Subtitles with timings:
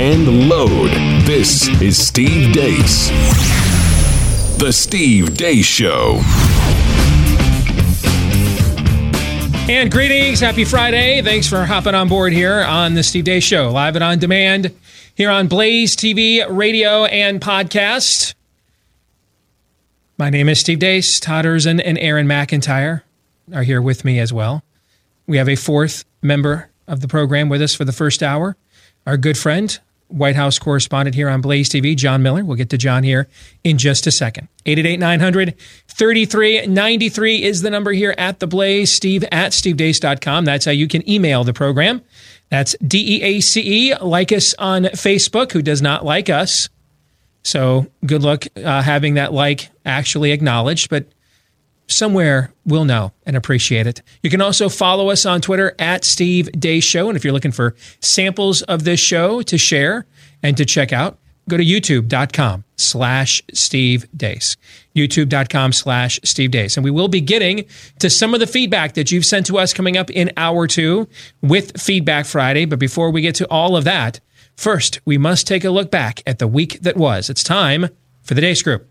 [0.00, 0.90] and load.
[1.26, 3.10] This is Steve Deace.
[4.58, 6.22] The Steve Deace Show.
[9.70, 10.40] And greetings.
[10.40, 11.20] Happy Friday.
[11.20, 14.74] Thanks for hopping on board here on the Steve Deace Show, live and on demand
[15.16, 18.32] here on Blaze TV, radio, and podcast.
[20.16, 21.20] My name is Steve Deace.
[21.20, 23.02] Todd Erzen and Aaron McIntyre
[23.52, 24.62] are here with me as well.
[25.26, 28.56] We have a fourth member of the program with us for the first hour,
[29.06, 29.78] our good friend,
[30.10, 32.44] White House correspondent here on Blaze TV, John Miller.
[32.44, 33.28] We'll get to John here
[33.64, 34.48] in just a second.
[34.66, 35.54] 888 900
[35.88, 38.92] 3393 is the number here at the Blaze.
[38.92, 40.44] Steve at stevedeace.com.
[40.44, 42.02] That's how you can email the program.
[42.50, 43.96] That's D E A C E.
[43.96, 45.52] Like us on Facebook.
[45.52, 46.68] Who does not like us?
[47.42, 51.06] So good luck uh, having that like actually acknowledged, but
[51.90, 54.02] somewhere we'll know and appreciate it.
[54.22, 57.08] You can also follow us on Twitter at Steve Deace Show.
[57.08, 60.06] And if you're looking for samples of this show to share
[60.42, 61.18] and to check out,
[61.48, 64.56] go to youtube.com slash Steve Deace.
[64.94, 66.76] YouTube.com slash Steve Deace.
[66.76, 67.66] And we will be getting
[67.98, 71.08] to some of the feedback that you've sent to us coming up in hour two
[71.42, 72.64] with Feedback Friday.
[72.64, 74.20] But before we get to all of that,
[74.56, 77.28] first, we must take a look back at the week that was.
[77.28, 77.88] It's time
[78.22, 78.86] for the Deace Group.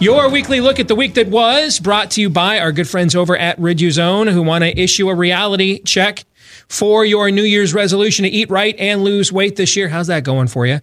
[0.00, 3.16] Your weekly look at the week that was brought to you by our good friends
[3.16, 6.24] over at Riduzone who want to issue a reality check
[6.68, 9.88] for your New Year's resolution to eat right and lose weight this year.
[9.88, 10.80] How's that going for you?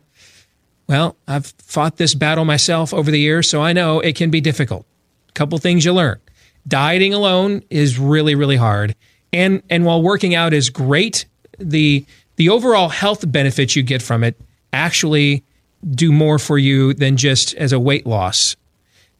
[0.90, 4.42] Well, I've fought this battle myself over the years, so I know it can be
[4.42, 4.86] difficult.
[5.30, 6.20] A couple things you learn.
[6.68, 8.96] Dieting alone is really, really hard.
[9.32, 11.26] And and while working out is great,
[11.58, 12.06] the
[12.36, 14.38] the overall health benefits you get from it
[14.74, 15.46] actually
[15.90, 18.58] do more for you than just as a weight loss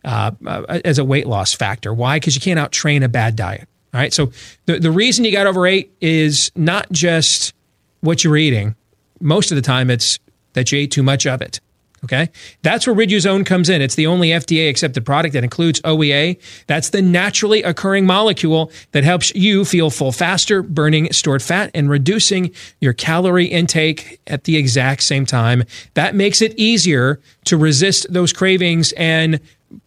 [0.06, 1.94] uh, uh, as a weight loss factor.
[1.94, 2.18] Why?
[2.18, 3.68] Because you can't out train a bad diet.
[3.94, 4.14] All right.
[4.14, 4.32] So
[4.66, 7.54] the, the reason you got overweight is not just
[8.02, 8.76] what you were eating.
[9.20, 10.20] Most of the time, it's
[10.54, 11.60] that you ate too much of it.
[12.04, 12.30] Okay.
[12.62, 13.82] That's where Riduzone comes in.
[13.82, 16.40] It's the only FDA accepted product that includes OEA.
[16.68, 21.90] That's the naturally occurring molecule that helps you feel full faster, burning stored fat and
[21.90, 25.64] reducing your calorie intake at the exact same time.
[25.96, 29.40] That makes it easier to resist those cravings and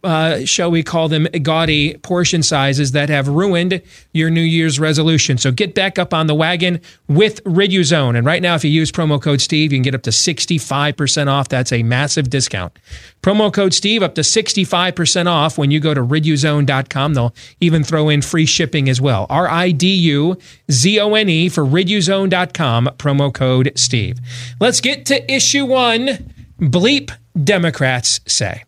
[0.03, 3.81] uh, shall we call them gaudy portion sizes that have ruined
[4.13, 5.37] your New Year's resolution.
[5.37, 8.17] So get back up on the wagon with Riduzone.
[8.17, 11.27] And right now, if you use promo code Steve, you can get up to 65%
[11.27, 11.49] off.
[11.49, 12.77] That's a massive discount.
[13.21, 17.13] Promo code Steve up to 65% off when you go to riduzone.com.
[17.13, 19.25] They'll even throw in free shipping as well.
[19.29, 20.37] R I D U
[20.71, 24.19] Z O N E for riduzone.com, promo code Steve.
[24.59, 26.33] Let's get to issue one.
[26.59, 27.11] Bleep
[27.43, 28.63] Democrats say.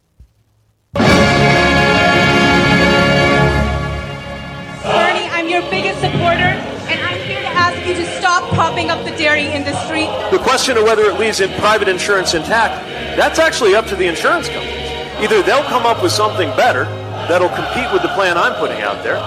[6.11, 6.51] Supporter,
[6.91, 10.05] and I'm here to ask you to stop propping up the dairy industry.
[10.31, 12.85] The question of whether it leaves in private insurance intact,
[13.15, 14.91] that's actually up to the insurance companies.
[15.21, 16.85] Either they'll come up with something better
[17.29, 19.17] that'll compete with the plan I'm putting out there,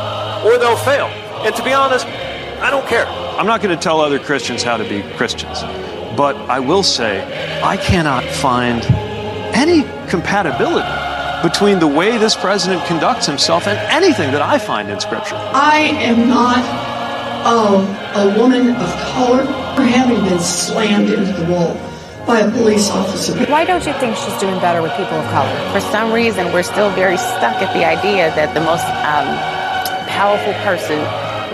[0.44, 1.06] or they'll fail.
[1.46, 3.06] And to be honest, I don't care.
[3.06, 5.62] I'm not going to tell other Christians how to be Christians,
[6.16, 7.22] but I will say
[7.62, 8.84] I cannot find
[9.54, 11.13] any compatibility
[11.44, 15.36] between the way this president conducts himself and anything that I find in Scripture.
[15.36, 16.64] I am not
[17.44, 17.84] um,
[18.16, 19.44] a woman of color
[19.76, 21.76] for having been slammed into the wall
[22.26, 23.36] by a police officer.
[23.44, 25.52] Why don't you think she's doing better with people of color?
[25.72, 29.28] For some reason, we're still very stuck at the idea that the most um,
[30.08, 30.96] powerful person,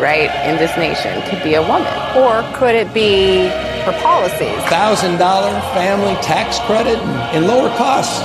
[0.01, 1.91] right, in this nation could be a woman.
[2.15, 3.49] Or could it be
[3.83, 4.55] her policies?
[4.71, 5.19] $1,000
[5.75, 6.99] family tax credit
[7.35, 8.23] and lower costs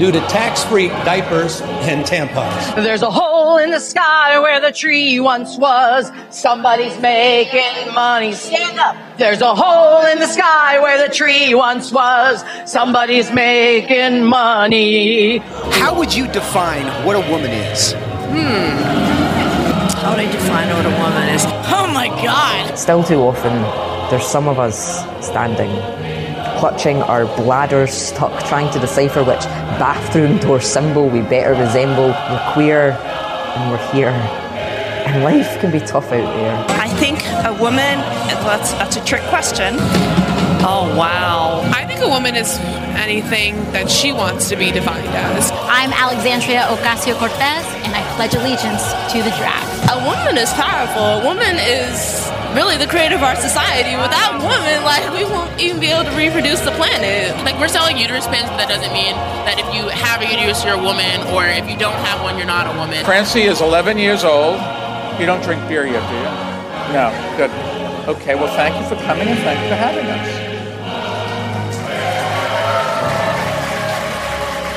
[0.00, 2.74] due to tax-free diapers and tampons.
[2.74, 6.10] There's a hole in the sky where the tree once was.
[6.30, 8.32] Somebody's making money.
[8.32, 8.96] Stand up.
[9.18, 12.42] There's a hole in the sky where the tree once was.
[12.64, 15.36] Somebody's making money.
[15.80, 17.92] How would you define what a woman is?
[17.92, 18.80] Hmm.
[20.00, 21.44] How would I define what a woman is?
[21.46, 22.78] Oh my god!
[22.78, 23.52] Still too often,
[24.10, 25.68] there's some of us standing
[26.60, 29.40] clutching our bladders stuck, trying to decipher which
[29.80, 32.08] bathroom door symbol we better resemble.
[32.08, 34.10] We're queer and we're here.
[34.10, 36.64] And life can be tough out there.
[36.78, 37.96] I think a woman,
[38.44, 39.76] that's, that's a trick question.
[40.60, 41.62] Oh, wow.
[41.74, 42.58] I think a woman is
[43.00, 45.50] anything that she wants to be defined as.
[45.64, 48.84] I'm Alexandria Ocasio Cortez, and I pledge allegiance
[49.16, 49.64] to the draft.
[49.88, 51.24] A woman is powerful.
[51.24, 53.94] A woman is really the creator of our society.
[53.96, 57.36] Without women, like we won't even be able to reproduce the planet.
[57.44, 59.14] Like we're selling uterus pins, but that doesn't mean
[59.46, 62.36] that if you have a uterus, you're a woman, or if you don't have one,
[62.36, 63.04] you're not a woman.
[63.04, 64.58] Francie is 11 years old.
[65.20, 66.30] You don't drink beer yet, do you?
[66.94, 67.10] No.
[67.36, 67.50] Good.
[68.08, 68.34] Okay.
[68.34, 70.50] Well, thank you for coming and thank you for having us.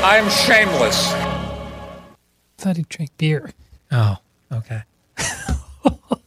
[0.04, 1.12] I am shameless.
[2.58, 3.52] thought he drank beer.
[3.92, 4.18] Oh,
[4.52, 4.84] okay.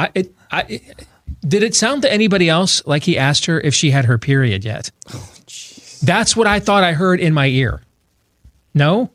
[0.00, 1.06] I, it, I, it-
[1.46, 4.62] did it sound to anybody else like he asked her if she had her period
[4.64, 4.90] yet?
[6.02, 7.80] That's what I thought I heard in my ear.
[8.74, 9.10] No?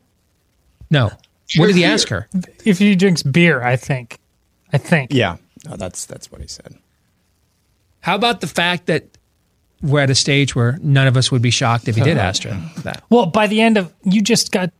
[0.90, 1.10] No.
[1.56, 2.28] What did he ask her?
[2.64, 4.18] If he drinks beer, I think.
[4.72, 5.12] I think.
[5.12, 5.36] Yeah,
[5.68, 6.74] no, that's that's what he said.
[8.00, 9.04] How about the fact that
[9.82, 12.42] we're at a stage where none of us would be shocked if he did ask
[12.42, 13.04] her that?
[13.08, 14.72] Well, by the end of you just got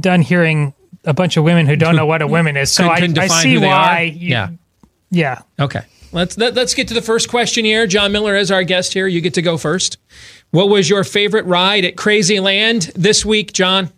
[0.00, 0.72] done hearing
[1.04, 3.18] a bunch of women who don't know what a woman is, so Couldn't- I, couldn't
[3.18, 4.00] I define see why.
[4.02, 4.48] you- Yeah.
[5.10, 5.42] Yeah.
[5.58, 5.82] Okay.
[6.12, 7.86] Let's let, let's get to the first question here.
[7.86, 9.06] John Miller is our guest here.
[9.06, 9.98] You get to go first.
[10.50, 13.90] What was your favorite ride at Crazy Land this week, John?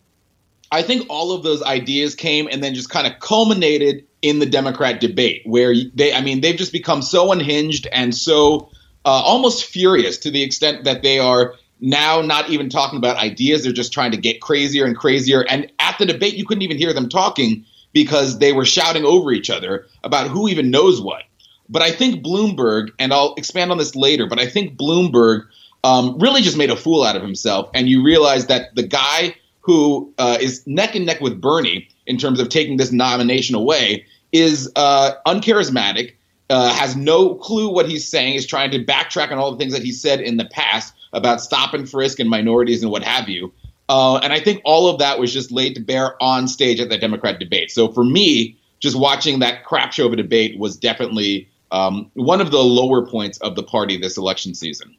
[0.71, 4.47] I think all of those ideas came and then just kind of culminated in the
[4.47, 8.69] Democrat debate, where they, I mean, they've just become so unhinged and so
[9.05, 13.63] uh, almost furious to the extent that they are now not even talking about ideas.
[13.63, 15.45] They're just trying to get crazier and crazier.
[15.49, 19.33] And at the debate, you couldn't even hear them talking because they were shouting over
[19.33, 21.23] each other about who even knows what.
[21.69, 25.47] But I think Bloomberg, and I'll expand on this later, but I think Bloomberg
[25.85, 27.71] um, really just made a fool out of himself.
[27.75, 32.17] And you realize that the guy who uh, is neck and neck with Bernie in
[32.17, 36.15] terms of taking this nomination away is uh, uncharismatic,
[36.51, 39.73] uh, has no clue what he's saying, is trying to backtrack on all the things
[39.73, 43.29] that he said in the past about stop and frisk and minorities and what have
[43.29, 43.53] you.
[43.89, 46.91] Uh, and I think all of that was just laid to bear on stage at
[46.91, 47.71] the Democrat debate.
[47.71, 52.41] So for me, just watching that crap show of a debate was definitely um, one
[52.41, 54.95] of the lower points of the party this election season.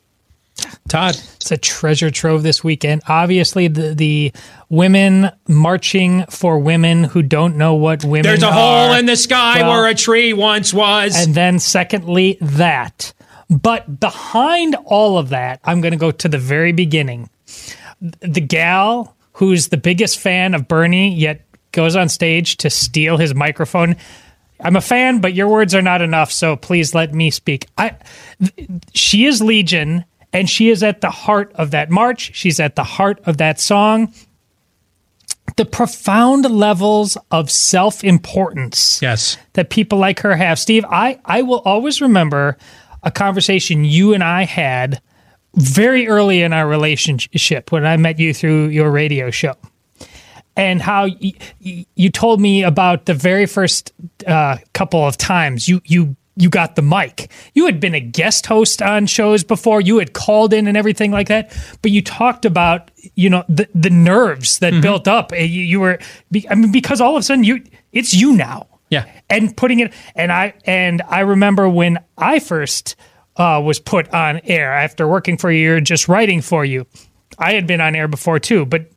[0.90, 1.16] Todd.
[1.36, 3.04] It's a treasure trove this weekend.
[3.08, 4.34] Obviously, the, the
[4.70, 8.36] women marching for women who don't know what women are.
[8.36, 8.88] There's a are.
[8.88, 11.16] hole in the sky Well, where a tree once was.
[11.16, 13.14] And then, secondly, that.
[13.50, 17.30] But behind all of that, I'm going to go to the very beginning.
[18.02, 21.42] The gal who's the biggest fan of Bernie, yet
[21.72, 23.96] goes on stage to steal his microphone.
[24.60, 27.68] I'm a fan, but your words are not enough, so please let me speak.
[27.78, 27.96] I,
[28.94, 30.04] she is Legion,
[30.34, 32.36] and she is at the heart of that march.
[32.36, 34.14] She's at the heart of that song.
[35.56, 39.38] The profound levels of self importance yes.
[39.54, 40.60] that people like her have.
[40.60, 42.58] Steve, I, I will always remember
[43.04, 45.02] a conversation you and I had
[45.56, 49.56] very early in our relationship when I met you through your radio show.
[50.56, 53.94] And how y- y- you told me about the very first
[54.28, 57.30] uh, couple of times you you you got the mic.
[57.54, 59.82] You had been a guest host on shows before.
[59.82, 61.52] You had called in and everything like that.
[61.82, 65.32] But you talked about you know the the nerves that built up.
[65.32, 66.00] You, you were
[66.50, 67.64] I mean because all of a sudden you
[67.94, 69.06] it's you now Yeah.
[69.30, 72.96] and putting it and i and i remember when i first
[73.40, 76.86] uh, was put on air after working for a year just writing for you
[77.40, 78.92] i had been on air before too but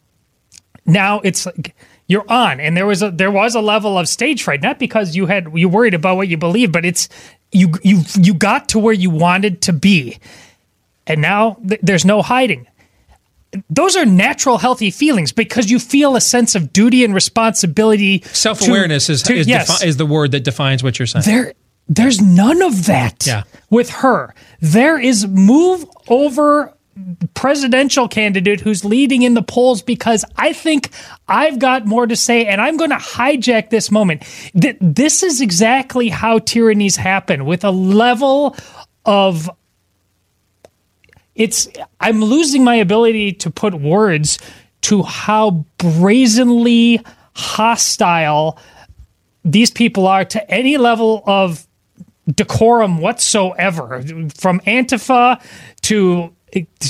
[0.84, 1.74] now it's like
[2.08, 5.14] you're on and there was a there was a level of stage fright not because
[5.16, 7.08] you had you worried about what you believe but it's
[7.52, 10.18] you you you got to where you wanted to be
[11.06, 12.66] and now th- there's no hiding
[13.68, 18.66] those are natural healthy feelings because you feel a sense of duty and responsibility Self
[18.66, 19.68] awareness is, to- is, yes.
[19.68, 21.24] defi- is the word that defines what you're saying.
[21.26, 21.52] There,
[21.94, 23.42] there's none of that Yeah.
[23.70, 24.34] with her.
[24.60, 26.72] There is move over
[27.34, 30.90] presidential candidate who's leading in the polls because I think
[31.26, 34.22] I've got more to say and I'm going to hijack this moment.
[34.60, 38.54] Th- This is exactly how tyrannies happen with a level
[39.06, 39.48] of
[41.34, 41.66] it's
[41.98, 44.38] I'm losing my ability to put words
[44.82, 47.00] to how brazenly
[47.34, 48.58] hostile
[49.44, 51.66] these people are to any level of
[52.28, 54.02] decorum whatsoever
[54.34, 55.42] from antifa
[55.80, 56.34] to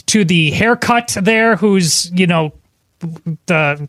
[0.07, 2.53] to the haircut there who's you know
[3.47, 3.89] the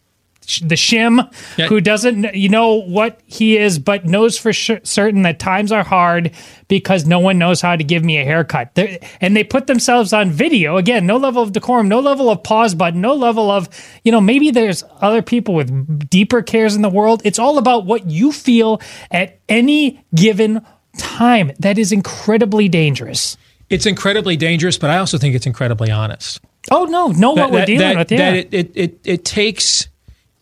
[0.62, 1.34] the shim
[1.68, 5.84] who doesn't you know what he is but knows for sure, certain that times are
[5.84, 6.32] hard
[6.68, 8.74] because no one knows how to give me a haircut.
[8.76, 10.78] They're, and they put themselves on video.
[10.78, 13.70] Again no level of decorum no level of pause button no level of
[14.04, 17.22] you know maybe there's other people with deeper cares in the world.
[17.24, 18.82] It's all about what you feel
[19.12, 20.66] at any given
[20.98, 23.38] time that is incredibly dangerous
[23.70, 26.40] It's incredibly dangerous, but I also think it's incredibly honest.
[26.72, 29.88] oh no know what we're dealing that, with yeah that it, it, it, it takes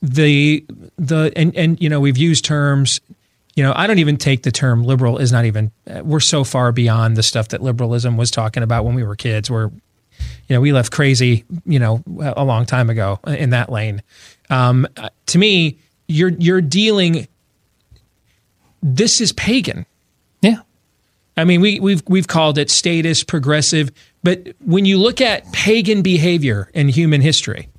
[0.01, 0.65] the
[0.98, 3.00] the and and you know we've used terms
[3.55, 5.72] you know, I don't even take the term liberal is not even,
[6.03, 9.51] we're so far beyond the stuff that liberalism was talking about when we were kids.
[9.51, 14.03] We're, you know, we left crazy, you know, a long time ago in that lane.
[14.50, 17.27] Um, uh, to me, you're, you're dealing,
[18.81, 19.86] this is pagan.
[20.42, 20.62] Yeah.
[21.38, 23.92] I mean, we, we've, we've called it status, progressive,
[24.24, 27.70] but when you look at pagan behavior in human history,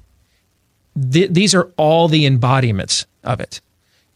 [1.11, 3.61] th- these are all the embodiments of it.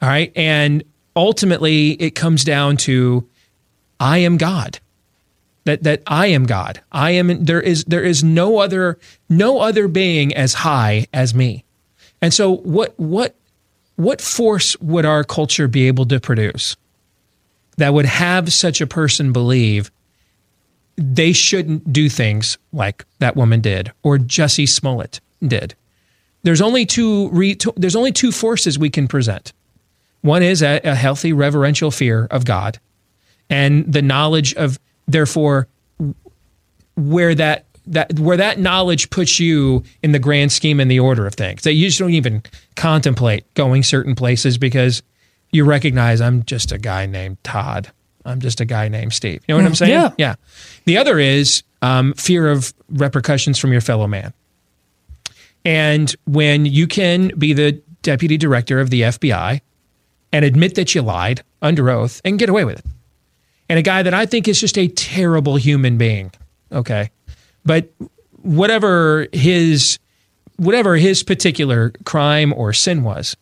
[0.03, 0.33] All right.
[0.35, 0.85] And
[1.15, 3.29] ultimately, it comes down to
[3.99, 4.79] I am God.
[5.65, 6.81] That, that I am God.
[6.93, 11.65] I am there is there is no other no other being as high as me.
[12.23, 13.35] And so what what
[13.97, 16.77] what force would our culture be able to produce
[17.77, 19.91] that would have such a person believe
[20.97, 25.75] they shouldn't do things like that woman did or Jussie Smollett did?
[26.43, 29.53] There's only two re, there's only two forces we can present.
[30.23, 32.79] One is a, a healthy reverential fear of God
[33.49, 35.69] and the knowledge of therefore
[36.97, 41.27] where that that where that knowledge puts you in the grand scheme and the order
[41.27, 42.43] of things that you just don't even
[42.75, 45.03] contemplate going certain places because
[45.51, 47.91] you recognize I'm just a guy named Todd.
[48.25, 49.45] I'm just a guy named Steve.
[49.47, 49.93] You know what I'm saying?
[49.93, 50.11] Yeah.
[50.19, 50.35] Yeah.
[50.85, 54.33] The other is um, fear of repercussions from your fellow man.
[55.65, 59.61] And when you can be the deputy director of the FBI
[60.33, 62.85] and admit that you lied under oath and get away with it.
[63.69, 66.31] And a guy that I think is just a terrible human being.
[66.71, 67.11] Okay.
[67.65, 67.91] But
[68.43, 69.99] whatever his
[70.57, 73.37] whatever his particular crime or sin was,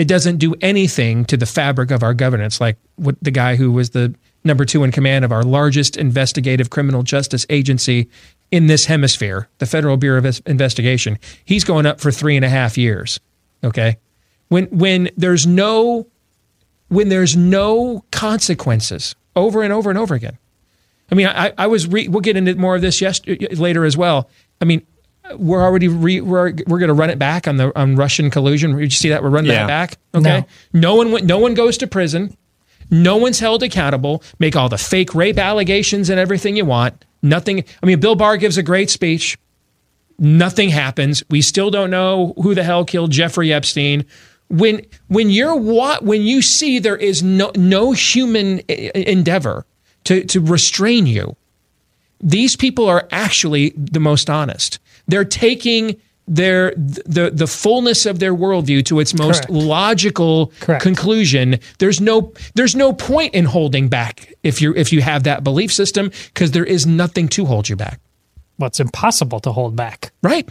[0.00, 3.70] it doesn't do anything to the fabric of our governance like what the guy who
[3.70, 4.14] was the
[4.44, 8.08] number 2 in command of our largest investigative criminal justice agency
[8.50, 11.18] in this hemisphere, the Federal Bureau of Investigation.
[11.44, 13.20] He's going up for three and a half years.
[13.62, 13.98] Okay.
[14.48, 16.06] When when there's no
[16.88, 20.38] when there's no consequences over and over and over again.
[21.12, 23.02] I mean, I, I was re, we'll get into more of this
[23.58, 24.30] later as well.
[24.60, 24.86] I mean,
[25.36, 28.72] we're already re, we're we're going to run it back on the on Russian collusion.
[28.76, 29.22] Did you see that?
[29.22, 29.66] We're running Yeah.
[29.66, 29.98] that back.
[30.14, 30.40] Okay.
[30.72, 30.80] No.
[30.80, 32.36] No one went- no one goes to prison.
[32.90, 34.22] No one's held accountable.
[34.38, 37.04] Make all the fake rape allegations and everything you want.
[37.22, 37.64] Nothing.
[37.82, 39.38] I mean, Bill Barr gives a great speech.
[40.18, 41.22] Nothing happens.
[41.30, 44.04] We still don't know who the hell killed Jeffrey Epstein.
[44.48, 49.64] When when you're what when you see there is no no human e- endeavor
[50.04, 51.36] to to restrain you,
[52.20, 54.78] these people are actually the most honest.
[55.10, 55.96] They're taking
[56.28, 59.50] their the the fullness of their worldview to its most Correct.
[59.50, 60.82] logical Correct.
[60.82, 61.58] conclusion.
[61.78, 65.72] There's no there's no point in holding back if you if you have that belief
[65.72, 68.00] system because there is nothing to hold you back.
[68.58, 70.12] Well, it's impossible to hold back.
[70.22, 70.48] Right.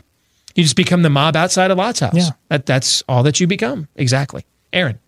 [0.56, 2.14] You just become the mob outside of Lot's house.
[2.16, 2.32] Yeah.
[2.50, 3.88] That that's all that you become.
[3.96, 4.44] Exactly.
[4.74, 5.00] Aaron.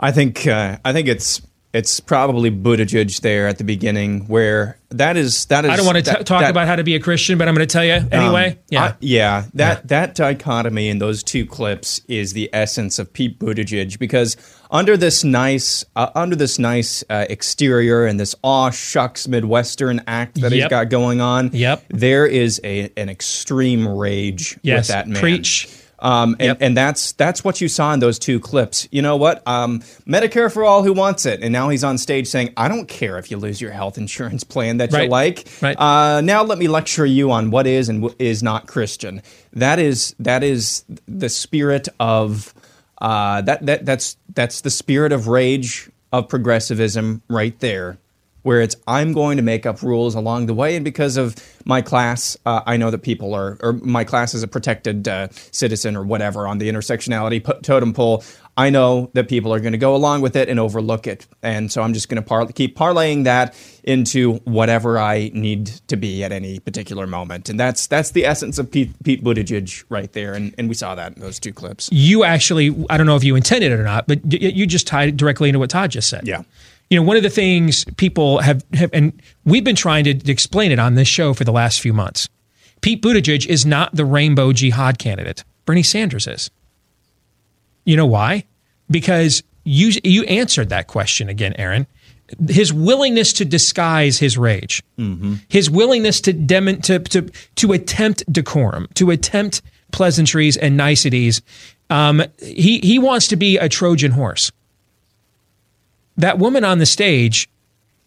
[0.00, 5.16] I think uh, I think it's it's probably Buttigieg there at the beginning where that
[5.16, 5.70] is that is.
[5.70, 7.54] I don't want to that- talk that- about how to be a Christian, but I'm
[7.54, 8.50] going to tell you anyway.
[8.52, 8.82] Um, yeah.
[8.84, 9.44] I- yeah.
[9.54, 14.36] That that dichotomy in those two clips is the essence of Pete Buttigieg because
[14.70, 20.40] under this nice uh, under this nice uh, exterior and this aw shucks Midwestern act
[20.42, 21.84] that he's got going on, Yep.
[21.88, 24.88] there is a an extreme rage Yes.
[24.88, 25.20] with that man.
[25.20, 25.68] Preach.
[26.02, 28.88] Um, and, and that's that's what you saw in those two clips.
[28.90, 29.40] You know what?
[29.46, 32.88] Um, Medicare for all who wants it, and now he's on stage saying, "I don't
[32.88, 35.04] care if you lose your health insurance plan that Right.
[35.04, 35.46] you like.
[35.62, 35.78] Right.
[35.78, 39.22] Uh, now let me lecture you on what is and what is not Christian.
[39.52, 42.52] That is that is the spirit of
[43.00, 47.96] uh, that that that's that's the spirit of rage of progressivism right there.
[48.42, 51.80] Where it's I'm going to make up rules along the way, and because of my
[51.80, 55.96] class, uh, I know that people are, or my class is a protected uh, citizen
[55.96, 58.24] or whatever on the intersectionality po- totem pole.
[58.56, 61.72] I know that people are going to go along with it and overlook it, and
[61.72, 66.22] so I'm just going to par- keep parlaying that into whatever I need to be
[66.22, 70.34] at any particular moment, and that's that's the essence of Pete, Pete Buttigieg right there,
[70.34, 71.88] and, and we saw that in those two clips.
[71.92, 75.08] you actually, I don't know if you intended it or not, but you just tied
[75.10, 76.26] it directly into what Todd just said.
[76.26, 76.42] Yeah.
[76.92, 80.72] You know, one of the things people have, have and we've been trying to explain
[80.72, 82.28] it on this show for the last few months.
[82.82, 85.42] Pete Buttigieg is not the rainbow jihad candidate.
[85.64, 86.50] Bernie Sanders is.
[87.86, 88.44] You know why?
[88.90, 91.86] Because you you answered that question again, Aaron.
[92.50, 94.82] His willingness to disguise his rage,
[95.48, 97.22] his willingness to, dem- to to
[97.54, 101.40] to attempt decorum, to attempt pleasantries and niceties.
[101.88, 104.52] Um, he he wants to be a Trojan horse.
[106.16, 107.48] That woman on the stage,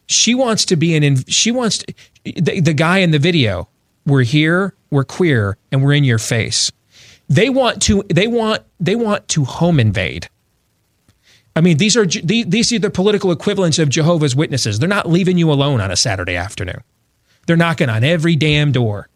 [0.07, 1.03] she wants to be an.
[1.03, 1.93] In, she wants to,
[2.23, 3.67] the, the guy in the video.
[4.05, 4.75] We're here.
[4.91, 6.71] We're queer, and we're in your face.
[7.27, 8.03] They want to.
[8.13, 8.63] They want.
[8.79, 10.29] They want to home invade
[11.55, 14.79] I mean, these are these are the political equivalents of Jehovah's Witnesses.
[14.79, 16.83] They're not leaving you alone on a Saturday afternoon.
[17.47, 19.07] They're knocking on every damn door.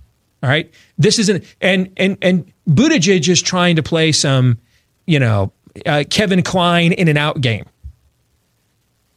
[0.42, 4.58] All right, this isn't and and and Buttigieg is trying to play some,
[5.06, 5.52] you know,
[5.86, 7.66] uh, Kevin Kline in and out game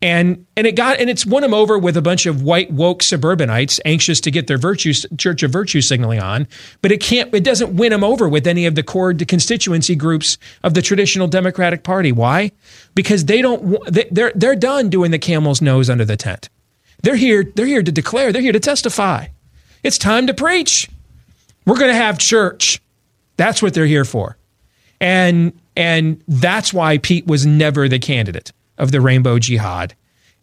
[0.03, 3.05] and and it got and it's won him over with a bunch of white woke
[3.05, 6.49] suburbanites anxious to get their virtue church of virtue signaling on.
[6.83, 10.39] But it can't it doesn't win him over with any of the core constituency groups
[10.65, 12.11] of the traditional democratic party.
[12.11, 12.51] Why?
[12.97, 16.51] Because they don't they're they're done doing the camel's nose under the tent.
[17.03, 19.29] They're here they're here to declare they're here to testify.
[19.85, 20.91] It's time to preach.
[21.65, 22.83] We're going to have church.
[23.37, 24.37] That's what they're here for.
[25.01, 29.95] And and that's why Pete was never the candidate of the rainbow jihad.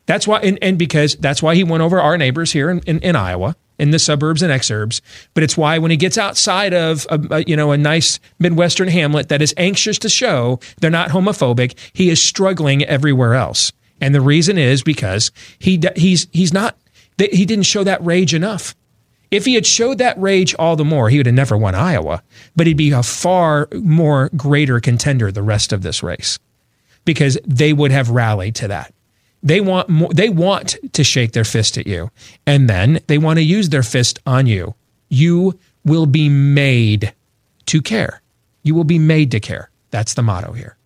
[0.05, 2.99] That's why, and, and because that's why he went over our neighbors here in, in,
[3.01, 5.01] in, Iowa, in the suburbs and exurbs.
[5.35, 8.19] But it's why when he gets outside of a, a, uh, you know a nice
[8.39, 13.71] midwestern hamlet that is anxious to show they're not homophobic, he is struggling everywhere else.
[14.01, 16.75] And the reason is because he he's he's not
[17.19, 18.73] he didn't show that rage enough.
[19.29, 22.23] If he had showed that rage all the more, he would have never won Iowa,
[22.55, 26.39] but he'd be a far more greater contender the rest of this race
[27.09, 28.93] because they would have rallied to that.
[29.41, 32.11] They want more, they want to shake their fist at you
[32.45, 34.75] and then they want to use their fist on you.
[35.09, 37.15] You will be made
[37.65, 38.21] to care.
[38.61, 39.71] You will be made to care.
[39.89, 40.77] That's the motto here.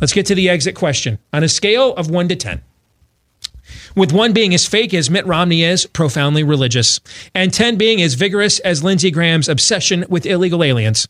[0.00, 1.18] Let's get to the exit question.
[1.32, 2.62] On a scale of 1 to 10,
[3.96, 7.00] with 1 being as fake as Mitt Romney is, profoundly religious,
[7.34, 11.08] and 10 being as vigorous as Lindsey Graham's obsession with illegal aliens,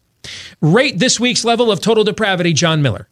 [0.62, 3.08] rate this week's level of total depravity, John Miller.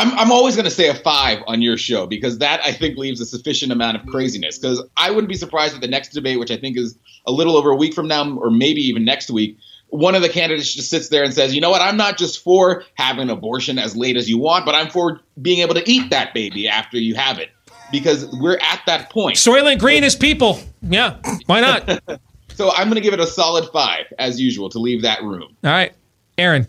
[0.00, 2.96] I'm, I'm always going to say a five on your show because that I think
[2.96, 4.58] leaves a sufficient amount of craziness.
[4.58, 7.54] Because I wouldn't be surprised at the next debate, which I think is a little
[7.54, 10.88] over a week from now, or maybe even next week, one of the candidates just
[10.88, 13.94] sits there and says, you know what, I'm not just for having an abortion as
[13.94, 17.14] late as you want, but I'm for being able to eat that baby after you
[17.16, 17.50] have it.
[17.92, 19.36] Because we're at that point.
[19.36, 20.60] Soylent Green is people.
[20.80, 21.16] Yeah.
[21.46, 21.88] Why not?
[22.54, 25.56] so I'm going to give it a solid five, as usual, to leave that room.
[25.64, 25.92] All right.
[26.38, 26.68] Aaron.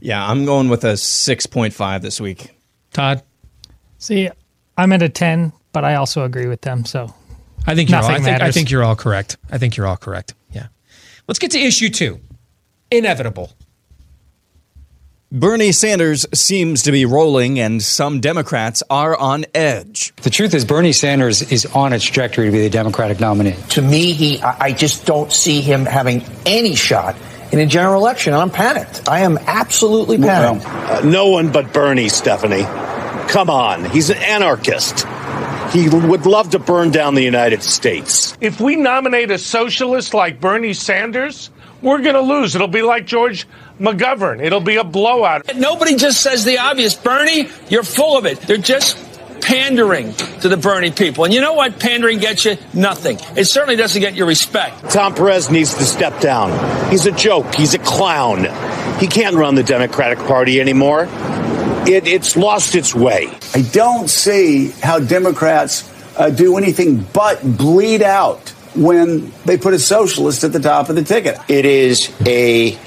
[0.00, 2.59] Yeah, I'm going with a 6.5 this week.
[2.92, 3.22] Todd?
[3.98, 4.30] See,
[4.76, 6.84] I'm at a 10, but I also agree with them.
[6.84, 7.14] So
[7.66, 9.36] I think you're all, I think, I think you're all correct.
[9.50, 10.34] I think you're all correct.
[10.50, 10.68] Yeah.
[11.28, 12.20] Let's get to issue two.
[12.90, 13.52] Inevitable.
[15.32, 20.12] Bernie Sanders seems to be rolling, and some Democrats are on edge.
[20.22, 23.54] The truth is, Bernie Sanders is on a trajectory to be the Democratic nominee.
[23.70, 27.14] To me, he, I just don't see him having any shot
[27.52, 28.34] in a general election.
[28.34, 29.08] I'm panicked.
[29.08, 30.64] I am absolutely panicked.
[30.64, 32.64] Well, uh, no one but Bernie, Stephanie.
[33.28, 33.84] Come on.
[33.84, 35.06] He's an anarchist.
[35.72, 38.36] He would love to burn down the United States.
[38.40, 42.54] If we nominate a socialist like Bernie Sanders, we're going to lose.
[42.56, 43.46] It'll be like George
[43.78, 44.42] McGovern.
[44.42, 45.54] It'll be a blowout.
[45.56, 46.94] Nobody just says the obvious.
[46.94, 48.40] Bernie, you're full of it.
[48.40, 48.98] They're just
[49.40, 51.24] pandering to the Bernie people.
[51.24, 52.56] And you know what pandering gets you?
[52.74, 53.18] Nothing.
[53.36, 54.90] It certainly doesn't get you respect.
[54.90, 56.50] Tom Perez needs to step down.
[56.90, 57.54] He's a joke.
[57.54, 58.44] He's a clown.
[58.98, 61.08] He can't run the Democratic Party anymore.
[61.86, 63.28] It, it's lost its way.
[63.54, 69.78] I don't see how Democrats uh, do anything but bleed out when they put a
[69.78, 71.38] socialist at the top of the ticket.
[71.48, 72.78] It is a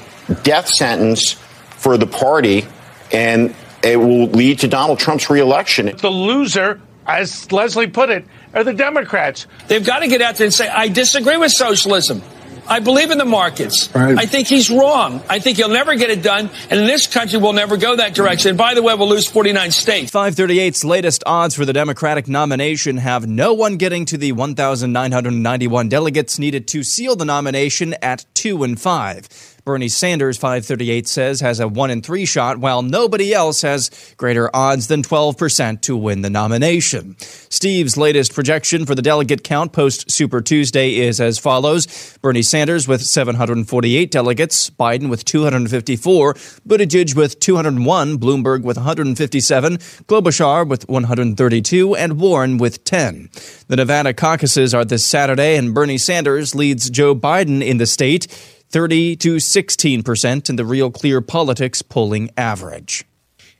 [0.42, 2.64] death sentence for the party,
[3.12, 3.54] and
[3.84, 5.94] it will lead to Donald Trump's reelection.
[5.96, 9.46] The loser, as Leslie put it, are the Democrats.
[9.68, 12.22] They've got to get out there and say, I disagree with socialism.
[12.66, 13.94] I believe in the markets.
[13.94, 14.16] Right.
[14.16, 15.22] I think he's wrong.
[15.28, 16.48] I think he'll never get it done.
[16.70, 18.50] And in this country, we'll never go that direction.
[18.50, 20.10] And by the way, we'll lose 49 states.
[20.10, 26.38] 538's latest odds for the Democratic nomination have no one getting to the 1,991 delegates
[26.38, 29.53] needed to seal the nomination at 2 and 5.
[29.64, 34.54] Bernie Sanders, 538 says, has a 1 in 3 shot, while nobody else has greater
[34.54, 37.16] odds than 12% to win the nomination.
[37.18, 42.86] Steve's latest projection for the delegate count post Super Tuesday is as follows Bernie Sanders
[42.86, 51.96] with 748 delegates, Biden with 254, Buttigieg with 201, Bloomberg with 157, Klobuchar with 132,
[51.96, 53.30] and Warren with 10.
[53.68, 58.26] The Nevada caucuses are this Saturday, and Bernie Sanders leads Joe Biden in the state.
[58.74, 63.04] 30 to 16% in the Real Clear Politics polling average.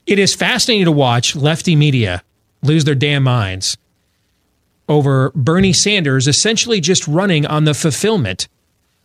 [0.09, 2.25] It is fascinating to watch lefty media
[2.63, 3.77] lose their damn minds
[4.89, 8.49] over Bernie Sanders essentially just running on the fulfillment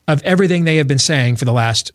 [0.08, 1.92] of everything they have been saying for the last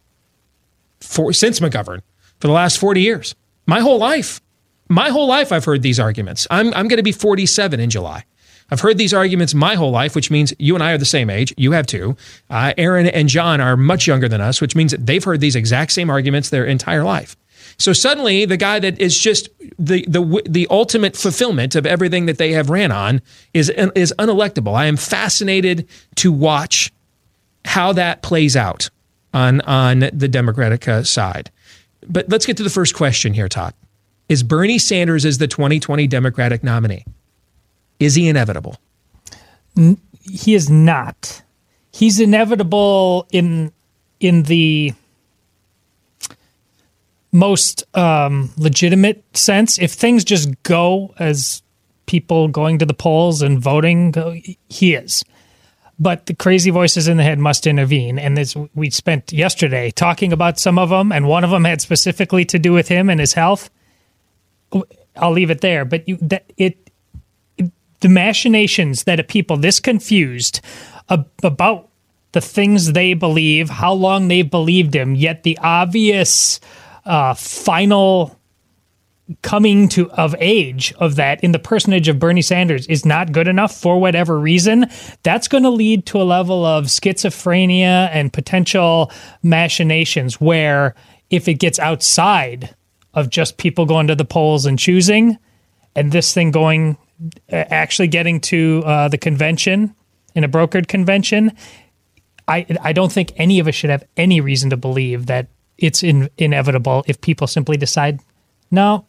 [1.01, 2.01] four, since McGovern
[2.39, 3.35] for the last 40 years.
[3.67, 4.41] My whole life.
[4.89, 6.47] My whole life I've heard these arguments.
[6.53, 8.27] I'm I'm going to be 47 in July.
[8.71, 11.31] I've heard these arguments my whole life, which means you and I are the same
[11.31, 11.53] age.
[11.57, 12.17] You have too.
[12.51, 15.57] Uh, Aaron and John are much younger than us, which means that they've heard these
[15.57, 17.37] exact same arguments their entire life.
[17.79, 19.49] So suddenly, the guy that is just
[19.79, 23.21] the the the ultimate fulfillment of everything that they have ran on
[23.53, 24.75] is is unelectable.
[24.75, 26.93] I am fascinated to watch
[27.65, 28.91] how that plays out
[29.33, 31.51] on on the Democratic uh, side.
[32.07, 33.75] But let's get to the first question here, Todd.
[34.29, 37.05] Is Bernie Sanders is the 2020 Democratic nominee?
[38.05, 38.77] Is he inevitable?
[40.23, 41.43] He is not.
[41.93, 43.73] He's inevitable in
[44.21, 44.95] in the
[47.33, 49.79] most um, legitimate sense.
[49.79, 51.63] If things just go as
[52.07, 54.15] people going to the polls and voting,
[54.69, 55.25] he is.
[55.99, 58.19] But the crazy voices in the head must intervene.
[58.19, 61.81] And this, we spent yesterday talking about some of them, and one of them had
[61.81, 63.71] specifically to do with him and his health.
[65.17, 65.85] I'll leave it there.
[65.85, 66.84] But you, that it
[68.05, 70.61] the machinations that a people this confused
[71.09, 71.89] ab- about
[72.33, 76.61] the things they believe, how long they've believed him, yet the obvious
[77.07, 78.39] uh, final
[79.41, 83.49] coming to of age of that in the personage of Bernie Sanders is not good
[83.49, 84.85] enough for whatever reason,
[85.23, 89.11] that's going to lead to a level of schizophrenia and potential
[89.43, 90.95] machinations where
[91.31, 92.75] if it gets outside
[93.15, 95.39] of just people going to the polls and choosing
[95.97, 96.97] and this thing going
[97.51, 99.95] actually getting to uh, the convention
[100.35, 101.53] in a brokered convention
[102.47, 106.03] I, I don't think any of us should have any reason to believe that it's
[106.03, 108.21] in, inevitable if people simply decide,
[108.71, 109.07] no,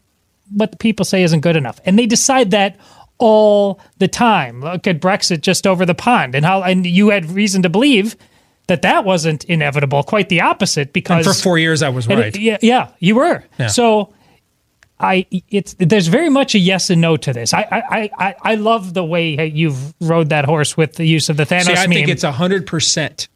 [0.51, 1.79] what the people say isn't good enough.
[1.85, 2.77] And they decide that
[3.17, 4.61] all the time.
[4.61, 8.15] Look at Brexit just over the pond and how, and you had reason to believe
[8.67, 10.01] that that wasn't inevitable.
[10.03, 12.35] Quite the opposite because and for four years I was right.
[12.35, 13.43] it- yeah, yeah, you were.
[13.59, 13.67] Yeah.
[13.67, 14.13] So
[14.99, 17.53] I, it's there's very much a yes and no to this.
[17.53, 21.35] I, I, I, I love the way you've rode that horse with the use of
[21.37, 21.95] the Thanos See, I meme.
[21.95, 23.27] think it's hundred percent.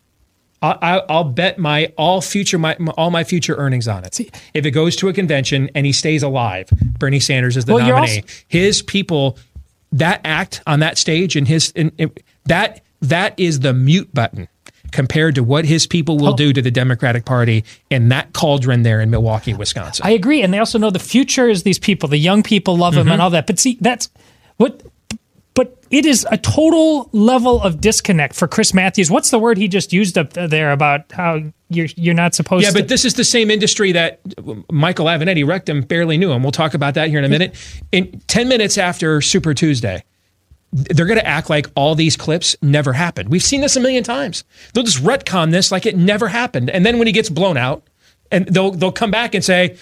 [0.62, 4.16] I'll, I'll bet my all future my all my future earnings on it.
[4.16, 7.74] See, If it goes to a convention and he stays alive, Bernie Sanders is the
[7.76, 8.22] Well, nominee.
[8.22, 9.38] also- his people,
[9.94, 11.92] that act on that stage and his in-
[12.46, 14.48] that that is the mute button
[14.92, 19.02] compared to what his people will do to the Democratic Party in that cauldron there
[19.02, 20.06] in Milwaukee, Wisconsin.
[20.06, 22.10] I agree, and they also know the future is these people.
[22.10, 23.14] The young people love him Mhm.
[23.14, 23.48] and all that.
[23.48, 24.10] But see, that's
[24.58, 24.82] what.
[25.56, 29.12] But it is a total level of disconnect for Chris Matthews.
[29.12, 32.68] What's the word he just used up there about how you're you're not supposed to
[32.68, 32.80] Yeah, to?
[32.80, 34.22] but this is the same industry that
[34.72, 36.44] Michael Avenatti, Rectum, barely knew him.
[36.44, 37.56] We'll talk about that here in a minute.
[37.92, 40.04] In 10 minutes after Super Tuesday,
[40.72, 43.30] they're going to act like all these clips never happened.
[43.30, 44.44] We've seen this a million times.
[44.74, 46.70] They'll just retcon this like it never happened.
[46.70, 47.84] And then when he gets blown out,
[48.32, 49.78] and they'll they'll come back and say,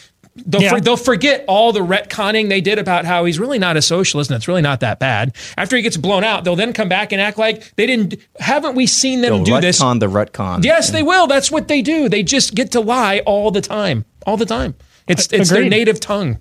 [0.45, 0.69] They'll, Yeah.
[0.69, 4.29] for, they'll forget all the retconning they did about how he's really not a socialist
[4.29, 5.35] and it's really not that bad.
[5.57, 8.15] After he gets blown out, they'll then come back and act like they didn't.
[8.39, 9.81] Haven't we seen them They'll do this?
[9.81, 10.63] On the retcon.
[10.63, 11.25] Yes, they will.
[11.27, 12.07] That's what they do.
[12.07, 14.75] They just get to lie all the time, all the time.
[15.07, 16.39] It's it's their native tongue.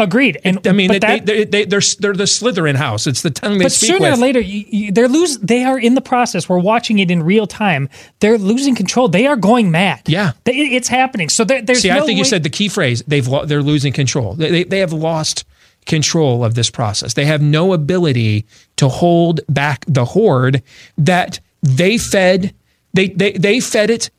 [0.00, 0.38] Agreed.
[0.44, 3.08] And I mean, they, that- they, they, they're they're the Slytherin house.
[3.08, 4.18] It's the tongue they but speak sooner with.
[4.18, 5.38] or later, you, you, they're lose.
[5.38, 6.48] They are in the process.
[6.48, 7.88] We're watching it in real time.
[8.20, 9.08] They're losing control.
[9.08, 10.02] They are going mad.
[10.06, 11.28] Yeah, they, it's happening.
[11.28, 13.02] So there, there's See, no I think you said the key phrase.
[13.08, 14.34] They've lo- they're losing control.
[14.34, 15.44] They, they they have lost
[15.86, 17.14] control of this process.
[17.14, 20.62] They have no ability to hold back the horde
[20.96, 22.54] that they fed.
[22.94, 24.10] They they they fed it.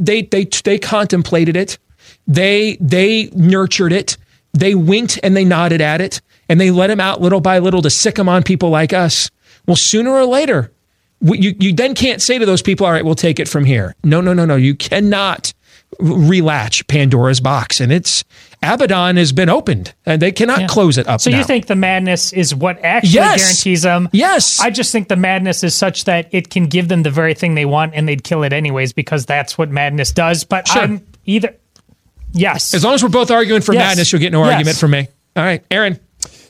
[0.00, 1.78] They they they contemplated it.
[2.26, 4.16] They they nurtured it.
[4.58, 7.82] They winked and they nodded at it, and they let him out little by little
[7.82, 9.30] to sic him on people like us.
[9.66, 10.72] Well, sooner or later,
[11.20, 13.94] you you then can't say to those people, "All right, we'll take it from here."
[14.02, 14.56] No, no, no, no.
[14.56, 15.52] You cannot
[16.00, 18.24] relatch Pandora's box, and it's
[18.62, 21.20] Abaddon has been opened, and they cannot close it up.
[21.20, 21.38] So now.
[21.38, 23.40] you think the madness is what actually Yes.
[23.40, 24.08] guarantees them?
[24.12, 24.60] Yes.
[24.60, 27.54] I just think the madness is such that it can give them the very thing
[27.54, 30.44] they want, and they'd kill it anyways because that's what madness does.
[30.44, 30.82] But Sure.
[30.82, 31.54] I'm either
[32.32, 33.80] yes, As long as we're both arguing for Yes.
[33.90, 34.52] madness, you'll get no Yes.
[34.54, 35.08] argument from me.
[35.36, 35.98] All right, Aaron.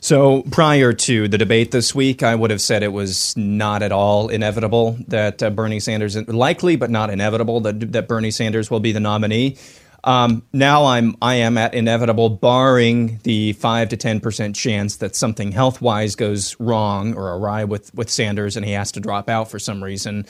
[0.01, 3.91] So prior to the debate this week, I would have said it was not at
[3.91, 8.79] all inevitable that uh, Bernie Sanders, likely but not inevitable that that Bernie Sanders will
[8.79, 9.57] be the nominee.
[10.05, 15.17] Um, now I'm I am at inevitable, barring the five to ten percent chance that
[15.17, 19.29] something health wise goes wrong or awry with with Sanders and he has to drop
[19.29, 20.25] out for some reason.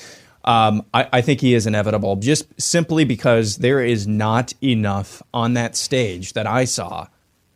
[0.50, 5.54] Um, I, I think he is inevitable, just simply because there is not enough on
[5.54, 7.08] that stage that I saw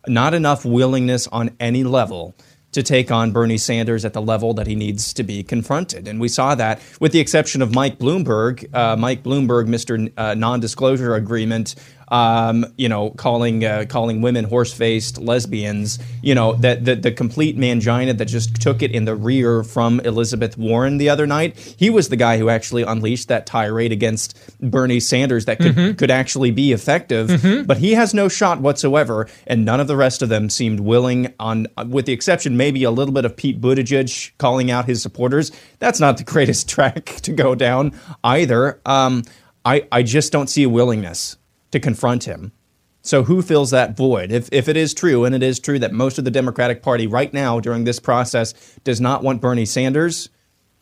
[0.07, 2.35] not enough willingness on any level
[2.73, 6.07] to take on Bernie Sanders at the level that he needs to be confronted.
[6.07, 8.67] And we saw that with the exception of Mike Bloomberg.
[8.75, 9.97] Uh, Mike Bloomberg, Mr.
[9.97, 11.75] N- Uh, non disclosure agreement,
[12.13, 17.11] um, you know, calling uh, calling women horse faced lesbians, you know, that the, the
[17.11, 21.57] complete mangina that just took it in the rear from Elizabeth Warren the other night.
[21.79, 25.97] He was the guy who actually unleashed that tirade against Bernie Sanders that could, Mhm.
[25.97, 27.65] could actually be effective, Mhm.
[27.65, 31.33] but he has no shot whatsoever, and none of the rest of them seemed willing.
[31.39, 35.51] On with the exception maybe a little bit of Pete Buttigieg calling out his supporters.
[35.79, 38.79] That's not the greatest track to go down either.
[38.85, 39.23] Um,
[39.65, 41.37] I I just don't see a willingness
[41.73, 42.53] to confront him.
[43.01, 44.31] So who fills that void?
[44.31, 47.05] If if it is true, and it is true that most of the Democratic Party
[47.05, 48.53] right now during this process
[48.85, 50.29] does not want Bernie Sanders,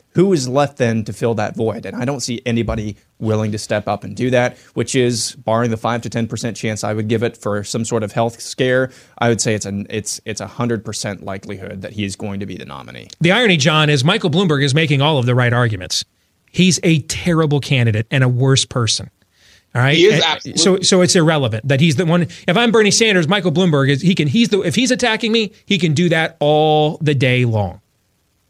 [0.10, 1.86] who is left then to fill that void?
[1.86, 5.72] And I don't see anybody willing to step up and do that, which is barring
[5.72, 8.40] the five to ten percent chance I would give it for some sort of health
[8.40, 8.92] scare.
[9.18, 12.42] I would say it's an it's it's a hundred percent likelihood that he is going
[12.42, 13.08] to be the nominee.
[13.22, 16.04] The irony, John, is Michael Bloomberg is making all of the right arguments.
[16.52, 19.10] He's a terrible candidate and a worse person.
[19.74, 19.98] All right.
[20.26, 22.24] Absolutely- So so it's irrelevant that he's the one.
[22.48, 25.52] If I'm Bernie Sanders, Michael Bloomberg is he can he's the if he's attacking me,
[25.66, 27.80] he can do that all the day long.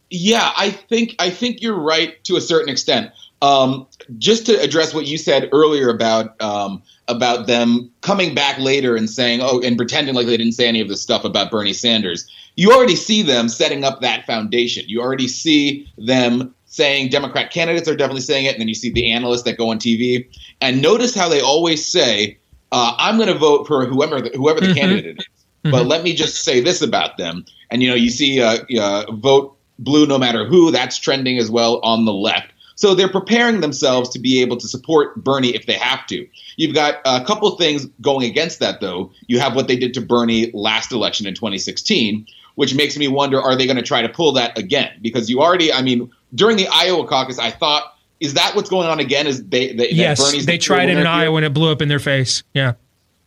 [0.10, 3.12] Yeah, I think I think you're right to a certain extent.
[3.44, 3.88] Um,
[4.20, 9.10] just to address what you said earlier about um, about them coming back later and
[9.10, 12.30] saying, "Oh," and pretending like they didn't say any of this stuff about Bernie Sanders.
[12.56, 14.84] You already see them setting up that foundation.
[14.88, 18.92] You already see them saying Democrat candidates are definitely saying it, and then you see
[18.92, 20.26] the analysts that go on TV.
[20.62, 22.38] And notice how they always say,
[22.72, 24.76] uh, "I'm going to vote for whoever the, whoever the Mhm.
[24.76, 25.26] candidate is."
[25.64, 27.46] But let me just say this about them.
[27.70, 30.72] And you know, you see uh, uh, vote blue no matter who.
[30.72, 32.52] That's trending as well on the left.
[32.76, 36.26] So they're preparing themselves to be able to support Bernie if they have to.
[36.56, 39.12] You've got a couple things going against that, though.
[39.28, 43.40] You have what they did to Bernie last election in 2016, which makes me wonder:
[43.40, 44.92] Are they going to try to pull that again?
[45.02, 48.88] Because you already, I mean, during the Iowa caucus, I thought, is that what's going
[48.88, 49.28] on again?
[49.28, 51.08] Is they, they yes, Bernie's they the tried it in?
[51.08, 52.44] Iowa and it blew up in their face.
[52.54, 52.74] Yeah.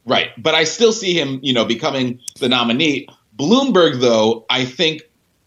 [0.07, 0.31] Right.
[0.41, 3.09] But I still see him, you know, becoming the nominee.
[3.37, 5.03] Bloomberg, though, I think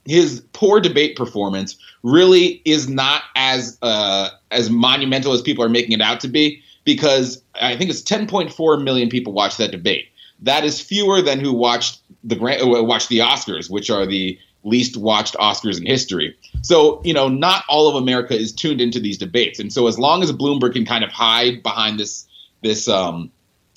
[0.06, 5.92] his poor debate performance really is not as uh, as monumental as people are making
[5.92, 10.08] it out to be because I think it's 10.4 million people watched that debate.
[10.40, 14.40] That is fewer than who watched the grant, uh, watched the Oscars, which are the
[14.68, 16.36] least watched Oscars in history.
[16.62, 19.60] So, you know, not all of America is tuned into these debates.
[19.60, 22.28] And so as long as Bloomberg can kind of hide behind this
[22.64, 23.32] this um,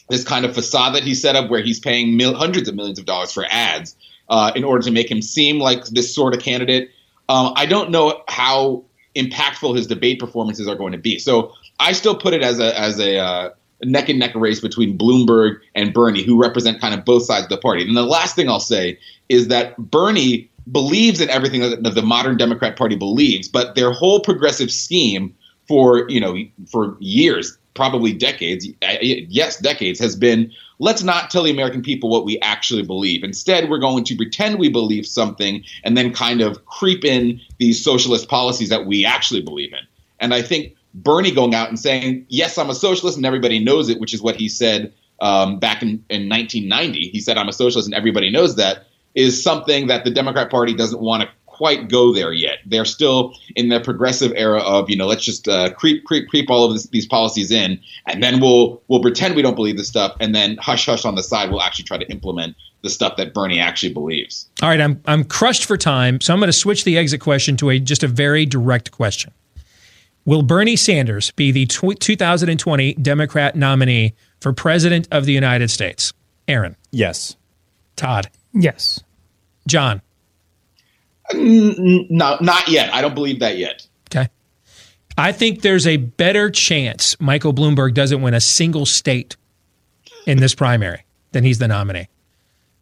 [0.09, 2.99] this kind of facade that he set up where he's paying mil- hundreds of millions
[2.99, 3.97] of dollars for ads
[4.29, 6.91] uh, in order to make him seem like this sort of candidate.
[7.29, 11.19] Um, I don't know how impactful his debate performances are going to be.
[11.19, 13.51] So I still put it as a as a uh,
[13.83, 17.51] neck and neck race between Bloomberg and Bernie, who represent kind of both sides of
[17.51, 17.87] the party.
[17.87, 18.99] And the last thing I'll say
[19.29, 24.21] is that Bernie believes in everything that the modern Democrat Party believes, but their whole
[24.21, 25.35] progressive scheme
[25.69, 26.37] for you know
[26.71, 32.25] for years probably decades, yes, decades, has been let's not tell the American people what
[32.25, 33.23] we actually believe.
[33.23, 37.83] Instead, we're going to pretend we believe something and then kind of creep in these
[37.83, 39.87] socialist policies that we actually believe in.
[40.19, 43.89] And I think Bernie going out and saying, yes, I'm a socialist and everybody knows
[43.89, 47.11] it, which is what he said um, back in, in 1990.
[47.11, 50.75] He said, I'm a socialist and everybody knows that, is something that the Democrat Party
[50.75, 51.29] doesn't want to
[51.61, 52.57] quite go there yet.
[52.65, 56.49] They're still in the progressive era of you know let's just uh, creep creep creep
[56.49, 59.89] all of this, these policies in, and then we'll we'll pretend we don't believe this
[59.89, 63.17] stuff, and then hush hush on the side we'll actually try to implement the stuff
[63.19, 64.49] that Bernie actually believes.
[64.63, 67.59] All right, I'm I'm crushed for time, so I'm going to switch the exit question
[67.59, 69.31] to a just a very direct question.
[70.25, 76.15] Will Bernie Sanders be the tw- 2020 Democrat nominee for president of the United States?
[76.49, 76.77] Aaron.
[76.91, 77.37] Yes.
[77.97, 78.31] Todd.
[78.53, 79.03] Yes.
[79.67, 80.03] John.
[81.33, 82.93] No, not yet.
[82.93, 83.87] I don't believe that yet.
[84.11, 84.29] Okay.
[85.17, 89.37] I think there's a better chance Michael Bloomberg doesn't win a single state
[90.27, 92.09] in this primary than he's the nominee.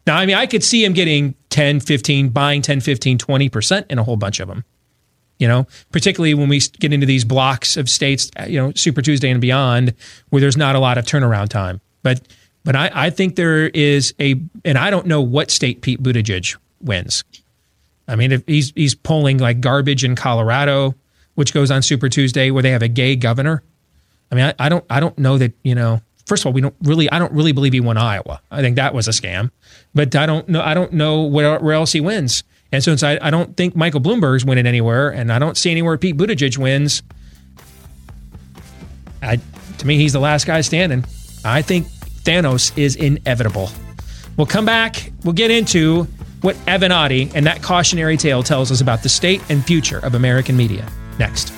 [0.07, 3.99] Now, I mean, I could see him getting 10, 15, buying 10, 15, 20% in
[3.99, 4.63] a whole bunch of them.
[5.37, 9.29] You know, particularly when we get into these blocks of states, you know, Super Tuesday
[9.29, 9.93] and beyond,
[10.29, 11.79] where there's not a lot of turnaround time.
[12.03, 12.21] But
[12.69, 16.55] but I, I think there is a, and I don't know what state Pete Buttigieg
[16.79, 17.23] wins.
[18.07, 20.93] I mean, if he's he's polling like garbage in Colorado,
[21.33, 23.63] which goes on Super Tuesday, where they have a gay governor.
[24.31, 26.03] I mean, I, I don't I don't know that you know.
[26.27, 28.39] First of all, we don't really I don't really believe he won Iowa.
[28.51, 29.49] I think that was a scam.
[29.95, 32.43] But I don't know I don't know where, where else he wins.
[32.71, 35.97] And since I, I don't think Michael Bloomberg's winning anywhere, and I don't see anywhere
[35.97, 37.01] Pete Buttigieg wins,
[39.23, 39.39] I
[39.79, 41.03] to me he's the last guy standing.
[41.43, 41.87] I think
[42.29, 43.71] Thanos is inevitable.
[44.37, 45.11] We'll come back.
[45.23, 46.03] We'll get into
[46.41, 50.55] what Avenatti and that cautionary tale tells us about the state and future of American
[50.55, 50.87] media.
[51.17, 51.51] Next.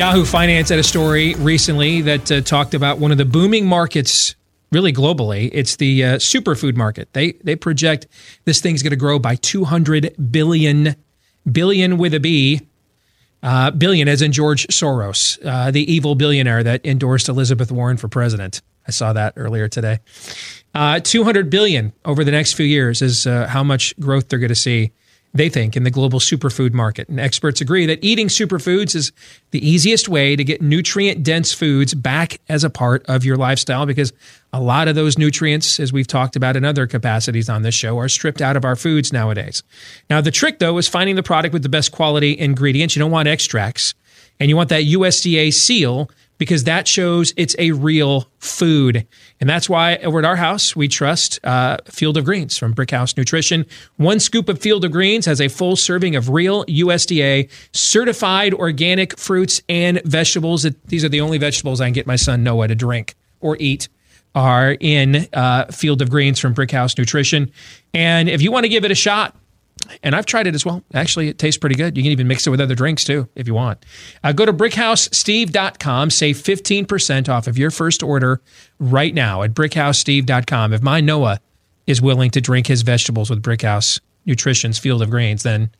[0.00, 4.34] Yahoo Finance had a story recently that uh, talked about one of the booming markets,
[4.72, 5.50] really globally.
[5.52, 7.12] It's the uh, superfood market.
[7.12, 8.06] They they project
[8.46, 10.96] this thing's going to grow by 200 billion
[11.52, 12.62] billion with a B.
[13.42, 18.08] Uh, billion, as in George Soros, uh, the evil billionaire that endorsed Elizabeth Warren for
[18.08, 18.62] president.
[18.88, 19.98] I saw that earlier today.
[20.74, 24.48] Uh, 200 billion over the next few years is uh, how much growth they're going
[24.48, 24.92] to see
[25.32, 27.08] they think, in the global superfood market.
[27.08, 29.12] And experts agree that eating superfoods is
[29.52, 33.86] the easiest way to get nutrient dense foods back as a part of your lifestyle
[33.86, 34.12] because
[34.52, 37.98] a lot of those nutrients, as we've talked about in other capacities on this show,
[37.98, 39.62] are stripped out of our foods nowadays.
[40.08, 42.96] Now, the trick, though, is finding the product with the best quality ingredients.
[42.96, 43.94] You don't want extracts,
[44.40, 49.06] and you want that USDA seal because that shows it's a real food.
[49.40, 53.14] And that's why over at our house, we trust uh, Field of Greens from Brickhouse
[53.14, 53.66] Nutrition.
[53.98, 59.18] One scoop of Field of Greens has a full serving of real USDA certified organic
[59.18, 60.66] fruits and vegetables.
[60.86, 63.90] These are the only vegetables I can get my son Noah to drink or eat
[64.34, 67.52] are in uh, Field of Greens from Brickhouse Nutrition.
[67.92, 69.36] And if you want to give it a shot,
[70.02, 70.82] and I've tried it as well.
[70.94, 71.96] Actually, it tastes pretty good.
[71.96, 73.84] You can even mix it with other drinks too if you want.
[74.22, 78.40] Uh, go to brickhousesteve.com, save 15% off of your first order
[78.78, 80.72] right now at brickhousesteve.com.
[80.72, 81.40] If my Noah
[81.86, 85.70] is willing to drink his vegetables with Brickhouse Nutrition's Field of Greens, then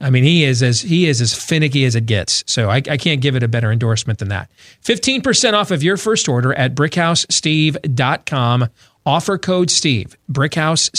[0.00, 2.44] I mean he is as he is as finicky as it gets.
[2.46, 4.50] So I, I can't give it a better endorsement than that.
[4.82, 8.68] 15% off of your first order at brickhousesteve.com.
[9.06, 10.16] Offer code Steve.
[10.30, 10.90] Brickhouse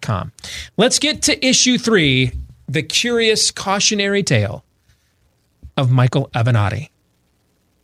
[0.00, 0.32] com.
[0.76, 2.32] Let's get to issue three
[2.68, 4.64] the curious cautionary tale
[5.76, 6.88] of Michael Avenatti.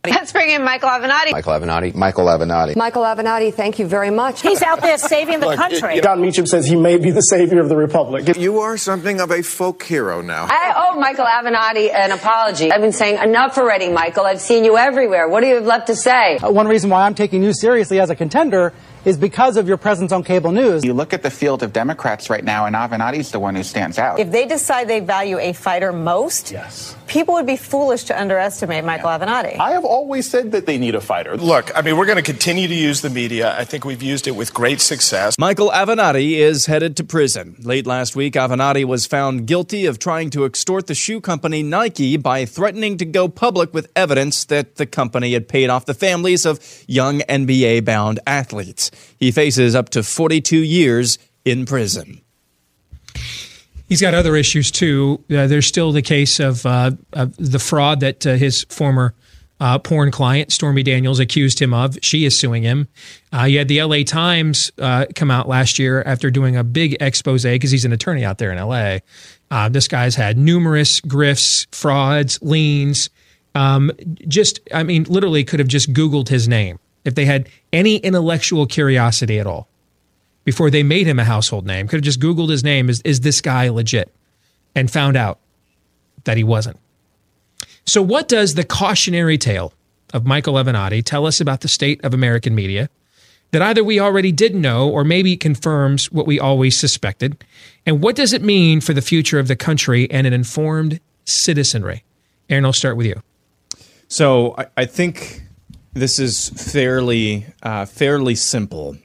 [0.05, 1.31] Let's bring in Michael Avenatti.
[1.31, 1.93] Michael Avenatti.
[1.95, 2.75] Michael Avenatti.
[2.75, 4.41] Michael Avenatti, thank you very much.
[4.41, 5.99] He's out there saving the Look, country.
[5.99, 8.37] Jon Meacham says he may be the savior of the republic.
[8.37, 10.47] You are something of a folk hero now.
[10.49, 12.71] I owe Michael Avenatti an apology.
[12.71, 14.25] I've been saying enough already, Michael.
[14.25, 15.27] I've seen you everywhere.
[15.27, 16.37] What do you have left to say?
[16.37, 18.73] Uh, one reason why I'm taking you seriously as a contender
[19.07, 20.83] is because of your presence on cable news.
[20.83, 23.97] You look at the field of Democrats right now, and Avenatti's the one who stands
[23.97, 24.19] out.
[24.19, 26.93] If they decide they value a fighter most, yes.
[27.07, 29.19] people would be foolish to underestimate Michael yeah.
[29.19, 29.59] Avenatti.
[29.59, 31.37] I have always said that they need a fighter.
[31.37, 33.57] Look, I mean, we're going to continue to use the media.
[33.57, 35.37] I think we've used it with great success.
[35.39, 37.55] Michael Avenatti is headed to prison.
[37.59, 42.17] Late last week, Avenatti was found guilty of trying to extort the shoe company Nike
[42.17, 46.45] by threatening to go public with evidence that the company had paid off the families
[46.45, 48.91] of young NBA bound athletes.
[49.19, 52.21] He faces up to 42 years in prison.
[53.87, 55.23] He's got other issues too.
[55.29, 59.13] Uh, there's still the case of, uh, of the fraud that uh, his former
[59.59, 61.97] uh, porn client, Stormy Daniels, accused him of.
[62.01, 62.89] She is suing him.
[63.33, 66.97] Uh, you had the LA Times uh, come out last year after doing a big
[66.99, 68.99] expose because he's an attorney out there in LA.
[69.69, 73.09] this guy's had numerous grifts, frauds, liens.
[73.55, 73.91] Um,
[74.27, 78.65] just, I mean, literally could have just Googled his name if they had any intellectual
[78.65, 79.69] curiosity at all
[80.43, 83.21] before they made him a household name, could have just Googled his name, is, is
[83.21, 84.13] this guy legit?
[84.75, 85.39] And found out
[86.25, 86.77] that he wasn't.
[87.85, 89.73] So, what does the cautionary tale
[90.13, 92.89] of Michael Avenatti tell us about the state of American media
[93.51, 97.43] that either we already didn't know or maybe confirms what we always suspected?
[97.85, 102.03] And what does it mean for the future of the country and an informed citizenry?
[102.49, 103.23] Aaron, I'll start with you.
[104.09, 105.46] So, I, I think
[105.97, 108.97] this is fairly uh, fairly simple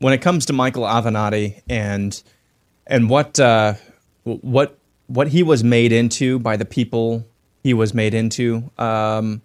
[0.00, 2.20] when it comes to Michael Avenatti and
[2.86, 3.74] and what uh,
[4.24, 7.24] what what he was made into by the people
[7.62, 8.70] he was made into.
[8.78, 9.42] Um,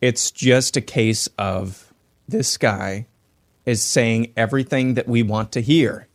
[0.00, 1.92] it's just a case of
[2.28, 3.06] this guy
[3.66, 6.06] is saying everything that we want to hear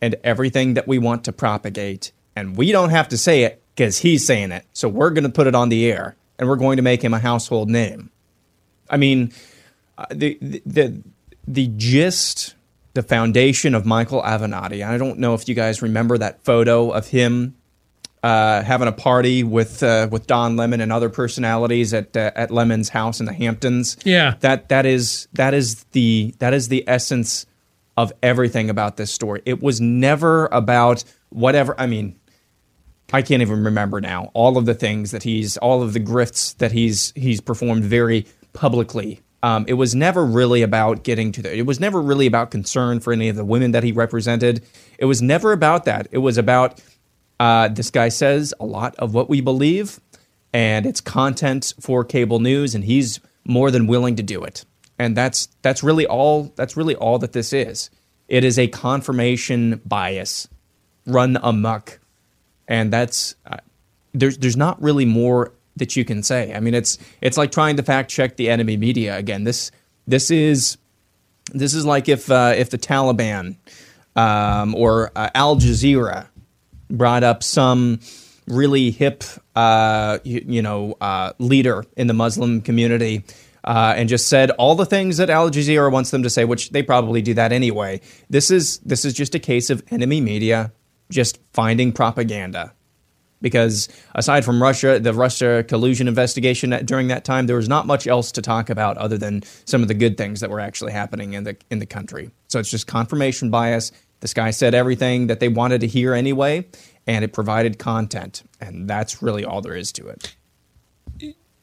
[0.00, 3.98] and everything that we want to propagate, and we don't have to say it because
[3.98, 4.64] he's saying it.
[4.72, 7.14] So we're going to put it on the air, and we're going to make him
[7.14, 8.10] a household name.
[8.90, 9.32] I mean,
[9.96, 11.02] uh, the, the
[11.46, 12.54] the gist,
[12.94, 14.86] the foundation of Michael Avenatti.
[14.86, 17.54] I don't know if you guys remember that photo of him
[18.22, 22.50] uh, having a party with uh, with Don Lemon and other personalities at uh, at
[22.50, 23.96] Lemon's house in the Hamptons.
[24.04, 27.46] Yeah, that that is that is the that is the essence
[27.96, 29.42] of everything about this story.
[29.46, 31.74] It was never about whatever.
[31.78, 32.18] I mean,
[33.12, 36.56] I can't even remember now all of the things that he's all of the grifts
[36.58, 39.20] that he's he's performed very publicly.
[39.42, 41.56] Um, it was never really about getting to the.
[41.56, 44.62] It was never really about concern for any of the women that he represented.
[44.98, 46.08] It was never about that.
[46.10, 46.80] It was about
[47.38, 49.98] uh, this guy says a lot of what we believe,
[50.52, 54.64] and it's content for cable news, and he's more than willing to do it.
[54.98, 56.52] And that's that's really all.
[56.56, 57.88] That's really all that this is.
[58.28, 60.48] It is a confirmation bias
[61.06, 61.98] run amok,
[62.68, 63.56] and that's uh,
[64.12, 66.54] there's there's not really more that you can say.
[66.54, 69.44] I mean, it's it's like trying to fact check the enemy media again.
[69.44, 69.72] This
[70.06, 70.78] this is
[71.52, 73.56] this is like if uh, if the Taliban
[74.16, 76.28] um, or uh, Al Jazeera
[76.88, 78.00] brought up some
[78.46, 79.22] really hip,
[79.54, 83.24] uh, you, you, know, uh, leader in the Muslim community.
[83.62, 86.70] Uh, and just said all the things that Al Jazeera wants them to say, which
[86.70, 88.00] they probably do that anyway.
[88.30, 90.72] This is this is just a case of enemy media
[91.10, 92.72] just finding propaganda
[93.40, 98.06] because aside from Russia, the Russia collusion investigation during that time, there was not much
[98.06, 101.32] else to talk about other than some of the good things that were actually happening
[101.32, 102.30] in the in the country.
[102.48, 103.92] So it's just confirmation bias.
[104.20, 106.66] This guy said everything that they wanted to hear anyway,
[107.06, 110.34] and it provided content, and that's really all there is to it.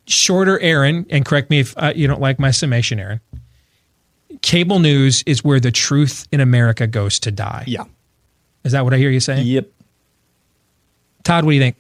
[0.08, 3.20] Shorter, Aaron, and correct me if uh, you don't like my summation, Aaron.
[4.42, 7.66] Cable news is where the truth in America goes to die.
[7.68, 7.84] Yeah.
[8.64, 9.46] Is that what I hear you saying?
[9.48, 9.70] Yep.
[11.24, 11.76] Todd, what do you think?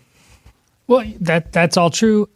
[0.87, 2.29] Well, that that's all true.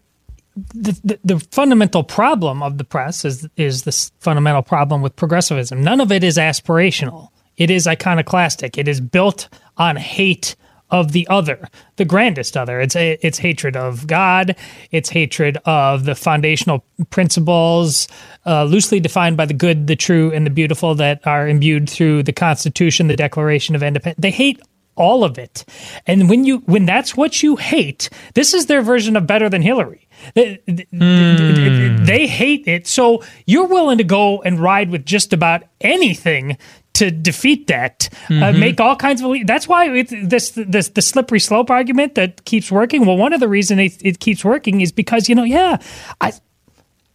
[0.74, 5.82] The, the, the, fundamental problem of the press is is this fundamental problem with progressivism.
[5.82, 7.30] None of it is aspirational.
[7.56, 8.78] It is iconoclastic.
[8.78, 9.48] It is built
[9.78, 10.56] on hate
[10.92, 12.82] of the other, the grandest other.
[12.82, 14.56] It's a, it's hatred of God.
[14.92, 18.08] It's hatred of the foundational principles,
[18.46, 22.24] uh, loosely defined by the good, the true, and the beautiful that are imbued through
[22.24, 24.22] the Constitution, the Declaration of Independence.
[24.22, 24.60] They hate
[25.02, 25.66] all of it.
[26.06, 29.62] And when you when that's what you hate, this is their version of better than
[29.62, 30.08] Hillary.
[30.36, 32.06] They, mm.
[32.06, 32.86] they, hate it.
[32.86, 36.58] So you're willing to go and ride with just about anything
[36.94, 38.44] to defeat that, uh, mm-hmm.
[38.44, 39.36] uh, make all kinds of.
[39.46, 43.06] That's why it, this this the slippery slope argument that keeps working.
[43.06, 45.78] Well, one of the reasons it, it keeps working is because you know, yeah,
[46.20, 46.34] I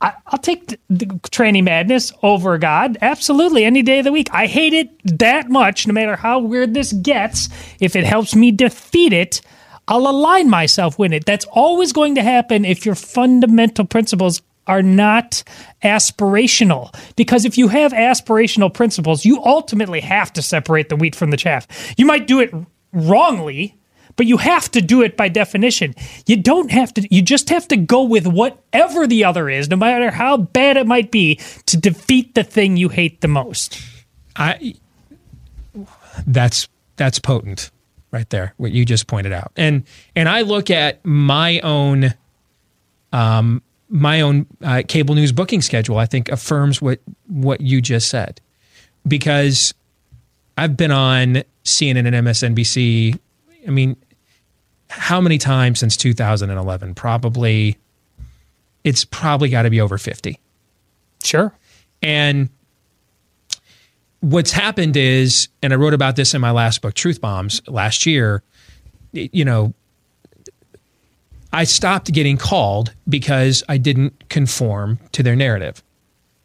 [0.01, 2.99] I, will take the, the tranny madness over God.
[3.01, 4.29] Absolutely, any day of the week.
[4.33, 7.49] I hate it that much, no matter how weird this gets.
[7.81, 9.41] If it helps me defeat it,
[9.89, 11.25] I'll align myself with it.
[11.25, 15.43] That's always going to happen if your fundamental principles are not
[15.83, 16.95] aspirational.
[17.15, 21.37] Because if you have aspirational principles, you ultimately have to separate the wheat from the
[21.37, 21.67] chaff.
[21.97, 22.53] You might do it
[22.93, 23.77] wrongly,
[24.17, 25.95] but you have to do it by definition.
[26.27, 29.77] You don't have to, you just have to go with whatever the other is, no
[29.77, 31.37] matter how bad it might be,
[31.67, 33.81] to defeat the thing you hate the most.
[34.35, 34.75] I,
[36.27, 37.71] that's, that's potent
[38.11, 39.53] right there, what you just pointed out.
[39.57, 42.15] And, and I look at my own,
[43.13, 48.09] um, my own uh, cable news booking schedule, I think affirms what, what you just
[48.09, 48.41] said.
[49.07, 49.75] Because
[50.57, 53.19] I've been on CNN and MSNBC.
[53.67, 53.97] I mean,
[54.89, 56.95] how many times since 2011?
[56.95, 57.77] Probably,
[58.85, 60.39] it's probably got to be over 50.
[61.23, 61.53] Sure.
[62.03, 62.51] And
[64.21, 68.07] what's happened is, and I wrote about this in my last book, Truth Bombs, last
[68.07, 68.43] year,
[69.13, 69.75] you know,
[71.53, 75.83] I stopped getting called because I didn't conform to their narrative.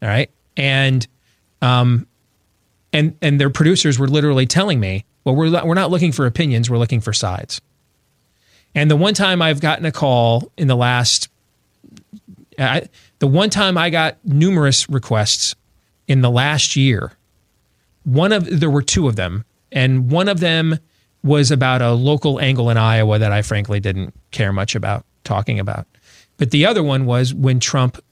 [0.02, 0.30] All right.
[0.56, 1.06] And,
[1.62, 2.08] um,
[2.94, 6.70] and, and their producers were literally telling me, well, we're, we're not looking for opinions,
[6.70, 7.62] we're looking for sides.
[8.74, 11.30] And the one time I've gotten a call in the last,
[12.58, 12.88] I,
[13.20, 15.56] the one time I got numerous requests
[16.08, 17.14] in the last year,
[18.04, 20.80] one of there were two of them, and one of them
[21.24, 25.60] was about a local angle in Iowa that I frankly didn't care much about talking
[25.60, 25.86] about.
[26.38, 28.04] But the other one was when Trump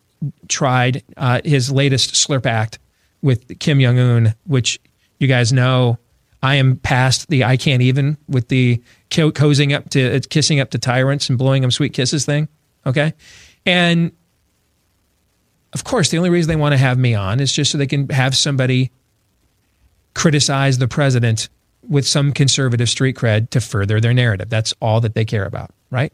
[0.47, 2.78] tried uh, his latest slurp act
[3.22, 4.80] with Kim Jong Un, which
[5.20, 5.97] you guys know
[6.42, 10.78] I am past the I can't even with the cozying up to kissing up to
[10.78, 12.48] tyrants and blowing them sweet kisses thing.
[12.86, 13.14] Okay.
[13.66, 14.12] And
[15.74, 17.88] of course, the only reason they want to have me on is just so they
[17.88, 18.92] can have somebody
[20.14, 21.50] criticize the president
[21.88, 24.50] with some conservative street cred to further their narrative.
[24.50, 26.12] That's all that they care about, right?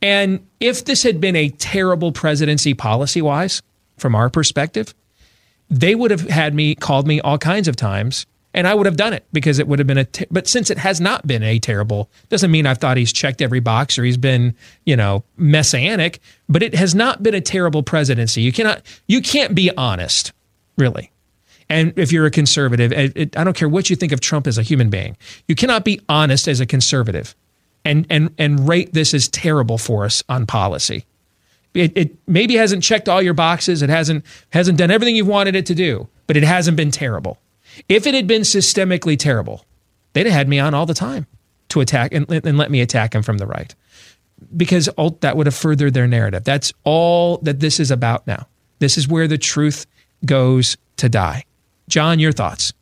[0.00, 3.62] And if this had been a terrible presidency policy wise,
[3.98, 4.94] from our perspective,
[5.70, 8.96] they would have had me called me all kinds of times and I would have
[8.96, 10.04] done it because it would have been a.
[10.04, 13.40] Ter- but since it has not been a terrible, doesn't mean I've thought he's checked
[13.40, 16.20] every box or he's been, you know, messianic.
[16.48, 18.42] But it has not been a terrible presidency.
[18.42, 20.32] You cannot, you can't be honest,
[20.76, 21.10] really.
[21.68, 24.46] And if you're a conservative, it, it, I don't care what you think of Trump
[24.46, 25.16] as a human being,
[25.48, 27.34] you cannot be honest as a conservative,
[27.84, 31.06] and and and rate this as terrible for us on policy.
[31.72, 33.80] It, it maybe hasn't checked all your boxes.
[33.80, 37.38] It hasn't hasn't done everything you've wanted it to do, but it hasn't been terrible.
[37.88, 39.64] If it had been systemically terrible,
[40.12, 41.26] they'd have had me on all the time
[41.70, 43.74] to attack and, and let me attack him from the right
[44.56, 44.88] because
[45.20, 46.44] that would have furthered their narrative.
[46.44, 48.46] That's all that this is about now.
[48.78, 49.86] This is where the truth
[50.24, 51.44] goes to die.
[51.88, 52.72] John, your thoughts?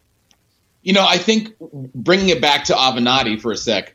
[0.83, 1.55] You know, I think
[1.95, 3.95] bringing it back to Avenatti for a sec,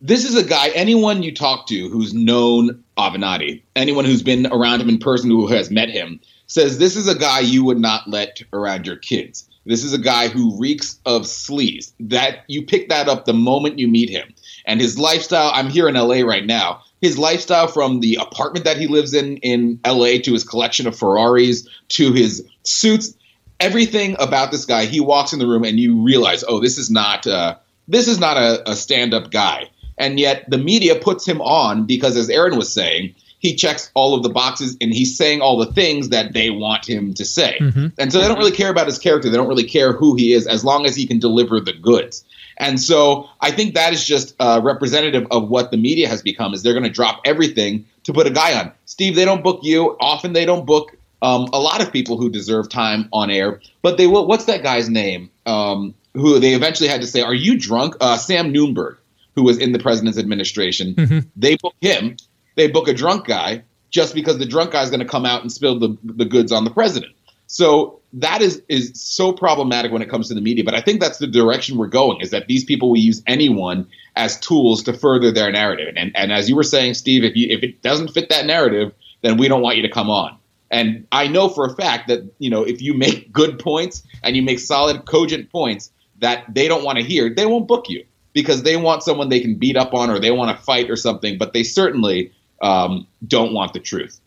[0.00, 0.68] this is a guy.
[0.68, 5.46] Anyone you talk to who's known Avenatti, anyone who's been around him in person who
[5.48, 9.48] has met him, says this is a guy you would not let around your kids.
[9.66, 11.92] This is a guy who reeks of sleaze.
[12.00, 14.32] That you pick that up the moment you meet him.
[14.66, 16.82] And his lifestyle, I'm here in LA right now.
[17.00, 20.98] His lifestyle from the apartment that he lives in in LA to his collection of
[20.98, 23.14] Ferraris to his suits,
[23.58, 26.90] everything about this guy, he walks in the room and you realize, oh, this is
[26.90, 27.56] not uh,
[27.88, 29.68] this is not a, a stand-up guy.
[29.98, 34.14] And yet the media puts him on because, as Aaron was saying, he checks all
[34.14, 37.56] of the boxes and he's saying all the things that they want him to say.
[37.58, 37.86] Mm-hmm.
[37.98, 39.30] And so they don't really care about his character.
[39.30, 42.22] They don't really care who he is as long as he can deliver the goods.
[42.58, 46.52] And so I think that is just uh, representative of what the media has become
[46.52, 48.72] is they're going to drop everything to put a guy on.
[48.84, 49.96] Steve, they don't book you.
[49.98, 53.96] Often they don't book um, a lot of people who deserve time on air, but
[53.96, 54.26] they will.
[54.26, 55.30] What's that guy's name?
[55.46, 58.96] Um, who they eventually had to say, "Are you drunk?" Uh, Sam Nunberg,
[59.34, 60.94] who was in the president's administration.
[60.94, 61.26] Mhm.
[61.36, 62.16] They book him.
[62.60, 65.40] They book a drunk guy just because the drunk guy is going to come out
[65.40, 67.14] and spill the the goods on the president.
[67.46, 70.62] So that is is so problematic when it comes to the media.
[70.62, 72.20] But I think that's the direction we're going.
[72.20, 75.94] Is that these people will use anyone as tools to further their narrative.
[75.96, 78.92] And and as you were saying, Steve, if you if it doesn't fit that narrative,
[79.22, 80.36] then we don't want you to come on.
[80.70, 84.36] And I know for a fact that you know if you make good points and
[84.36, 88.04] you make solid, cogent points that they don't want to hear, they won't book you
[88.34, 90.96] because they want someone they can beat up on or they want to fight or
[90.96, 91.38] something.
[91.38, 94.20] But they certainly um, don't want the truth.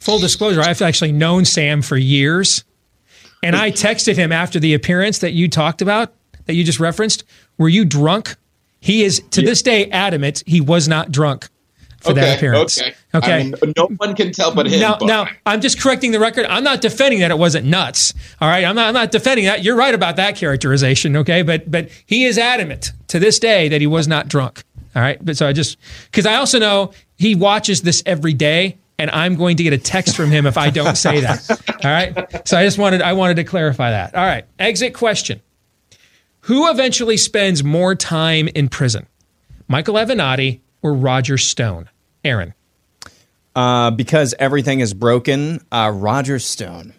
[0.00, 2.64] Full disclosure, I've actually known Sam for years.
[3.42, 6.12] And I texted him after the appearance that you talked about,
[6.46, 7.24] that you just referenced.
[7.56, 8.36] Were you drunk?
[8.80, 11.48] He is, to this day, adamant he was not drunk
[12.00, 12.80] for that appearance.
[12.80, 12.94] Okay.
[13.14, 13.32] Okay.
[13.32, 14.80] I mean, no one can tell but him.
[14.80, 16.46] Now, but- now, I'm just correcting the record.
[16.46, 18.14] I'm not defending that it wasn't nuts.
[18.40, 18.88] All right, I'm not.
[18.88, 19.62] I'm not defending that.
[19.62, 21.16] You're right about that characterization.
[21.18, 24.64] Okay, but but he is adamant to this day that he was not drunk.
[24.96, 28.78] All right, but so I just because I also know he watches this every day,
[28.98, 31.50] and I'm going to get a text from him if I don't say that.
[31.84, 34.14] All right, so I just wanted I wanted to clarify that.
[34.14, 35.42] All right, exit question:
[36.40, 39.06] Who eventually spends more time in prison,
[39.68, 41.90] Michael Avenatti or Roger Stone?
[42.24, 42.54] Aaron.
[43.54, 46.94] Uh, because everything is broken, uh, Roger Stone.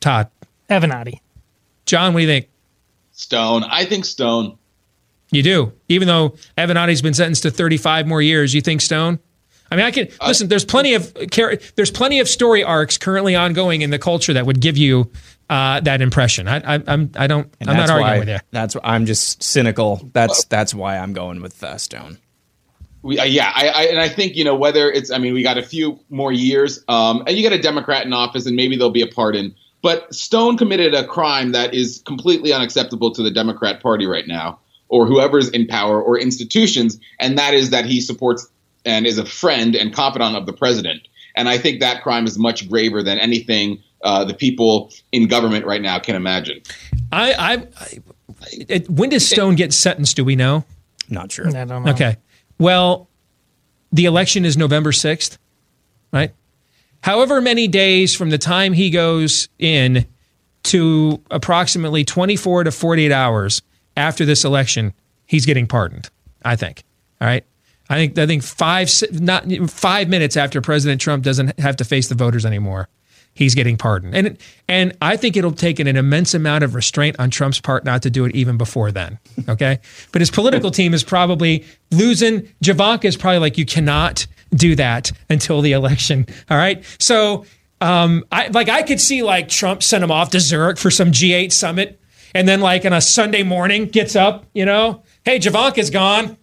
[0.00, 0.30] Todd.
[0.70, 1.20] Avenatti.
[1.84, 2.48] John, what do you think?
[3.10, 3.64] Stone.
[3.64, 4.56] I think Stone.
[5.32, 8.54] You do, even though Avenatti's been sentenced to 35 more years.
[8.54, 9.18] You think Stone?
[9.70, 10.48] I mean, I can listen.
[10.48, 11.14] There's plenty of
[11.74, 15.10] there's plenty of story arcs currently ongoing in the culture that would give you
[15.48, 16.46] uh, that impression.
[16.46, 18.38] I, I, I'm I don't And I'm not arguing why, with you.
[18.50, 20.06] That's I'm just cynical.
[20.12, 22.18] That's that's why I'm going with uh, Stone.
[23.00, 25.10] We, uh, yeah, I, I, and I think you know whether it's.
[25.10, 28.12] I mean, we got a few more years, um, and you get a Democrat in
[28.12, 29.54] office, and maybe there'll be a pardon.
[29.82, 34.60] But Stone committed a crime that is completely unacceptable to the Democrat Party right now,
[34.92, 38.46] or whoever's in power, or institutions, and that is that he supports
[38.84, 41.08] and is a friend and confidant of the president.
[41.34, 45.64] And I think that crime is much graver than anything uh, the people in government
[45.64, 46.60] right now can imagine.
[47.10, 47.98] I, I, I
[48.68, 50.14] it, when does Stone get sentenced?
[50.14, 50.64] Do we know?
[51.08, 51.48] Not sure.
[51.48, 51.92] I don't know.
[51.92, 52.18] Okay.
[52.58, 53.08] Well,
[53.92, 55.38] the election is November 6th,
[56.12, 56.34] right?
[57.02, 60.06] However many days from the time he goes in
[60.64, 63.62] to approximately 24 to 48 hours
[63.96, 64.92] after this election,
[65.26, 66.10] he's getting pardoned,
[66.44, 66.82] I think.
[67.20, 67.44] All right.
[67.88, 72.08] I think I think five not five minutes after President Trump doesn't have to face
[72.08, 72.88] the voters anymore,
[73.34, 74.14] he's getting pardoned.
[74.14, 74.38] And
[74.68, 78.10] and I think it'll take an, immense amount of restraint on Trump's part not to
[78.10, 79.18] do it even before then.
[79.48, 79.78] Okay,
[80.12, 82.42] but his political team is probably losing.
[82.64, 86.26] Javanka is probably like, you cannot do that until the election.
[86.50, 87.44] All right, so.
[87.80, 91.10] Um, I like I could see like Trump send him off to Zurich for some
[91.10, 91.98] G8 summit,
[92.34, 96.36] and then like on a Sunday morning gets up, you know, hey, Javanka's gone.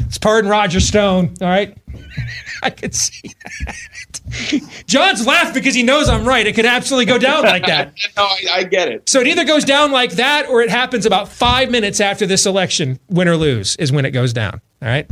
[0.00, 1.34] It's pardon Roger Stone.
[1.40, 1.76] All right.
[2.62, 3.30] I could see
[3.64, 4.84] that.
[4.86, 6.46] John's laughed because he knows I'm right.
[6.46, 7.94] It could absolutely go down like that.
[8.16, 9.08] no, I, I get it.
[9.08, 12.46] So it either goes down like that or it happens about five minutes after this
[12.46, 14.60] election, win or lose, is when it goes down.
[14.82, 15.08] All right.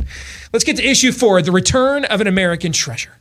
[0.53, 3.17] Let's get to issue four the return of an American treasure.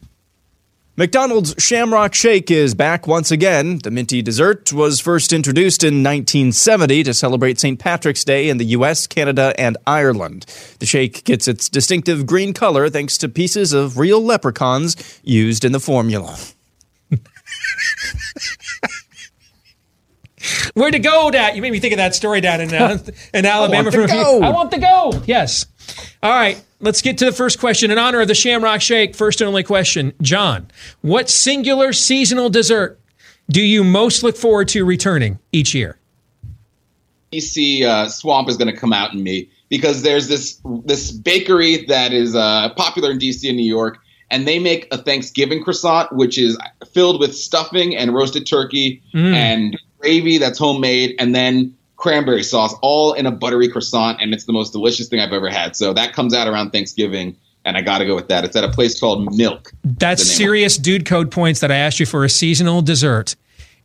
[0.97, 3.79] McDonald's Shamrock Shake is back once again.
[3.83, 7.81] The minty dessert was first introduced in 1970 to celebrate St.
[7.81, 10.47] Patrick's Day in the US, Canada, and Ireland.
[10.79, 15.73] The shake gets its distinctive green color thanks to pieces of real leprechauns used in
[15.73, 16.39] the formula.
[20.75, 21.57] Where to go, Dad?
[21.57, 22.99] You made me think of that story down in, uh,
[23.35, 23.85] in Alabama.
[23.85, 24.43] want to from a few- go.
[24.43, 25.23] I want to go.
[25.27, 25.67] Yes.
[26.23, 26.63] All right.
[26.81, 27.91] Let's get to the first question.
[27.91, 30.13] In honor of the Shamrock Shake, first and only question.
[30.21, 30.69] John,
[31.01, 33.01] what singular seasonal dessert
[33.51, 35.99] do you most look forward to returning each year?
[37.33, 41.85] DC uh, swamp is going to come out in me because there's this this bakery
[41.87, 43.99] that is uh, popular in DC and New York,
[44.31, 46.57] and they make a Thanksgiving croissant, which is
[46.93, 49.35] filled with stuffing and roasted turkey Mm.
[49.35, 51.75] and gravy that's homemade, and then
[52.05, 55.49] cranberry sauce, all in a buttery croissant, and it's the most delicious thing I've ever
[55.49, 55.75] had.
[55.75, 57.35] So that comes out around Thanksgiving,
[57.65, 58.45] and I got to go with that.
[58.45, 59.73] It's at a place called Milk.
[59.83, 63.37] That's serious dude code points that I asked you for a seasonal dessert,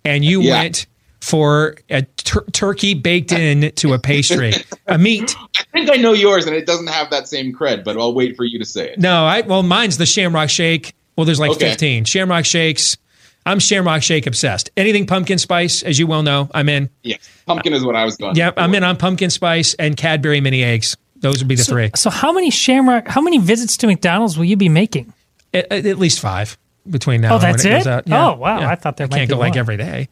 [0.04, 0.60] and you Yeah.
[0.64, 0.86] went
[1.22, 4.52] for a tur- turkey baked in to a pastry,
[4.86, 5.34] a meat.
[5.58, 8.36] I think I know yours, and it doesn't have that same cred, but I'll wait
[8.36, 9.00] for you to say it.
[9.00, 10.94] No, I well, mine's the Shamrock Shake.
[11.16, 11.70] Well, there's like Okay.
[11.70, 12.98] 15 Shamrock Shakes.
[13.46, 14.70] I'm Shamrock Shake obsessed.
[14.78, 16.90] Anything pumpkin spice, as you well know, I'm in.
[17.04, 18.36] Yes, pumpkin is what I was going.
[18.36, 20.96] Yep, I'm in on pumpkin spice and Cadbury mini eggs.
[21.16, 21.92] Those would be the so, three.
[21.96, 23.08] So how many Shamrock?
[23.08, 25.14] How many visits to McDonald's will you be making?
[25.54, 26.58] At, at least five
[26.90, 27.32] between now.
[27.32, 27.70] Oh, and when that's it?
[27.70, 27.90] goes it?
[27.90, 28.08] out.
[28.08, 28.60] Yeah, Oh, wow.
[28.60, 28.70] yeah.
[28.70, 30.10] I thought there I might can't be go like every day.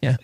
[0.00, 0.16] Yeah.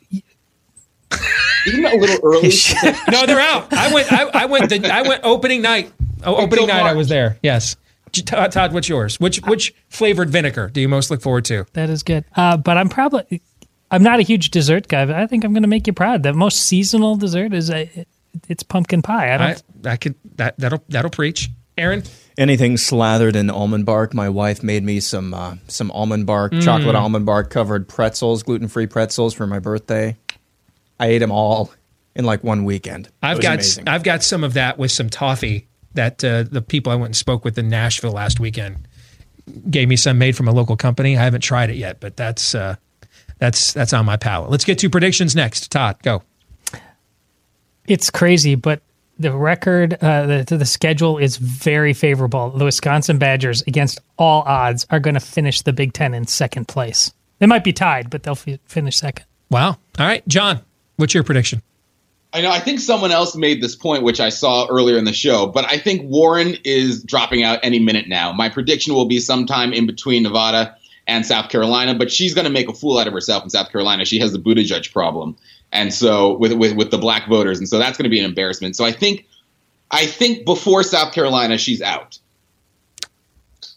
[1.67, 2.49] Isn't a little early?
[3.11, 3.73] no, they're out.
[3.73, 4.13] I went.
[4.13, 4.69] I, I went.
[4.69, 5.93] The, I went opening night.
[6.25, 6.83] Oh, opening night.
[6.85, 7.39] I was there.
[7.43, 7.77] Yes.
[8.23, 9.19] Todd, Todd, what's yours?
[9.21, 11.65] Which which flavored vinegar do you most look forward to?
[11.73, 12.25] That is good.
[12.37, 13.43] Uh, but I'm probably
[13.91, 16.23] I'm not a huge dessert guy, but I think I'm going to make you proud.
[16.23, 18.07] The most seasonal dessert is a,
[18.49, 19.35] it's pumpkin pie.
[19.35, 19.49] I don't.
[19.49, 21.51] I, that could that that'll that'll preach.
[21.77, 22.05] Aaron,
[22.39, 24.15] Anything slathered in almond bark.
[24.15, 26.63] My wife made me some uh, some almond bark, Mm.
[26.63, 30.17] chocolate almond bark covered pretzels, gluten free pretzels for my birthday.
[30.99, 31.73] I ate them all
[32.15, 33.09] in like one weekend.
[33.23, 33.89] I've got amazing.
[33.89, 37.17] I've got some of that with some toffee that uh, the people I went and
[37.17, 38.87] spoke with in Nashville last weekend
[39.71, 41.17] gave me some made from a local company.
[41.17, 42.77] I haven't tried it yet, but that's uh,
[43.39, 44.51] that's that's on my palate.
[44.51, 45.71] Let's get to predictions next.
[45.71, 46.23] Todd, go.
[47.87, 48.83] It's crazy, but
[49.19, 52.51] the record, uh, the the schedule is very favorable.
[52.51, 56.69] The Wisconsin Badgers, against all odds, are going to finish the Big Ten in second
[56.69, 57.13] place.
[57.39, 59.27] They might be tied, but they'll fi- finish second.
[59.51, 59.69] Wow.
[59.99, 60.61] All right, John,
[60.97, 61.63] what's your prediction?
[62.35, 62.51] I know.
[62.51, 65.65] I think someone else made this point, which I saw earlier in the show, but
[65.71, 68.33] I think Warren is dropping out any minute now.
[68.33, 70.77] My prediction will be sometime in between Nevada
[71.07, 73.71] and South Carolina, but she's going to make a fool out of herself in South
[73.71, 74.05] Carolina.
[74.05, 75.37] She has the Buttigieg problem,
[75.71, 78.25] and so with with with the black voters, and so that's going to be an
[78.25, 78.75] embarrassment.
[78.75, 79.27] So I think,
[79.93, 82.19] I think before South Carolina, she's out.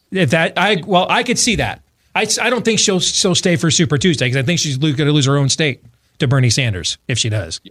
[0.10, 1.84] If that I well, I could see that.
[2.16, 4.96] I, I don't think she'll she'll stay for Super Tuesday because I think she's going
[4.96, 5.84] to lose her own state
[6.18, 7.62] to Bernie Sanders if she does.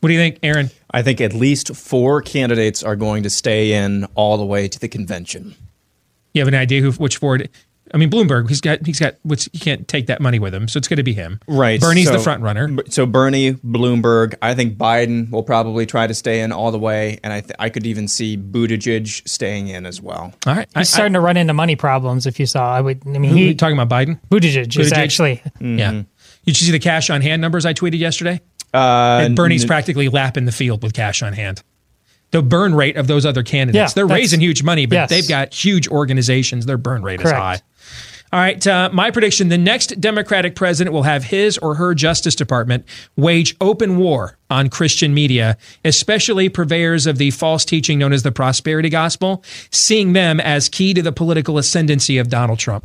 [0.00, 0.70] What do you think, Aaron?
[0.90, 4.78] I think at least four candidates are going to stay in all the way to
[4.78, 5.54] the convention.
[6.34, 7.48] You have an idea who which Ford?
[7.94, 8.48] I mean, Bloomberg.
[8.48, 10.96] He's got he's got what's he can't take that money with him, so it's going
[10.96, 11.40] to be him.
[11.46, 11.80] Right.
[11.80, 12.76] Bernie's the so- front runner.
[12.88, 14.34] So Bernie, Bloomberg.
[14.42, 17.54] I think Biden will probably try to stay in all the way, and I th-
[17.58, 20.34] I could even see Buttigieg staying in as well.
[20.46, 20.68] All right.
[20.76, 22.26] He's starting to run into money problems.
[22.26, 23.02] If you saw, I would.
[23.06, 24.20] I mean, Who, he you talking about Biden?
[24.30, 24.96] Buttigieg is Buttigieg?
[24.96, 25.36] actually.
[25.60, 25.78] Mm-hmm.
[25.78, 25.90] Yeah.
[25.92, 28.40] Did you see the cash on hand numbers I tweeted yesterday?
[28.74, 31.62] Uh, and Bernie's n- practically lapping the field with cash on hand.
[32.32, 35.10] The burn rate of those other candidates, Yeah, they're raising huge money, but yes.
[35.10, 36.66] they've got huge organizations.
[36.66, 37.60] Their burn rate is high.
[38.32, 42.34] All right, uh, my prediction the next Democratic president will have his or her Justice
[42.34, 48.24] Department wage open war on Christian media, especially purveyors of the false teaching known as
[48.24, 52.84] the prosperity gospel, seeing them as key to the political ascendancy of Donald Trump.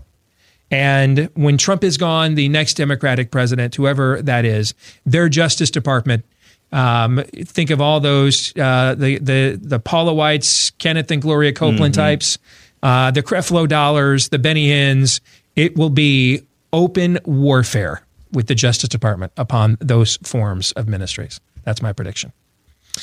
[0.71, 4.73] And when Trump is gone, the next Democratic president, whoever that is,
[5.05, 6.23] their Justice Department.
[6.71, 11.93] Um, think of all those uh, the the the Paula Whites, Kenneth and Gloria Copeland
[11.93, 11.97] Mhm.
[11.97, 12.37] types,
[12.81, 15.19] uh, the Creflo Dollars, the Benny Hinn's.
[15.57, 21.41] It will be open warfare with the Justice Department upon those forms of ministries.
[21.65, 22.31] That's my prediction.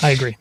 [0.03, 0.39] I agree.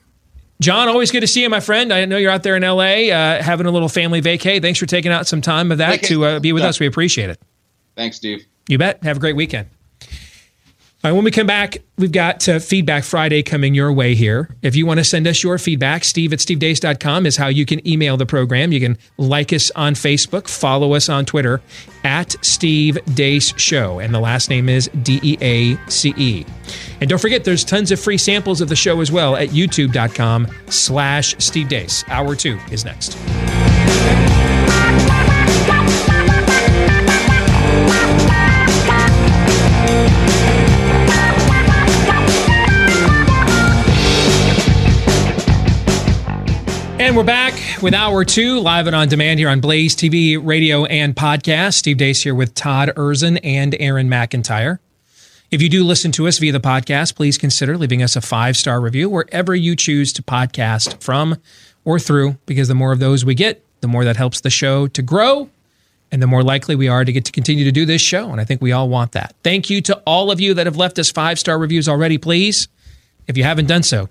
[0.60, 1.94] John, always good to see you, my friend.
[1.94, 4.60] I know you're out there in LA uh, having a little family vacay.
[4.62, 6.70] Thanks for taking out some time of that to uh, be with Yeah.
[6.70, 6.80] us.
[6.80, 7.40] We appreciate it.
[7.96, 8.44] Thanks, Steve.
[8.68, 9.04] You bet.
[9.04, 9.68] Have a great weekend.
[11.04, 14.50] All right, when we come back, we've got uh, Feedback Friday coming your way here.
[14.64, 17.88] If you want to send us your feedback, steve at stevedeace.com is how you can
[17.88, 18.72] email the program.
[18.72, 21.62] You can like us on Facebook, follow us on Twitter
[22.04, 26.46] at Steve Deace Show, and the last name is D E A C E.
[27.00, 30.48] And don't forget, there's tons of free samples of the show as well at youtube.com
[30.66, 32.04] slash Steve Deace.
[32.10, 33.16] Hour two is next.
[47.18, 51.16] We're back with hour two, live and on demand here on Blaze TV, radio, and
[51.16, 51.74] podcast.
[51.74, 54.78] Steve Deace here with Todd Erzen and Aaron McIntyre.
[55.50, 58.56] If you do listen to us via the podcast, please consider leaving us a five
[58.56, 61.42] star review wherever you choose to podcast from
[61.84, 64.86] or through, because the more of those we get, the more that helps the show
[64.86, 65.50] to grow
[66.12, 68.30] and the more likely we are to get to continue to do this show.
[68.30, 69.34] And I think we all want that.
[69.44, 72.68] Thank you to all of you that have left us five star reviews already, please.
[73.26, 74.08] If you haven't done so,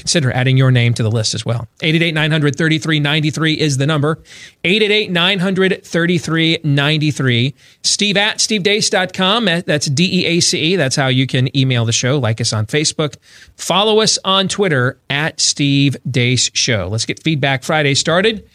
[0.00, 1.68] consider adding your name to the list as well.
[1.82, 4.18] 888 900 3393 is the number.
[4.64, 7.54] 888 900 3393.
[7.82, 9.44] Steve at stevedeace.com.
[9.66, 10.76] That's D E A C E.
[10.76, 12.18] That's how you can email the show.
[12.18, 13.16] Like us on Facebook.
[13.56, 16.88] Follow us on Twitter at Steve Deace Show.
[16.88, 18.48] Let's get Feedback Friday started.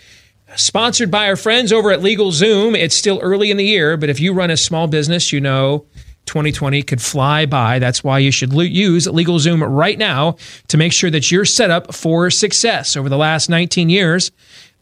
[0.56, 2.78] Sponsored by our friends over at LegalZoom.
[2.78, 5.86] It's still early in the year, but if you run a small business, you know
[6.26, 7.80] 2020 could fly by.
[7.80, 11.94] That's why you should use LegalZoom right now to make sure that you're set up
[11.94, 12.96] for success.
[12.96, 14.32] Over the last 19 years,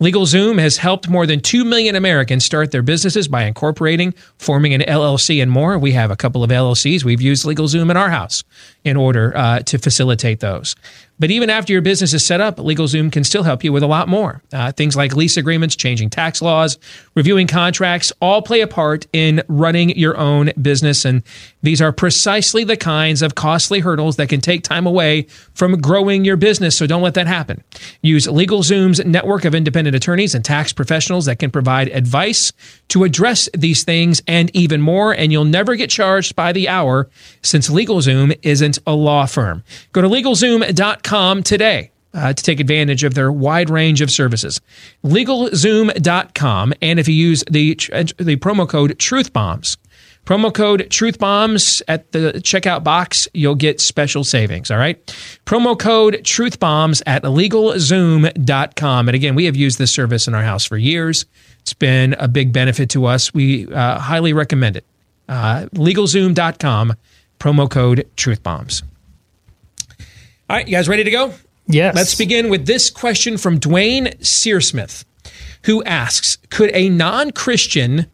[0.02, 4.82] LegalZoom has helped more than 2 million Americans start their businesses by incorporating, forming an
[4.82, 5.78] LLC, and more.
[5.78, 7.04] We have a couple of LLCs.
[7.06, 8.44] We've used LegalZoom in our house
[8.84, 10.76] in order uh, to facilitate those.
[11.20, 13.88] But even after your business is set up, LegalZoom can still help you with a
[13.88, 14.42] lot more.
[14.52, 16.80] Uh, things like lease agreements, changing tax laws,
[17.14, 21.06] reviewing contracts, all play a part in running your own business.
[21.06, 21.22] And
[21.62, 26.26] these are precisely the kinds of costly hurdles that can take time away from growing
[26.26, 26.76] your business.
[26.76, 27.64] So don't let that happen.
[28.02, 32.52] Use LegalZoom's network of independent attorneys and tax professionals that can provide advice
[32.90, 35.14] to address these things and even more.
[35.14, 37.08] And you'll never get charged by the hour
[37.44, 39.64] since LegalZoom isn't a law firm.
[39.92, 41.03] Go to LegalZoom.com
[41.44, 41.90] today.
[42.16, 44.62] Uh, to take advantage of their wide range of services.
[45.04, 46.74] LegalZoom.com.
[46.80, 49.78] And if you use the, the promo code TruthBombs,
[50.24, 54.70] promo code TruthBombs at the checkout box, you'll get special savings.
[54.70, 55.04] All right.
[55.48, 59.10] Promo code TruthBombs at LegalZoom.com.
[59.10, 61.26] And again, we have used this service in our house for years.
[61.62, 63.34] It's been a big benefit to us.
[63.34, 64.86] We uh, highly recommend it.
[65.28, 66.94] Uh, LegalZoom.com,
[67.40, 68.84] promo code TruthBombs.
[70.54, 71.34] All right, you guys ready to go?
[71.66, 71.96] Yes.
[71.96, 75.04] Let's begin with this question from Dwayne Searsmith,
[75.64, 78.06] who asks Could a non Christian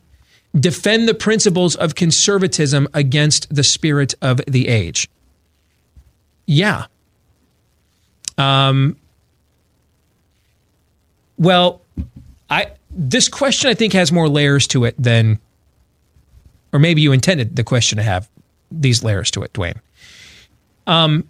[0.58, 5.10] defend the principles of conservatism against the spirit of the age?
[6.46, 6.86] Yeah.
[8.38, 8.96] Um,
[11.38, 11.82] well,
[12.50, 15.42] I this question I think has more layers to it than,
[16.72, 18.30] or maybe you intended the question to have
[18.72, 19.82] these layers to it, Dwayne.
[20.88, 21.28] Um,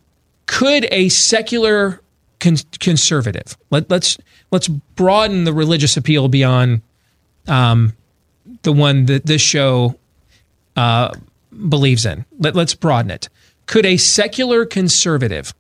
[0.50, 2.02] could a secular
[2.40, 4.18] con- conservative let, let's
[4.50, 6.82] let's broaden the religious appeal beyond
[7.48, 7.94] um,
[8.64, 9.96] the one that this show
[10.76, 11.14] uh,
[11.70, 12.26] believes in.
[12.40, 13.30] Let, let's broaden it.
[13.68, 15.54] Could a secular conservative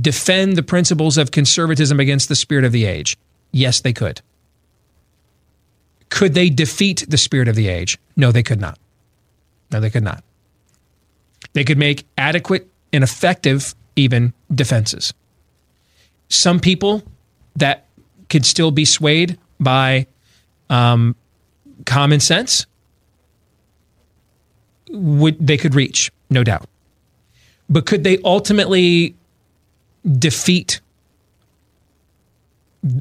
[0.00, 3.16] defend the principles of conservatism against the spirit of the age?
[3.50, 4.20] Yes, they could.
[6.10, 7.98] Could they defeat the spirit of the age?
[8.14, 8.78] No, they could not.
[9.72, 10.22] No, they could not.
[11.54, 15.12] They could make adequate and effective, even defenses.
[16.28, 17.02] Some people
[17.56, 17.86] that
[18.28, 20.06] could still be swayed by
[20.68, 21.16] um,
[21.86, 22.66] common sense
[24.90, 26.68] would they could reach, no doubt.
[27.68, 29.14] But could they ultimately
[30.18, 30.80] defeat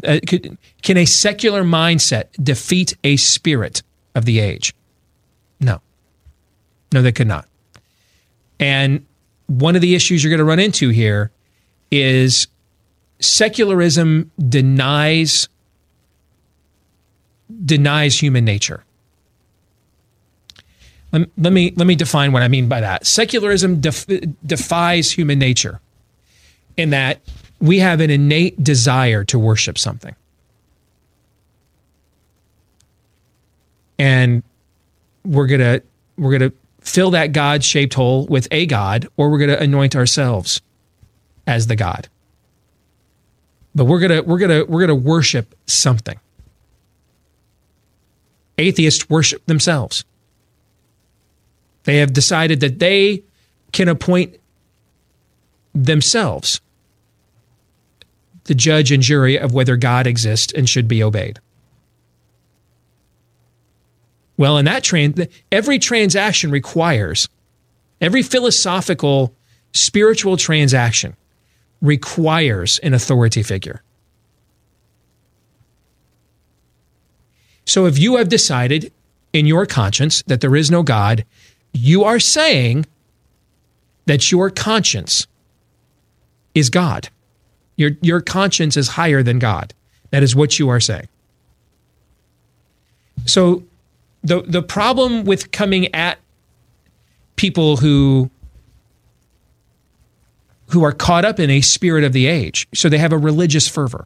[0.04, 3.82] uh, could, can a secular mindset defeat a spirit
[4.16, 4.74] of the age?
[5.60, 5.82] No.
[6.92, 7.48] No, they could not.
[8.60, 9.06] And
[9.50, 11.32] one of the issues you're going to run into here
[11.92, 12.48] is
[13.20, 15.50] secularism denies
[17.66, 18.84] denies human nature.
[21.12, 23.08] Let, let me let me define what I mean by that.
[23.08, 24.06] Secularism def,
[24.46, 25.82] defies human nature
[26.78, 27.20] in that
[27.60, 30.16] we have an innate desire to worship something.
[33.98, 34.44] And
[35.26, 35.84] we're going to
[36.18, 39.96] we're going to fill that God-shaped hole with a god or we're going to anoint
[39.96, 40.62] ourselves
[41.46, 42.08] as the god.
[43.76, 46.20] But we're going to we're going to we're going to worship something.
[48.58, 50.04] Atheists worship themselves.
[51.84, 53.24] They have decided that they
[53.72, 54.38] can appoint
[55.74, 56.60] themselves
[58.46, 61.40] the judge and jury of whether God exists and should be obeyed.
[64.40, 67.28] Well, in that train, every transaction requires,
[68.00, 69.36] every philosophical,
[69.74, 71.18] spiritual transaction
[71.82, 73.84] requires an authority figure.
[77.66, 78.94] So if you have decided
[79.34, 81.26] in your conscience that there is no God,
[81.74, 82.86] you are saying
[84.06, 85.28] that your conscience
[86.56, 87.10] is God.
[87.76, 89.74] Your, your conscience is higher than God.
[90.12, 91.10] That is what you are saying.
[93.26, 93.64] So
[94.24, 96.20] the, the problem with coming at
[97.36, 98.30] people who
[100.72, 103.68] who are caught up in a spirit of the age, so they have a religious
[103.68, 104.06] fervor.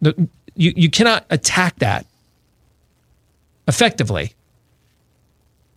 [0.00, 2.06] The, you, you cannot attack that
[3.68, 4.32] effectively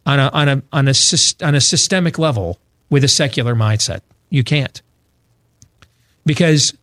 [0.05, 0.93] on a, on a, on a,
[1.43, 2.59] on a systemic level
[2.89, 4.01] with a secular mindset.
[4.29, 4.81] You can't.
[6.25, 6.73] Because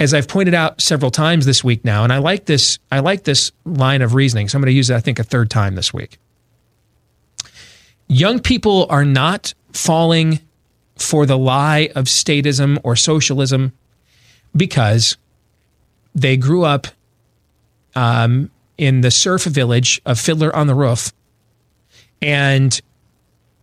[0.00, 3.24] as I've pointed out several times this week now, and I like this, I like
[3.24, 4.48] this line of reasoning.
[4.48, 6.18] So I'm going to use it, I think, a third time this week.
[8.06, 10.40] Young people are not falling
[10.96, 13.72] for the lie of statism or socialism
[14.56, 15.16] because
[16.14, 16.86] they grew up
[17.94, 21.12] um, in the serf village of Fiddler on the Roof
[22.22, 22.80] and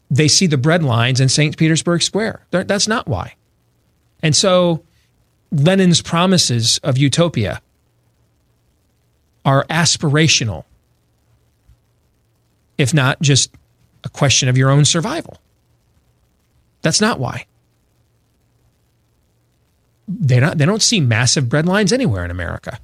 [0.09, 1.57] they see the bread lines in St.
[1.57, 2.45] Petersburg Square.
[2.51, 3.35] That's not why.
[4.21, 4.83] And so
[5.55, 7.61] Lenin's promises of utopia
[9.45, 10.65] are aspirational,
[12.77, 13.51] if not just
[14.03, 15.37] a question of your own survival.
[16.81, 17.45] That's not why.
[20.07, 22.79] They not they don't see massive bread lines anywhere in America.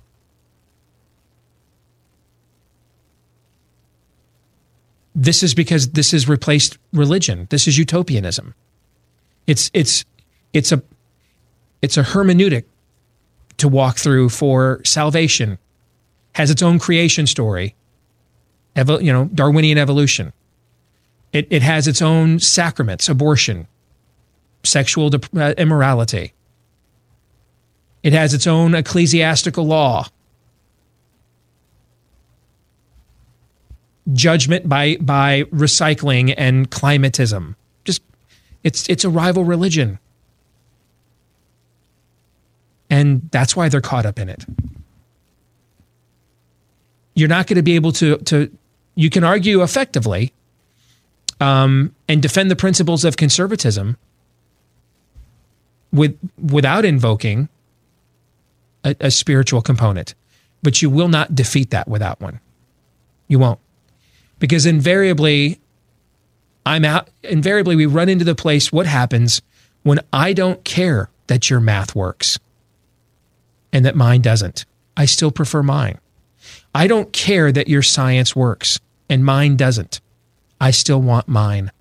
[5.14, 7.48] This is because this has replaced religion.
[7.50, 8.56] This is utopianism.
[9.46, 10.06] It's it's
[10.54, 10.82] it's a
[11.82, 12.66] it's a hermeneutic
[13.58, 15.58] to walk through for salvation.
[16.36, 17.76] Has its own creation story.
[18.76, 20.32] Evo, you know, Darwinian evolution.
[21.34, 23.68] It, it has its own sacraments, abortion,
[24.64, 26.34] sexual de- uh, immorality.
[28.04, 30.08] It has its own ecclesiastical law.
[34.12, 37.56] Judgment by by recycling and climatism.
[37.86, 38.02] Just
[38.64, 40.00] it's it's a rival religion.
[42.92, 44.46] And that's why they're caught up in it.
[47.16, 48.52] You're not going to be able to to
[48.96, 50.34] you can argue effectively
[51.40, 53.98] um, and defend the principles of conservatism
[55.94, 57.48] with without invoking
[58.84, 60.14] a, a spiritual component,
[60.62, 62.42] but you will not defeat that without one.
[63.30, 63.60] You won't,
[64.40, 65.62] because invariably,
[66.66, 67.10] I'm out.
[67.24, 68.72] Invariably, we run into the place.
[68.72, 69.42] What happens
[69.84, 72.38] when I don't care that your math works
[73.74, 74.66] and that mine doesn't?
[74.98, 76.00] I still prefer mine.
[76.74, 80.02] I don't care that your science works and mine doesn't.
[80.60, 81.72] I still want mine.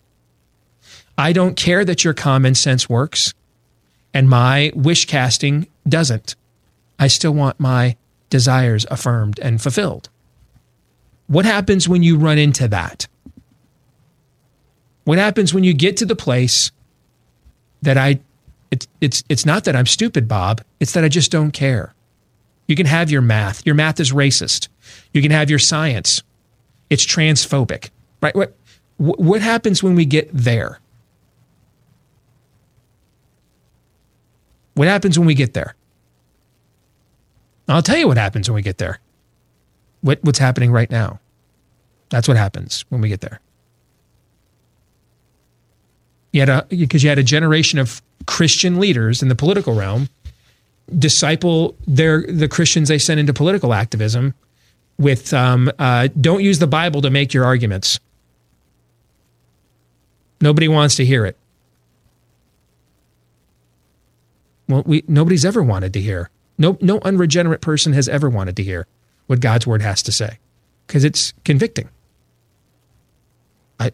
[1.16, 3.34] I don't care that your common sense works
[4.14, 6.34] and my wish casting doesn't.
[6.98, 7.96] I still want my
[8.30, 10.08] desires affirmed and fulfilled.
[11.26, 13.06] What happens when you run into that?
[15.04, 16.72] What happens when you get to the place
[17.82, 18.20] that I
[18.70, 20.62] it's it's it's not that I'm stupid, Bob.
[20.78, 21.94] It's that I just don't care.
[22.66, 23.66] You can have your math.
[23.66, 24.68] Your math is racist.
[25.12, 26.22] You can have your science.
[26.88, 27.90] It's transphobic.
[28.22, 28.34] Right?
[28.34, 28.56] What
[28.96, 30.78] what happens when we get there?
[34.74, 35.74] What happens when we get there?
[37.68, 38.98] I'll tell you what happens when we get there.
[40.00, 41.20] What, what's happening right now?
[42.08, 43.40] That's what happens when we get there.
[46.32, 50.08] You had a because you had a generation of Christian leaders in the political realm
[50.98, 54.34] disciple their the Christians they sent into political activism
[54.98, 58.00] with um, uh, don't use the Bible to make your arguments.
[60.40, 61.36] Nobody wants to hear it.
[64.68, 66.30] Well, we nobody's ever wanted to hear.
[66.58, 68.86] No, no unregenerate person has ever wanted to hear
[69.26, 70.38] what God's word has to say
[70.86, 71.88] because it's convicting.
[73.78, 73.92] I,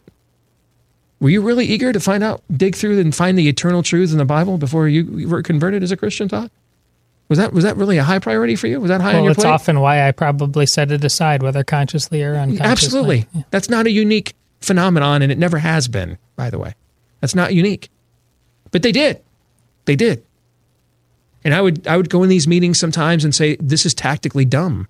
[1.20, 4.18] were you really eager to find out, dig through and find the eternal truths in
[4.18, 6.28] the Bible before you were converted as a Christian?
[6.28, 6.50] Todd,
[7.28, 8.80] was that was that really a high priority for you?
[8.80, 11.64] Was that high well, on your it's often why I probably set it aside, whether
[11.64, 12.66] consciously or unconsciously.
[12.70, 13.42] Absolutely, yeah.
[13.50, 16.18] that's not a unique phenomenon, and it never has been.
[16.36, 16.74] By the way,
[17.20, 17.88] that's not unique.
[18.70, 19.22] But they did,
[19.86, 20.22] they did.
[21.44, 24.44] And I would I would go in these meetings sometimes and say, this is tactically
[24.44, 24.88] dumb.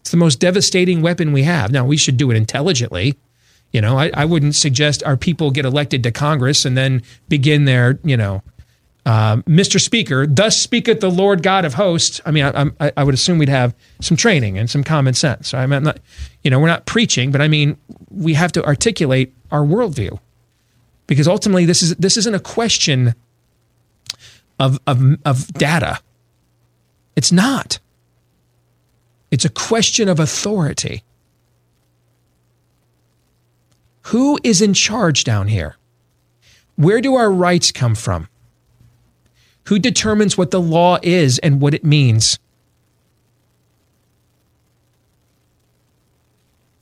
[0.00, 1.70] It's the most devastating weapon we have.
[1.70, 3.18] Now we should do it intelligently.
[3.72, 7.66] You know, I, I wouldn't suggest our people get elected to Congress and then begin
[7.66, 8.42] their, you know,
[9.06, 9.80] uh, Mr.
[9.80, 12.20] Speaker, thus speaketh the Lord God of hosts.
[12.26, 15.54] I mean, I, I, I, would assume we'd have some training and some common sense.
[15.54, 16.00] I mean, I'm not,
[16.42, 17.78] you know, we're not preaching, but I mean,
[18.10, 20.18] we have to articulate our worldview
[21.06, 23.14] because ultimately this is this isn't a question
[24.58, 26.00] of, of, of data.
[27.16, 27.78] It's not.
[29.30, 31.02] It's a question of authority.
[34.10, 35.76] Who is in charge down here?
[36.74, 38.28] Where do our rights come from?
[39.68, 42.36] Who determines what the law is and what it means?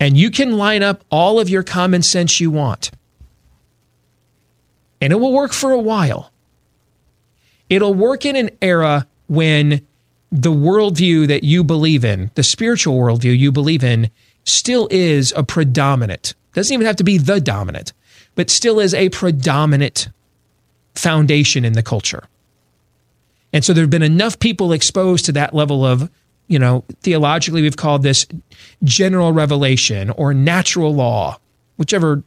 [0.01, 2.91] And you can line up all of your common sense you want.
[5.03, 6.33] And it will work for a while.
[7.69, 9.87] It'll work in an era when
[10.33, 14.09] the worldview that you believe in, the spiritual worldview you believe in,
[14.45, 16.35] still is a predominant.
[16.55, 17.93] Doesn't even have to be the dominant,
[18.35, 20.09] but still is a predominant
[20.95, 22.25] foundation in the culture.
[23.53, 26.11] And so there have been enough people exposed to that level of,
[26.49, 28.27] you know, theologically, we've called this
[28.83, 31.39] general revelation or natural law,
[31.77, 32.23] whichever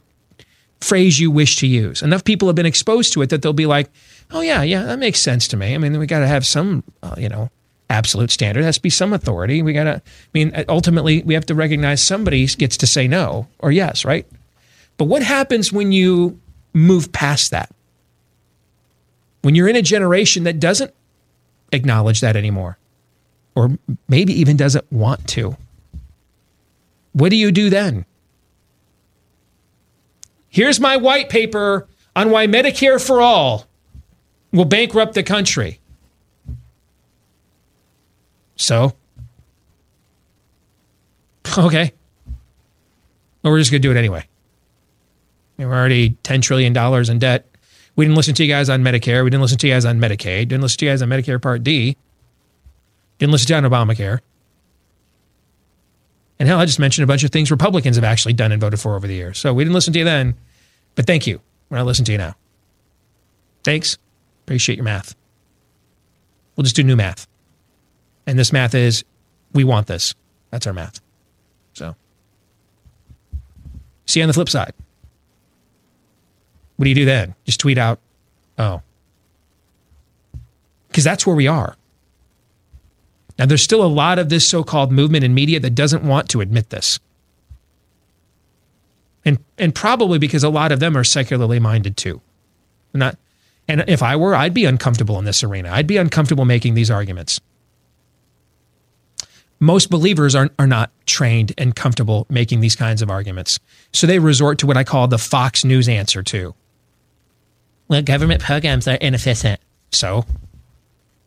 [0.80, 2.02] phrase you wish to use.
[2.02, 3.88] Enough people have been exposed to it that they'll be like,
[4.32, 5.74] oh, yeah, yeah, that makes sense to me.
[5.74, 7.50] I mean, we got to have some, uh, you know,
[7.92, 8.64] absolute standard.
[8.64, 9.62] Has to be some authority.
[9.62, 13.46] We got to, I mean, ultimately, we have to recognize somebody gets to say no
[13.58, 14.26] or yes, right?
[14.96, 16.40] But what happens when you
[16.72, 17.70] move past that?
[19.42, 20.94] When you're in a generation that doesn't
[21.72, 22.78] acknowledge that anymore,
[23.54, 23.76] or
[24.08, 25.56] maybe even doesn't want to,
[27.12, 28.06] what do you do then?
[30.48, 31.86] Here's my white paper
[32.16, 33.66] on why Medicare for all
[34.52, 35.80] will bankrupt the country.
[38.56, 38.94] So,
[41.58, 41.92] okay.
[43.42, 44.26] Well, we're just going to do it anyway.
[45.58, 46.76] We're already $10 trillion
[47.10, 47.46] in debt.
[47.94, 49.22] We didn't listen to you guys on Medicare.
[49.22, 50.48] We didn't listen to you guys on Medicaid.
[50.48, 51.96] Didn't listen to you guys on Medicare Part D.
[53.18, 54.20] Didn't listen to you on Obamacare.
[56.38, 58.80] And hell, I just mentioned a bunch of things Republicans have actually done and voted
[58.80, 59.38] for over the years.
[59.38, 60.34] So we didn't listen to you then,
[60.94, 61.40] but thank you.
[61.68, 62.34] We're not listening to you now.
[63.62, 63.98] Thanks.
[64.44, 65.14] Appreciate your math.
[66.56, 67.28] We'll just do new math.
[68.26, 69.04] And this math is
[69.52, 70.14] we want this.
[70.50, 71.00] That's our math.
[71.72, 71.96] So,
[74.06, 74.72] see on the flip side.
[76.76, 77.34] What do you do then?
[77.44, 78.00] Just tweet out,
[78.58, 78.82] oh.
[80.88, 81.76] Because that's where we are.
[83.38, 86.28] Now, there's still a lot of this so called movement in media that doesn't want
[86.30, 86.98] to admit this.
[89.24, 92.20] And, and probably because a lot of them are secularly minded too.
[92.92, 93.16] Not,
[93.68, 95.70] and if I were, I'd be uncomfortable in this arena.
[95.70, 97.40] I'd be uncomfortable making these arguments.
[99.62, 103.60] Most believers are, are not trained and comfortable making these kinds of arguments.
[103.92, 106.52] So they resort to what I call the Fox News answer to.
[107.86, 109.60] Well, government programs are inefficient.
[109.92, 110.24] So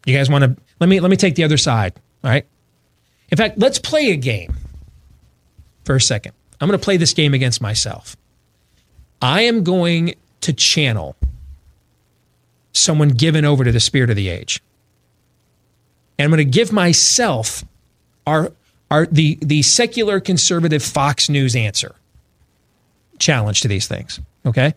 [0.05, 1.93] you guys want to let me let me take the other side,
[2.25, 2.45] all right?
[3.31, 4.53] In fact, let's play a game
[5.85, 6.33] for a second.
[6.59, 8.17] I'm going to play this game against myself.
[9.21, 11.15] I am going to channel
[12.73, 14.61] someone given over to the spirit of the age.
[16.19, 17.63] And I'm going to give myself
[18.25, 18.51] our,
[18.91, 21.95] our the, the secular conservative Fox News answer
[23.19, 24.19] challenge to these things.
[24.45, 24.73] Okay?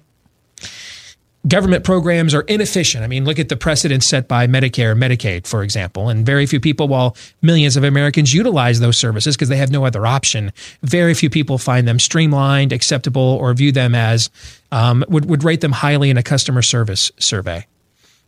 [1.46, 3.04] government programs are inefficient.
[3.04, 6.08] I mean, look at the precedent set by Medicare and Medicaid, for example.
[6.08, 9.84] And very few people, while millions of Americans utilize those services because they have no
[9.84, 14.30] other option, very few people find them streamlined, acceptable, or view them as,
[14.72, 17.66] um, would, would rate them highly in a customer service survey.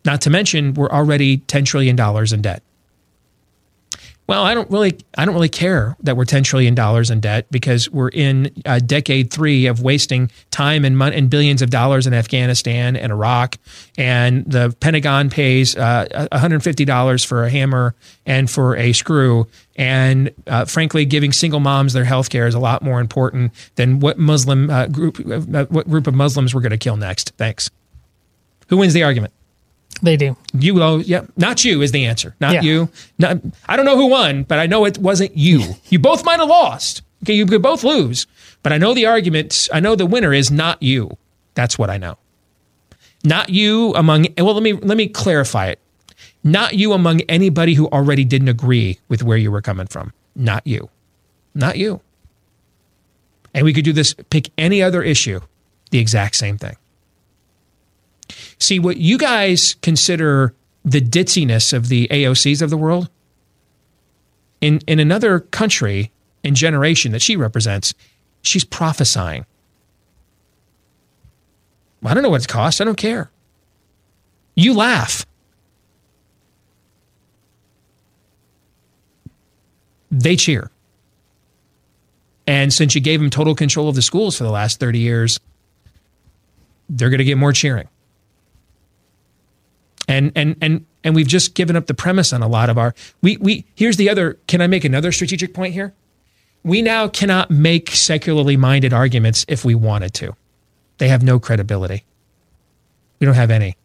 [0.05, 1.99] Not to mention, we're already $10 trillion
[2.33, 2.63] in debt
[4.31, 7.51] well, I don't really, I don't really care that we're ten trillion dollars in debt
[7.51, 12.07] because we're in uh, decade three of wasting time and money and billions of dollars
[12.07, 13.57] in Afghanistan and Iraq,
[13.99, 18.93] and the Pentagon pays uh, one hundred fifty dollars for a hammer and for a
[18.93, 23.51] screw, and uh, frankly, giving single moms their health care is a lot more important
[23.75, 27.33] than what Muslim uh, group, uh, what group of Muslims we're going to kill next.
[27.37, 27.69] Thanks.
[28.69, 29.33] Who wins the argument?
[30.03, 30.37] They do.
[30.55, 32.35] You, oh, yeah, not you is the answer.
[32.41, 32.63] Not yeah.
[32.63, 32.89] you.
[33.19, 33.39] Not,
[33.69, 35.75] I don't know who won, but I know it wasn't you.
[35.91, 37.03] You both might have lost.
[37.25, 38.27] Okay, you could both lose,
[38.63, 39.69] but I know the argument.
[39.73, 41.19] I know the winner is not you.
[41.55, 42.17] That's what I know.
[43.25, 44.27] Not you among.
[44.39, 45.81] Well, let me let me clarify it.
[46.43, 50.13] Not you among anybody who already didn't agree with where you were coming from.
[50.35, 50.89] Not you.
[51.55, 52.01] Not you.
[53.53, 54.15] And we could do this.
[54.31, 55.41] Pick any other issue.
[55.91, 56.77] The exact same thing.
[58.61, 60.55] See, what you guys consider
[60.85, 63.09] the ditziness of the AOCs of the world,
[64.61, 66.13] in, in another country
[66.45, 67.95] and generation that she represents,
[68.43, 69.47] she's prophesying.
[72.05, 72.81] I don't know what it costs.
[72.81, 73.31] I don't care.
[74.55, 75.27] You laugh.
[80.11, 80.71] They cheer.
[82.47, 85.41] And since you gave them total control of the schools for the last 30 years,
[86.89, 87.89] they're going to get more cheering
[90.11, 92.95] and and and and we've just given up the premise on a lot of our
[93.23, 95.95] we we here's the other can i make another strategic point here?
[96.63, 100.37] We now cannot make secularly minded arguments if we wanted to.
[100.99, 102.05] They have no credibility.
[103.19, 103.77] We don't have any.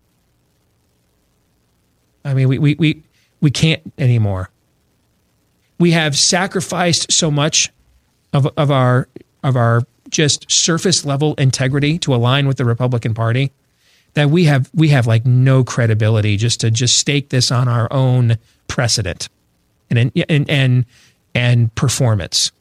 [2.26, 3.04] I mean we we we,
[3.40, 4.50] we can't anymore.
[5.80, 7.72] We have sacrificed so much
[8.34, 9.08] of of our
[9.44, 13.52] of our just surface level integrity to align with the republican party
[14.16, 17.92] that we have we have like no credibility just to just stake this on our
[17.92, 18.38] own
[18.68, 19.30] precedent
[19.90, 20.86] and and and
[21.34, 22.52] and performance.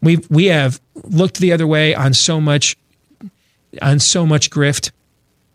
[0.00, 2.76] We we have looked the other way on so much
[3.82, 4.90] on so much grift,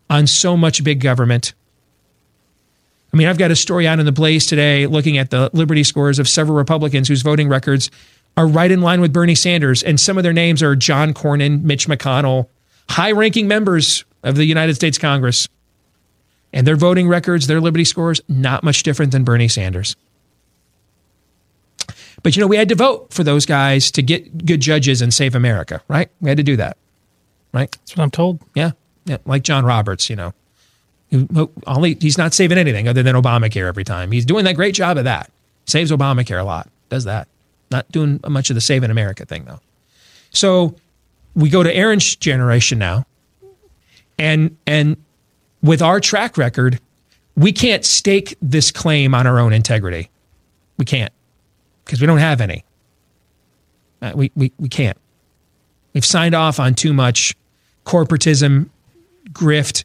[0.08, 1.54] on so much big government.
[3.12, 5.84] I mean, I've got a story out in the Blaze today looking at the Liberty
[5.84, 7.90] scores of several Republicans whose voting records
[8.36, 9.82] are right in line with Bernie Sanders.
[9.82, 12.48] And some of their names are John Cornyn, Mitch McConnell,
[12.90, 15.48] high ranking members of the United States Congress.
[16.52, 19.96] And their voting records, their Liberty scores, not much different than Bernie Sanders.
[22.22, 25.12] But you know, we had to vote for those guys to get good judges and
[25.12, 26.10] save America, right?
[26.20, 26.76] We had to do that,
[27.52, 27.70] right?
[27.70, 28.40] That's what I'm told.
[28.54, 28.72] Yeah,
[29.04, 29.18] yeah.
[29.26, 30.32] Like John Roberts, you know,
[31.66, 34.10] only he's not saving anything other than Obamacare every time.
[34.10, 35.30] He's doing that great job of that.
[35.66, 36.68] Saves Obamacare a lot.
[36.88, 37.28] Does that?
[37.70, 39.60] Not doing much of the saving America thing though.
[40.30, 40.74] So
[41.34, 43.04] we go to Aaron's generation now,
[44.18, 44.96] and and
[45.62, 46.80] with our track record,
[47.36, 50.10] we can't stake this claim on our own integrity.
[50.78, 51.12] We can't
[51.84, 52.64] because we don't have any.
[54.02, 54.98] Uh, we, we, we can't.
[55.94, 57.34] We've signed off on too much
[57.86, 58.68] corporatism,
[59.30, 59.84] grift,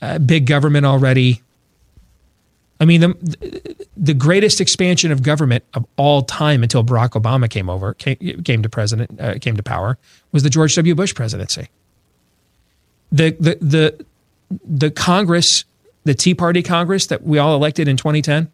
[0.00, 1.42] uh, big government already.
[2.80, 7.68] I mean, the, the greatest expansion of government of all time until Barack Obama came
[7.68, 9.98] over, came, came to president, uh, came to power,
[10.32, 10.94] was the George W.
[10.94, 11.68] Bush presidency.
[13.12, 14.06] The, the, the,
[14.64, 15.64] the Congress,
[16.04, 18.50] the Tea Party Congress that we all elected in 2010,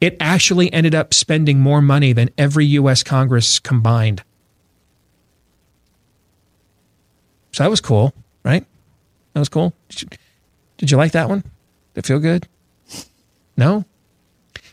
[0.00, 3.02] it actually ended up spending more money than every U.S.
[3.02, 4.22] Congress combined.
[7.52, 8.12] So that was cool,
[8.44, 8.64] right?
[9.34, 9.74] That was cool.
[9.88, 10.08] Did you,
[10.78, 11.40] did you like that one?
[11.94, 12.48] Did it feel good?
[13.56, 13.84] No?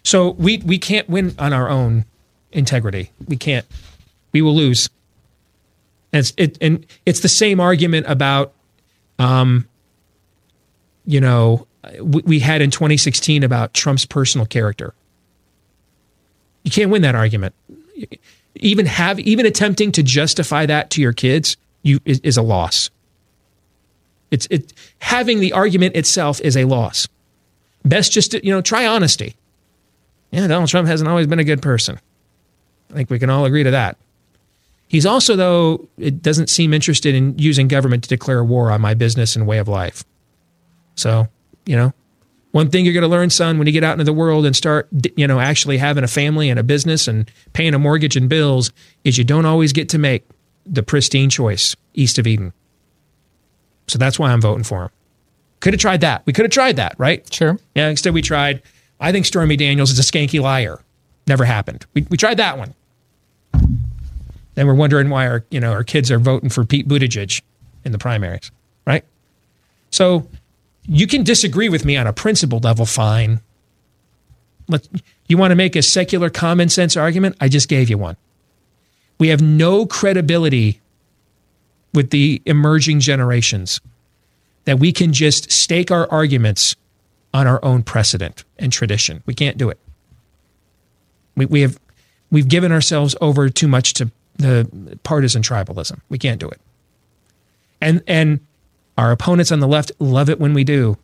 [0.04, 2.06] So we, we can't win on our own
[2.52, 3.12] integrity.
[3.28, 3.66] We can't.
[4.32, 4.90] We will lose.
[6.12, 8.54] And it's, it, and it's the same argument about,
[9.20, 9.68] um,
[11.06, 11.68] you know,
[12.02, 14.94] we, had in 2016 about Trump's personal character.
[16.64, 17.54] You can't win that argument.
[18.56, 22.90] Even have even attempting to justify that to your kids you is, is a loss.
[24.32, 27.08] It's it having the argument itself is a loss.
[27.86, 29.36] Best just to, you know try honesty.
[30.32, 32.00] Yeah, Donald Trump hasn't always been a good person.
[32.92, 33.98] I think we can all agree to that.
[34.90, 38.96] He's also, though, it doesn't seem interested in using government to declare war on my
[38.96, 40.04] business and way of life.
[40.96, 41.28] So,
[41.68, 41.94] you know,
[42.52, 44.56] one thing you're going to learn, son, when you get out into the world and
[44.56, 48.28] start, you know, actually having a family and a business and paying a mortgage and
[48.28, 48.72] bills,
[49.04, 50.28] is you don't always get to make
[50.66, 52.52] the pristine choice east of Eden.
[53.88, 54.90] So that's why I'm voting for him.
[55.60, 56.26] Could have tried that.
[56.26, 57.32] We could have tried that, right?
[57.32, 57.60] Sure.
[57.76, 57.90] Yeah.
[57.90, 58.64] Instead, we tried.
[59.00, 60.82] I think Stormy Daniels is a skanky liar.
[61.28, 61.86] Never happened.
[61.94, 62.74] We, we tried that one.
[64.60, 67.42] Then we're wondering why our you know our kids are voting for Pete Buttigieg
[67.86, 68.52] in the primaries,
[68.86, 69.06] right?
[69.90, 70.28] So
[70.86, 73.40] you can disagree with me on a principle level, fine.
[74.68, 74.86] Let,
[75.30, 77.38] you want to make a secular common sense argument?
[77.40, 78.18] I just gave you one.
[79.18, 80.82] We have no credibility
[81.94, 83.80] with the emerging generations
[84.66, 86.76] that we can just stake our arguments
[87.34, 89.24] on our own precedent and tradition.
[89.26, 89.80] We can't do it.
[91.38, 91.80] We, we have
[92.30, 96.00] we've given ourselves over too much to the partisan tribalism.
[96.10, 96.60] We can't do it.
[97.82, 98.40] And and
[98.98, 100.98] our opponents on the left love it when we do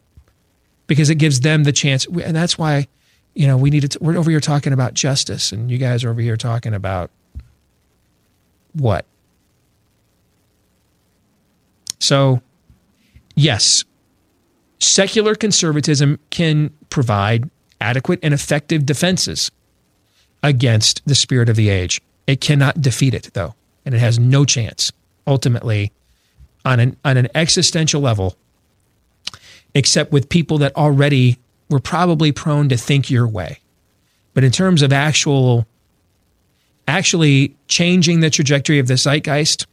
[0.88, 2.06] because it gives them the chance.
[2.06, 2.88] And that's why,
[3.34, 6.10] you know, we need to, we're over here talking about justice and you guys are
[6.10, 7.12] over here talking about
[8.74, 9.06] what?
[12.00, 12.42] So,
[13.36, 13.86] yes,
[14.80, 17.50] secular conservatism can provide
[17.80, 19.50] adequate and effective defenses
[20.44, 22.02] against the spirit of the age.
[22.28, 24.92] It cannot defeat it, though, and it has no chance
[25.28, 25.92] ultimately
[26.64, 28.36] on an on an existential level,
[29.74, 31.38] except with people that already
[31.70, 33.60] were probably prone to think your way.
[34.34, 35.68] But in terms of actual
[36.88, 39.66] actually changing the trajectory of the zeitgeist,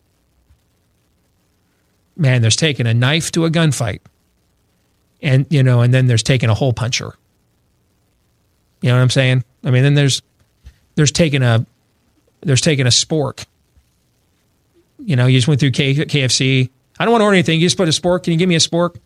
[2.17, 4.01] man, there's taking a knife to a gunfight.
[5.23, 7.15] And you know, and then there's taking a hole puncher.
[8.81, 9.45] You know what I'm saying?
[9.65, 10.23] I mean, then there's
[10.97, 11.65] there's taking a
[12.43, 13.47] there's taking a spork.
[14.99, 16.71] You know, you just went through K- KFC.
[16.99, 17.61] I don't want to order anything.
[17.61, 18.25] You just put a spork.
[18.25, 18.97] Can you give me a spork?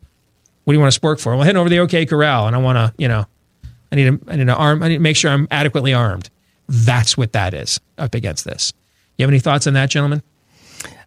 [0.65, 1.35] What do you want a spork for?
[1.35, 3.27] Well, heading over the OK Corral, and I want to, you know,
[3.93, 4.83] I need to, I need to arm.
[4.83, 6.29] I need to make sure I'm adequately armed.
[6.69, 8.73] That's what that is up against this.
[9.17, 10.23] You have any thoughts on that, gentlemen?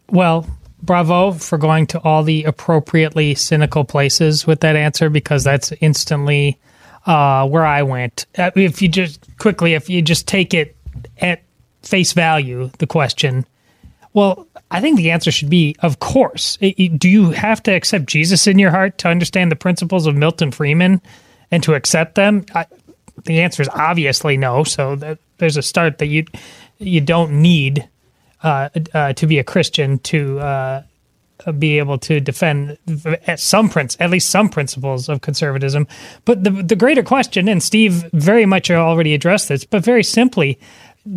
[0.10, 0.48] Well,
[0.82, 6.58] bravo for going to all the appropriately cynical places with that answer because that's instantly
[7.06, 8.26] uh, where I went.
[8.38, 10.76] Uh, if you just quickly, if you just take it
[11.20, 11.42] at
[11.82, 13.46] face value, the question,
[14.14, 16.58] well, I think the answer should be, of course.
[16.58, 20.52] Do you have to accept Jesus in your heart to understand the principles of Milton
[20.52, 21.02] Friedman
[21.52, 22.46] and to accept them?
[22.54, 22.66] I,
[23.26, 24.64] the answer is obviously no.
[24.64, 26.26] So that, there's a start that you
[26.80, 27.88] you don't need
[28.44, 30.84] uh, uh, to be a Christian to uh,
[31.58, 32.78] be able to defend
[33.28, 35.88] at some princ- at least some principles of conservatism.
[36.26, 40.60] But the the greater question, and Steve very much already addressed this, but very simply,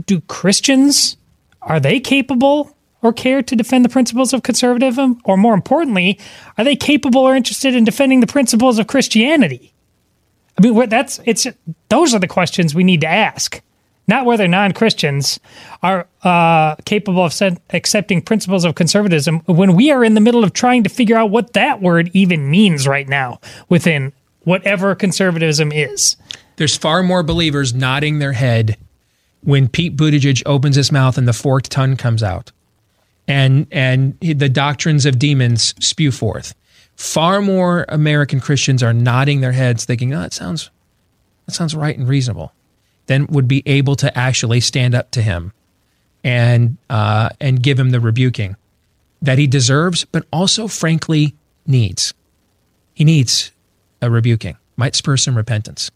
[0.07, 1.17] do Christians
[1.61, 6.19] are they capable or care to defend the principles of conservatism, or more importantly,
[6.57, 9.73] are they capable or interested in defending the principles of Christianity?
[10.59, 11.47] I mean, that's it's
[11.89, 13.63] those are the questions we need to ask
[14.09, 15.39] not whether non Christians
[15.83, 20.45] are uh, capable of set, accepting principles of conservatism when we are in the middle
[20.45, 25.71] of trying to figure out what that word even means right now within whatever conservatism
[25.73, 26.17] is.
[26.57, 28.77] There's far more believers nodding their head
[29.43, 32.53] when Pete Buttigieg opens his mouth and the forked tongue comes out,
[33.29, 36.55] and and the doctrines of demons spew forth.
[36.97, 40.71] Far more American Christians are nodding their heads, thinking, "Oh, that sounds
[41.47, 42.53] that sounds right and reasonable."
[43.07, 45.53] then would be able to actually stand up to him
[46.25, 48.57] and uh, and give him the rebuking
[49.21, 51.35] that he deserves, but also frankly
[51.67, 52.15] needs.
[52.95, 53.53] He needs
[54.01, 54.57] a rebuking.
[54.77, 55.91] Might spur some repentance.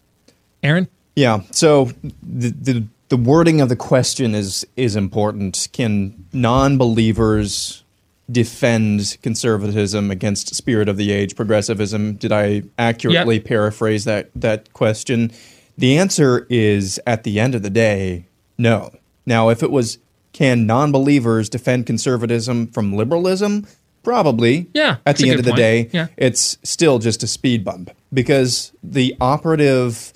[0.62, 0.88] Aaron?
[1.14, 1.40] Yeah.
[1.50, 1.90] So
[2.22, 5.68] the, the the wording of the question is is important.
[5.72, 7.84] Can non-believers
[8.30, 12.14] defend conservatism against spirit of the age progressivism?
[12.14, 13.44] Did I accurately yep.
[13.44, 15.30] paraphrase that that question?
[15.78, 18.26] The answer is at the end of the day,
[18.56, 18.92] no.
[19.26, 19.98] Now, if it was
[20.32, 23.66] can non believers defend conservatism from liberalism?
[24.02, 24.68] Probably.
[24.72, 24.98] Yeah.
[25.04, 25.58] At the end of the point.
[25.58, 26.06] day, yeah.
[26.16, 30.12] it's still just a speed bump because the operative,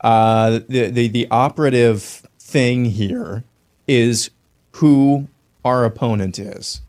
[0.00, 2.21] uh, the, the, the operative
[2.52, 3.44] thing here
[3.88, 4.30] is
[4.72, 5.28] who
[5.64, 6.82] our opponent is.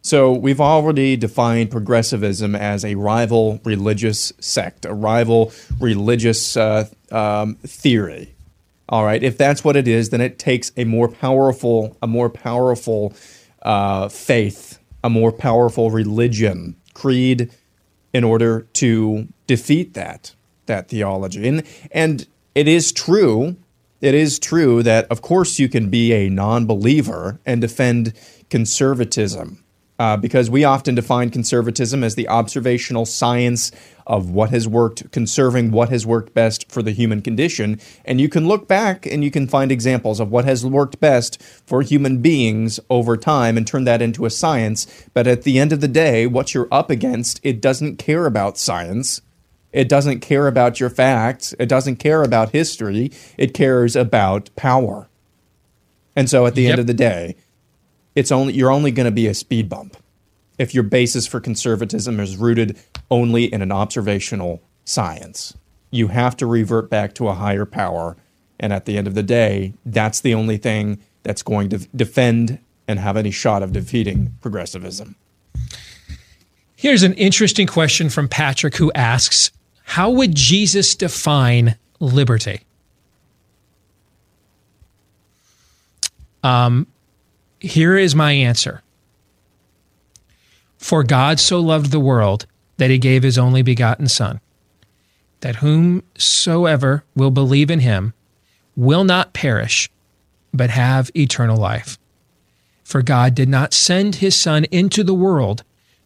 [0.00, 7.54] So we've already defined progressivism as a rival religious sect, a rival religious uh, um,
[7.56, 8.34] theory.
[8.88, 12.28] All right, if that's what it is, then it takes a more powerful, a more
[12.28, 13.14] powerful
[13.62, 17.50] uh, faith, a more powerful religion, creed,
[18.12, 20.34] in order to defeat that
[20.66, 21.46] that theology.
[21.46, 21.62] And
[21.92, 23.56] and it is true,
[24.02, 28.12] it is true that of course you can be a non-believer and defend
[28.50, 29.62] conservatism
[29.98, 33.70] uh, because we often define conservatism as the observational science
[34.04, 37.78] of what has worked, conserving what has worked best for the human condition.
[38.04, 41.40] And you can look back and you can find examples of what has worked best
[41.40, 44.86] for human beings over time and turn that into a science.
[45.14, 48.58] But at the end of the day, what you're up against, it doesn't care about
[48.58, 49.22] science.
[49.72, 51.54] It doesn't care about your facts.
[51.58, 53.10] It doesn't care about history.
[53.38, 55.08] It cares about power.
[56.14, 56.72] And so at the yep.
[56.72, 57.36] end of the day,
[58.14, 59.96] it's only you're only going to be a speed bump
[60.58, 62.78] if your basis for conservatism is rooted
[63.10, 65.56] only in an observational science.
[65.90, 68.16] You have to revert back to a higher power,
[68.60, 72.58] and at the end of the day, that's the only thing that's going to defend
[72.86, 75.16] and have any shot of defeating progressivism.
[76.76, 79.52] Here's an interesting question from Patrick who asks,
[79.84, 82.60] how would Jesus define liberty?
[86.42, 86.86] Um,
[87.60, 88.82] here is my answer.
[90.78, 92.46] For God so loved the world
[92.76, 94.40] that he gave his only begotten Son,
[95.40, 98.12] that whomsoever will believe in him
[98.74, 99.88] will not perish,
[100.52, 101.98] but have eternal life.
[102.82, 105.62] For God did not send his Son into the world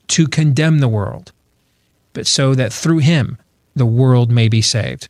[0.08, 1.32] to condemn the world,
[2.12, 3.38] but so that through him
[3.76, 5.08] the world may be saved.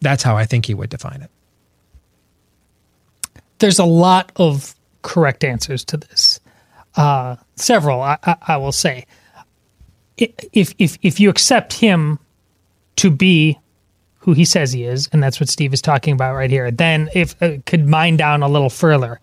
[0.00, 1.30] That's how I think he would define it
[3.58, 6.40] there's a lot of correct answers to this.
[6.96, 9.06] Uh, several, I, I, I, will say.
[10.16, 12.18] If if if you accept him
[12.96, 13.58] to be
[14.20, 17.10] who he says he is, and that's what Steve is talking about right here, then
[17.14, 19.20] if uh, could mine down a little further,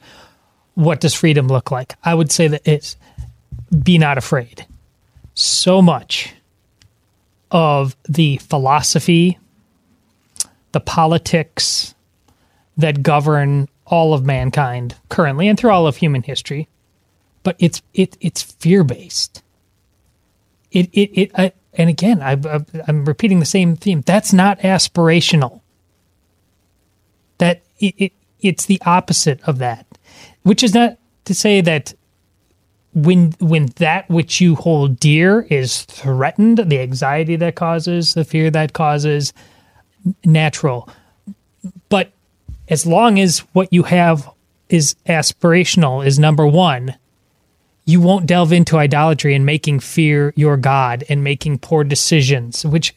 [0.76, 1.96] what does freedom look like?
[2.04, 2.96] I would say that it's
[3.84, 4.68] be not afraid.
[5.34, 6.32] So much
[7.54, 9.38] of the philosophy,
[10.74, 11.94] the politics
[12.76, 16.68] that govern all of mankind currently and through all of human history,
[17.44, 19.44] but it's it it's fear based.
[20.72, 24.02] It it it I, and again I, I I'm repeating the same theme.
[24.02, 25.62] That's not aspirational.
[27.38, 29.86] That it, it it's the opposite of that,
[30.42, 31.94] which is not to say that
[32.94, 38.52] when when that which you hold dear is threatened, the anxiety that causes, the fear
[38.52, 39.34] that causes,
[40.24, 40.90] natural.
[41.90, 42.12] But
[42.70, 44.30] as long as what you have
[44.70, 46.96] is aspirational is number one
[47.86, 52.94] you won't delve into idolatry and making fear your god and making poor decisions which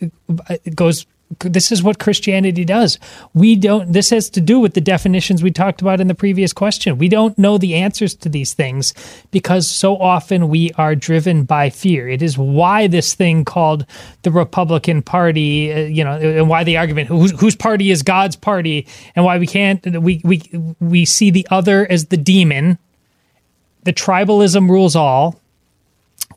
[0.49, 1.07] uh, goes
[1.41, 2.99] this is what Christianity does.
[3.35, 6.53] We don't, this has to do with the definitions we talked about in the previous
[6.53, 6.99] question.
[6.99, 8.95] We don't know the answers to these things
[9.33, 12.09] because so often we are driven by fear.
[12.09, 13.87] It is why this thing called
[14.23, 18.37] the Republican Party, uh, you know, and why the argument whose, whose party is God's
[18.37, 18.87] party
[19.17, 20.43] and why we can't, we, we,
[20.79, 22.79] we see the other as the demon.
[23.83, 25.41] The tribalism rules all.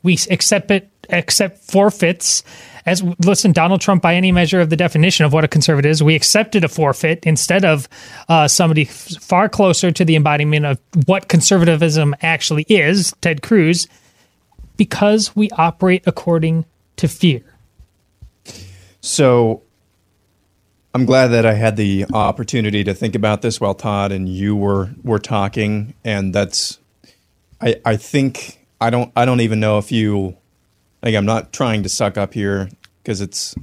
[0.02, 2.42] We accept it, accept forfeits
[2.86, 6.02] as listen, Donald Trump, by any measure of the definition of what a conservative is,
[6.02, 7.88] we accepted a forfeit instead of
[8.28, 13.86] uh, somebody far closer to the embodiment of what conservatism actually is, Ted Cruz,
[14.76, 16.64] because we operate according
[16.96, 17.42] to fear.
[19.00, 19.62] So
[20.94, 24.56] I'm glad that I had the opportunity to think about this while Todd and you
[24.56, 26.78] were were talking, and that's
[27.60, 30.36] I I think I don't I don't even know if you
[31.02, 32.68] like I'm not trying to suck up here
[33.02, 33.54] because it's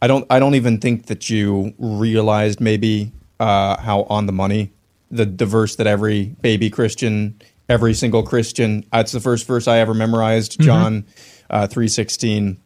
[0.00, 4.72] I don't I don't even think that you realized maybe uh, how on the money
[5.10, 9.78] the, the verse that every baby Christian every single Christian that's the first verse I
[9.78, 10.62] ever memorized Mm-hmm.
[10.64, 11.06] John
[11.50, 12.58] uh, three sixteen.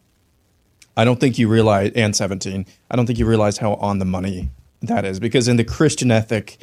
[0.96, 2.66] I don't think you realize and seventeen.
[2.90, 4.50] I don't think you realize how on the money
[4.82, 6.58] that is because in the Christian ethic,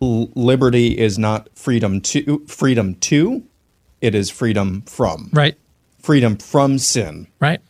[0.00, 3.42] l- liberty is not freedom to freedom to,
[4.00, 5.56] it is freedom from Right.
[6.02, 7.26] Freedom from sin.
[7.40, 7.60] Right.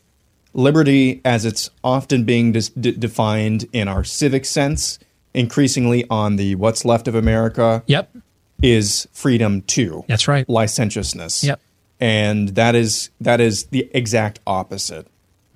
[0.52, 4.98] Liberty, as it's often being dis- d- defined in our civic sense,
[5.32, 7.82] increasingly on the what's left of America.
[7.86, 8.16] Yep.
[8.62, 10.04] Is freedom to.
[10.06, 10.46] That's right.
[10.48, 11.42] Licentiousness.
[11.44, 11.60] Yep.
[11.98, 15.06] And that is that is the exact opposite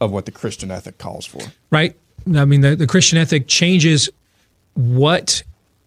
[0.00, 1.40] of what the Christian ethic calls for.
[1.70, 1.94] right?
[2.34, 4.08] I mean, the, the Christian ethic changes
[4.74, 5.42] what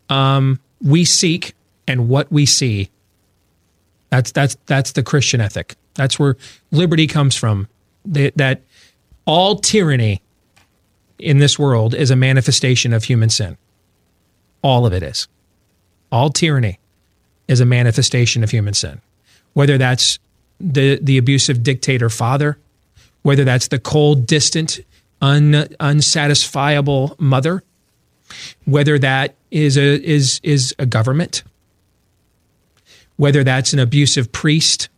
[0.09, 1.55] um, we seek
[1.87, 2.89] and what we see.
[4.09, 5.75] That's that's that's the Christian ethic.
[5.97, 6.37] That's where
[6.71, 7.67] liberty comes from.
[8.05, 8.61] That,
[9.25, 10.21] all tyranny
[11.19, 13.57] in this world is a manifestation of human sin.
[14.61, 15.27] All of it is.
[16.11, 16.79] All tyranny
[17.49, 19.01] is a manifestation of human sin.
[19.53, 20.19] Whether that's
[20.59, 22.57] the the abusive dictator father,
[23.23, 24.79] whether that's the cold, distant,
[25.21, 27.63] un, unsatisfiable mother,
[28.65, 31.43] whether that is a is is a government,
[33.17, 34.89] whether that's an abusive priest,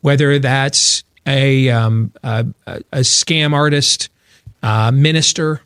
[0.00, 4.08] whether that's a um, a, a scam artist,
[4.62, 5.62] uh, minister.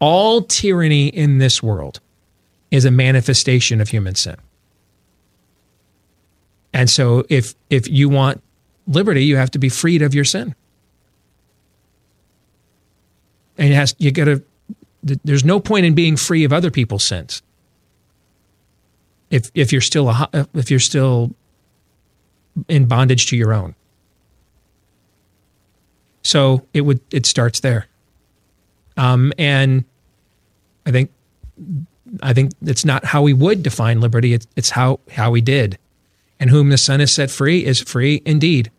[0.00, 2.00] All tyranny in this world
[2.72, 4.36] is a manifestation of human sin.
[6.72, 8.42] And so if if you want
[8.86, 10.54] liberty, you have to be freed of your sin.
[13.58, 14.42] And it has you got to
[15.02, 17.42] there's no point in being free of other people's sins.
[19.30, 21.34] If if you're still a, if you're still
[22.68, 23.74] in bondage to your own.
[26.22, 27.86] So it would it starts there.
[28.96, 29.84] Um, and
[30.86, 31.10] I think
[32.22, 34.34] I think it's not how we would define liberty.
[34.34, 35.78] It's, it's how how we did,
[36.38, 38.70] and whom the Son has set free is free indeed.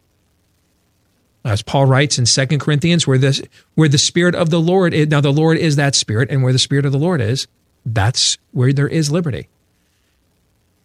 [1.46, 3.42] As Paul writes in 2 Corinthians, where this
[3.76, 6.54] where the Spirit of the Lord is now the Lord is that Spirit, and where
[6.54, 7.48] the Spirit of the Lord is,
[7.86, 9.50] that's where there is liberty.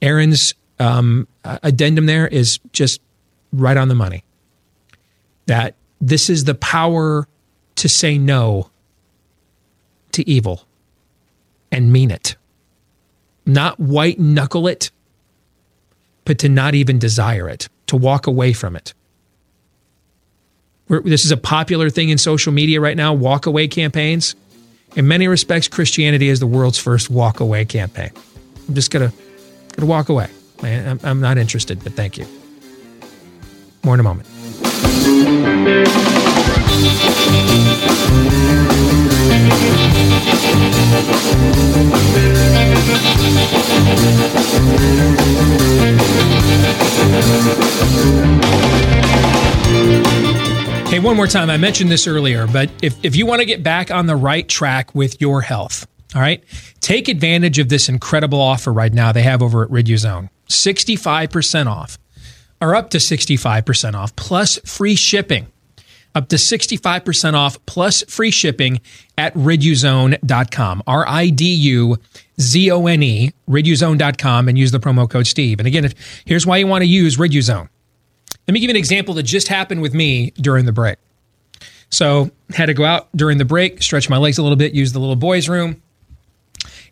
[0.03, 3.01] Aaron's um, addendum there is just
[3.53, 4.25] right on the money.
[5.47, 7.27] That this is the power
[7.77, 8.71] to say no
[10.13, 10.67] to evil
[11.73, 12.37] and mean it.
[13.47, 14.91] Not white knuckle it,
[16.25, 18.93] but to not even desire it, to walk away from it.
[20.89, 24.35] We're, this is a popular thing in social media right now walk away campaigns.
[24.97, 28.11] In many respects, Christianity is the world's first walk away campaign.
[28.69, 30.29] I'm just going to walk away.
[30.63, 32.27] I'm, I'm not interested, but thank you.
[33.85, 34.29] More in a moment.
[50.89, 51.51] Hey, one more time.
[51.51, 54.49] I mentioned this earlier, but if, if you want to get back on the right
[54.49, 56.43] track with your health, all right,
[56.81, 61.99] take advantage of this incredible offer right now they have over at Riduzone 65% off,
[62.61, 65.49] or up to 65% off, plus free shipping.
[66.15, 68.81] Up to 65% off plus free shipping
[69.17, 70.83] at riduzone.com.
[70.87, 71.97] R I D U
[72.41, 75.61] Z O N E, riduzone.com, and use the promo code Steve.
[75.61, 75.95] And again, if,
[76.25, 77.69] here's why you want to use Riduzone.
[78.47, 80.99] Let me give you an example that just happened with me during the break.
[81.91, 84.93] So, had to go out during the break, stretch my legs a little bit, use
[84.93, 85.83] the little boys' room.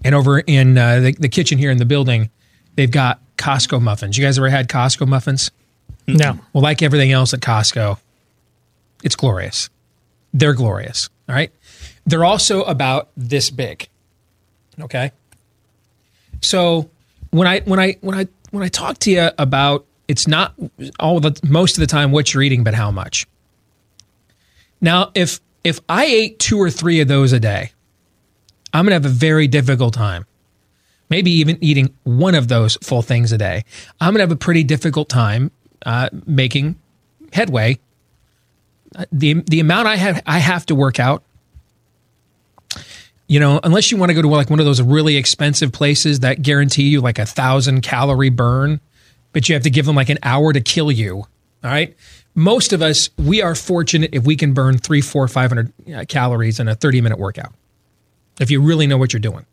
[0.05, 2.31] And over in uh, the, the kitchen here in the building,
[2.77, 4.17] they've got Costco muffins.
[4.17, 5.51] You guys ever had Costco muffins?
[6.07, 6.39] No.
[6.53, 7.99] Well, like everything else at Costco,
[9.03, 9.69] it's glorious.
[10.33, 11.11] They're glorious.
[11.29, 11.51] All right.
[12.07, 13.89] They're also about this big.
[14.81, 15.11] Okay.
[16.41, 16.91] So
[17.31, 20.55] when I when I when I when I talk to you about it's not
[21.01, 23.27] all the most of the time what you're eating, but how much.
[24.81, 27.73] Now, if if I ate two or three of those a day,
[28.73, 30.27] I'm gonna have a very difficult time.
[31.09, 33.65] Maybe even eating one of those full things a day.
[34.01, 35.51] I'm gonna have a pretty difficult time
[35.85, 36.77] uh, making
[37.33, 37.79] headway.
[38.95, 41.23] Uh, the the amount I have I have to work out
[43.29, 46.21] you know, unless you want to go to like one of those really expensive places
[46.21, 48.81] that guarantee you like a thousand calorie burn,
[49.33, 51.17] but you have to give them like an hour to kill you.
[51.17, 51.97] All right.
[52.35, 56.61] Most of us, we are fortunate if we can burn three, four, 500 uh, calories
[56.61, 57.53] in a 30 minute workout.
[58.39, 59.47] If you really know what you're doing.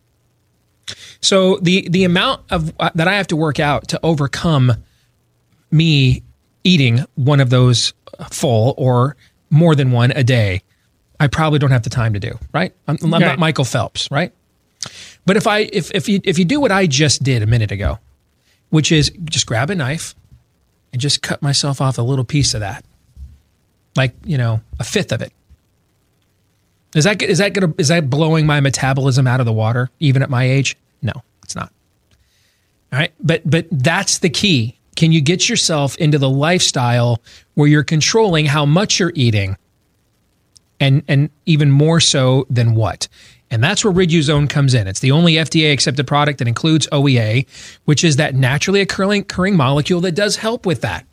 [1.23, 4.73] So the, the amount of uh, that I have to work out to overcome
[5.71, 6.21] me
[6.63, 7.93] eating one of those
[8.29, 9.15] full or
[9.49, 10.61] more than one a day
[11.23, 12.73] I probably don't have the time to do, right?
[12.85, 14.33] I'm, I'm not Michael Phelps, right?
[15.25, 17.71] But if I if if you if you do what I just did a minute
[17.71, 17.99] ago,
[18.71, 20.15] which is just grab a knife
[20.91, 22.83] and just cut myself off a little piece of that,
[23.95, 25.31] like you know a fifth of it.
[26.93, 30.23] Is that is that gonna is that blowing my metabolism out of the water even
[30.23, 30.75] at my age?
[31.03, 31.13] No,
[31.43, 31.71] it's not.
[32.91, 34.79] All right, but but that's the key.
[34.95, 37.21] Can you get yourself into the lifestyle
[37.55, 39.57] where you're controlling how much you're eating
[40.83, 43.07] and and even more so than what.
[43.49, 44.87] And that's where Riduzone comes in.
[44.87, 47.47] It's the only FDA accepted product that includes OEA,
[47.85, 51.05] which is that naturally occurring, occurring molecule that does help with that.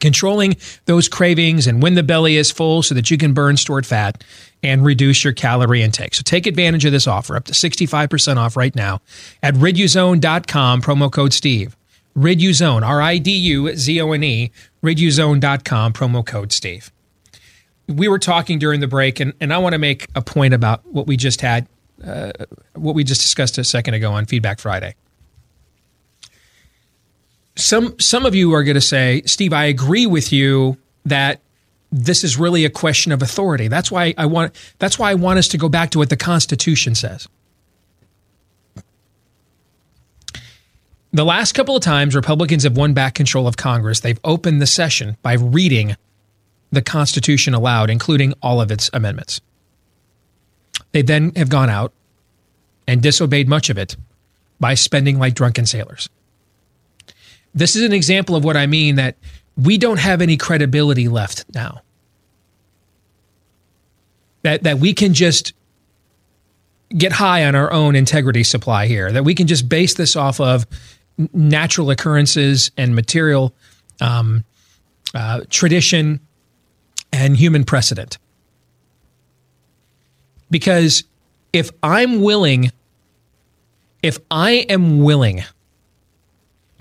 [0.00, 0.56] Controlling
[0.86, 4.22] those cravings and when the belly is full so that you can burn stored fat
[4.64, 6.14] and reduce your calorie intake.
[6.14, 9.00] So take advantage of this offer, up to 65% off right now
[9.42, 11.76] at riduzone.com, promo code Steve.
[12.16, 14.50] Riduzone, R I D U Z O N E,
[14.82, 16.92] riduzone.com, promo code Steve
[17.88, 20.84] we were talking during the break, and, and I want to make a point about
[20.86, 21.66] what we just had,
[22.04, 22.32] uh,
[22.74, 24.94] what we just discussed a second ago on Feedback Friday.
[27.56, 31.40] Some some of you are going to say, Steve, I agree with you that
[31.96, 33.68] this is really a question of authority.
[33.68, 36.16] That's why I want that's why I want us to go back to what the
[36.16, 37.28] Constitution says.
[41.12, 44.66] The last couple of times Republicans have won back control of Congress, they've opened the
[44.66, 45.94] session by reading
[46.72, 49.40] the Constitution aloud, including all of its amendments.
[50.90, 51.92] They then have gone out
[52.88, 53.96] and disobeyed much of it
[54.58, 56.08] by spending like drunken sailors.
[57.54, 59.14] This is an example of what I mean that
[59.56, 61.83] we don't have any credibility left now.
[64.44, 65.52] That, that we can just
[66.96, 70.38] get high on our own integrity supply here, that we can just base this off
[70.38, 70.66] of
[71.32, 73.54] natural occurrences and material
[74.00, 74.44] um,
[75.14, 76.20] uh, tradition
[77.12, 78.18] and human precedent.
[80.50, 81.04] Because
[81.52, 82.70] if I'm willing,
[84.02, 85.42] if I am willing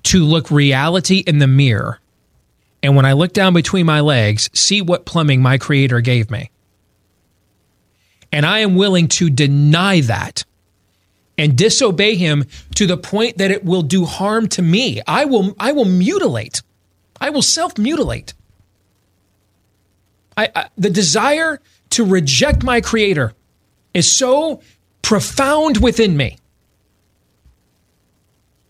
[0.04, 2.00] to look reality in the mirror,
[2.82, 6.52] and when I look down between my legs, see what plumbing my creator gave me,
[8.34, 10.44] and I am willing to deny that
[11.38, 12.46] and disobey him
[12.76, 16.62] to the point that it will do harm to me, I will, I will mutilate.
[17.22, 18.34] I will self mutilate
[20.38, 21.60] I, I, the desire
[21.92, 23.34] to reject my creator
[23.94, 24.62] is so
[25.02, 26.38] profound within me.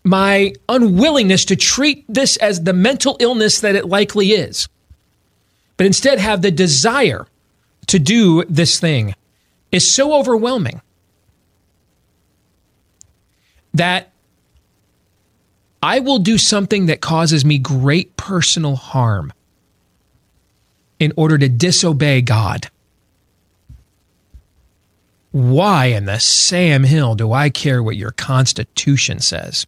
[0.04, 4.68] My unwillingness to treat this as the mental illness that it likely is,
[5.76, 7.26] but instead have the desire
[7.86, 9.14] to do this thing
[9.74, 10.80] is so overwhelming
[13.74, 14.12] that
[15.82, 19.32] I will do something that causes me great personal harm
[21.00, 22.70] in order to disobey God.
[25.32, 29.66] Why in the Sam Hill do I care what your Constitution says?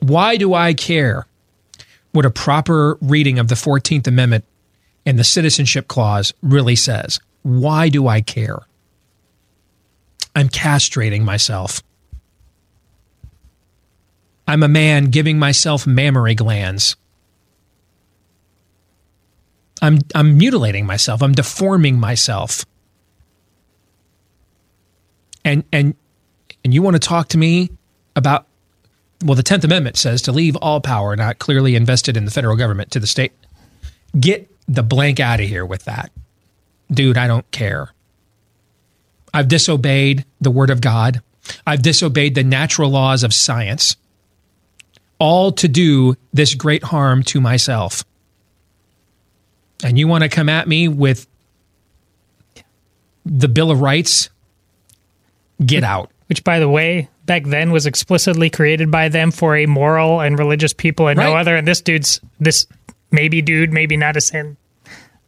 [0.00, 1.28] Why do I care
[2.10, 4.44] what a proper reading of the 14th Amendment
[5.04, 7.20] and the Citizenship Clause really says?
[7.42, 8.60] Why do I care?
[10.34, 11.82] I'm castrating myself.
[14.46, 16.96] I'm a man giving myself mammary glands.
[19.80, 21.22] I'm, I'm mutilating myself.
[21.22, 22.64] I'm deforming myself.
[25.44, 25.94] And, and,
[26.64, 27.70] and you want to talk to me
[28.14, 28.46] about,
[29.24, 32.56] well, the 10th Amendment says to leave all power not clearly invested in the federal
[32.56, 33.32] government to the state.
[34.18, 36.10] Get the blank out of here with that.
[36.90, 37.92] Dude, I don't care.
[39.34, 41.22] I've disobeyed the word of God.
[41.66, 43.96] I've disobeyed the natural laws of science
[45.18, 48.04] all to do this great harm to myself.
[49.84, 51.26] and you want to come at me with
[53.24, 54.30] the Bill of Rights,
[55.64, 56.10] get out.
[56.28, 60.38] Which, by the way, back then was explicitly created by them for a moral and
[60.38, 61.56] religious people and no other.
[61.56, 62.66] And this dude's this
[63.12, 64.56] maybe dude, maybe not a sin.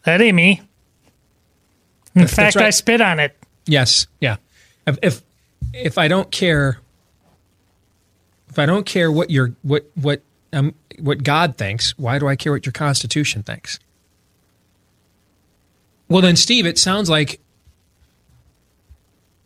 [0.04, 0.60] That ain't me.
[2.14, 3.36] In That's- that's fact, I spit on it.
[3.66, 4.36] Yes, yeah.
[4.86, 5.22] If if
[5.72, 6.78] if I don't care,
[8.48, 12.36] if I don't care what your what what um what God thinks, why do I
[12.36, 13.78] care what your Constitution thinks?
[16.08, 17.40] Well, then, Steve, it sounds like.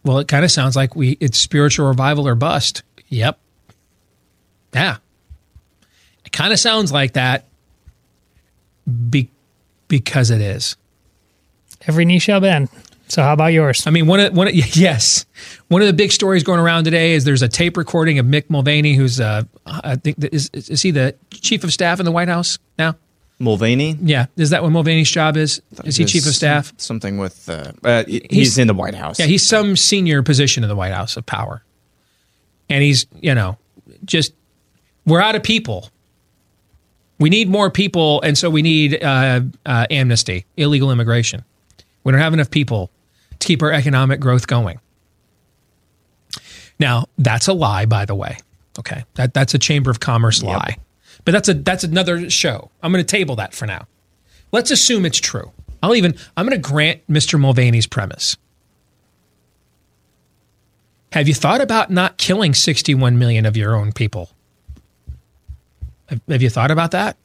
[0.05, 2.83] Well, it kind of sounds like we it's spiritual revival or bust.
[3.09, 3.39] Yep.
[4.75, 4.97] Yeah.
[6.25, 7.47] It kind of sounds like that.
[9.11, 9.31] Be,
[9.89, 10.77] because it is.
[11.87, 12.69] Every knee shall bend.
[13.09, 13.87] So how about yours?
[13.87, 15.25] I mean, one of one of, yes,
[15.69, 18.51] one of the big stories going around today is there's a tape recording of Mick
[18.51, 22.13] Mulvaney, who's uh, I think that is is he the chief of staff in the
[22.13, 22.97] White House now?
[23.39, 23.97] Mulvaney.
[24.01, 25.63] Yeah, is that what Mulvaney's job is?
[25.85, 26.73] Is he chief of staff?
[26.77, 29.21] Something with uh, uh, he's, in the White House.
[29.21, 31.63] Yeah, he's some senior position in the White House of power,
[32.69, 33.57] and he's you know
[34.05, 34.35] just
[35.07, 35.91] we're out of people.
[37.19, 41.45] We need more people, and so we need uh, uh, amnesty, illegal immigration.
[42.05, 42.91] We don't have enough people
[43.39, 44.81] to keep our economic growth going.
[46.79, 48.39] Now, that's a lie, by the way.
[48.79, 50.77] Okay, that that's a Chamber of Commerce lie,
[51.25, 52.71] but that's a that's another show.
[52.83, 53.89] I'm going to table that for now.
[54.53, 55.51] Let's assume it's true.
[55.83, 57.41] I'll even I'm going to grant Mr.
[57.41, 58.37] Mulvaney's premise.
[61.13, 64.31] Have you thought about not killing 61 million of your own people?
[66.09, 67.17] Have, you thought about that?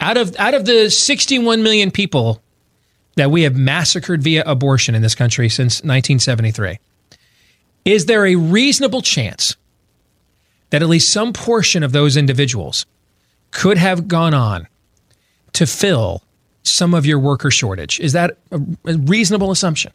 [0.00, 2.42] Out of out of the 61 million people
[3.16, 6.78] that we have massacred via abortion in this country since 1973,
[7.84, 9.56] is there a reasonable chance
[10.70, 12.86] that at least some portion of those individuals
[13.50, 14.66] could have gone on
[15.52, 16.22] to fill
[16.62, 18.00] some of your worker shortage?
[18.00, 19.92] Is that a reasonable assumption?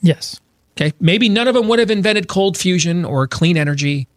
[0.00, 0.40] Yes.
[0.76, 0.92] Okay.
[1.00, 4.08] Maybe none of them would have invented cold fusion or clean energy.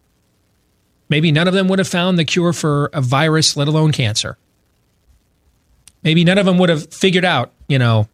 [1.08, 4.36] Maybe none of them would have found the cure for a virus, let alone cancer.
[6.02, 8.08] Maybe none of them would have figured out, you know,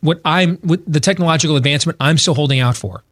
[0.00, 3.02] what I'm, what the technological advancement I'm still holding out for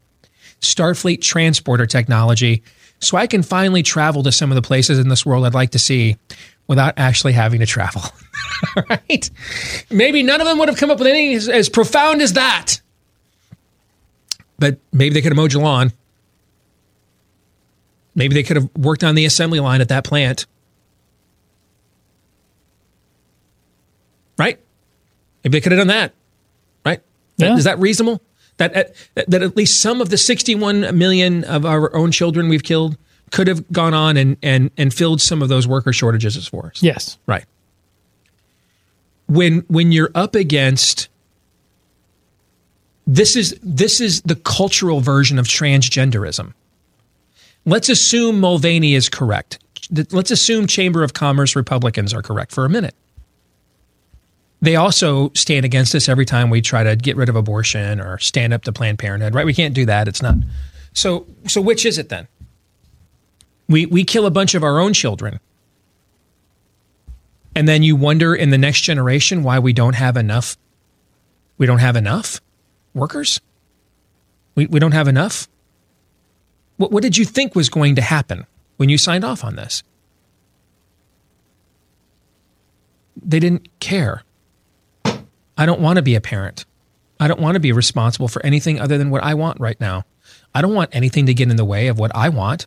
[0.61, 2.63] Starfleet transporter technology,
[3.01, 5.71] so I can finally travel to some of the places in this world I'd like
[5.71, 6.17] to see
[6.69, 8.03] without actually having to travel.
[8.89, 9.29] Right.
[9.91, 12.81] Maybe none of them would have come up with anything as, as profound as that
[14.63, 15.93] but maybe they could have mowed.
[18.15, 20.47] Maybe they could have worked on the assembly line at that plant.
[24.39, 24.59] Right?
[25.43, 26.13] Maybe they could have done that.
[26.85, 27.01] Right?
[27.37, 27.57] Yeah.
[27.57, 28.21] Is that reasonable?
[28.59, 32.63] That at, that at least some of the 61 million of our own children we've
[32.63, 32.97] killed
[33.31, 36.83] could have gone on and, and, and filled some of those worker shortages for us.
[36.83, 37.19] Yes.
[37.27, 37.45] Right.
[39.27, 41.09] When when you're up against
[43.07, 46.53] this is this is the cultural version of transgenderism.
[47.65, 49.59] Let's assume Mulvaney is correct.
[50.11, 52.95] Let's assume Chamber of Commerce Republicans are correct for a minute.
[54.61, 58.19] They also stand against us every time we try to get rid of abortion or
[58.19, 59.45] stand up to Planned Parenthood, right?
[59.45, 60.07] We can't do that.
[60.07, 60.37] It's not.
[60.93, 62.29] So so which is it then?
[63.69, 65.41] We we kill a bunch of our own children.
[67.55, 70.57] And then you wonder in the next generation why we don't have enough
[71.59, 72.41] we don't have enough
[72.95, 73.41] workers?
[74.55, 75.49] We, we don't have enough?
[76.77, 78.47] What, what did you think was going to happen
[78.77, 79.83] when you signed off on this?
[83.17, 84.23] They didn't care.
[85.57, 86.65] I don't want to be a parent.
[87.21, 90.05] I don't want to be responsible for anything other than what I want right now.
[90.55, 92.67] I don't want anything to get in the way of what I want.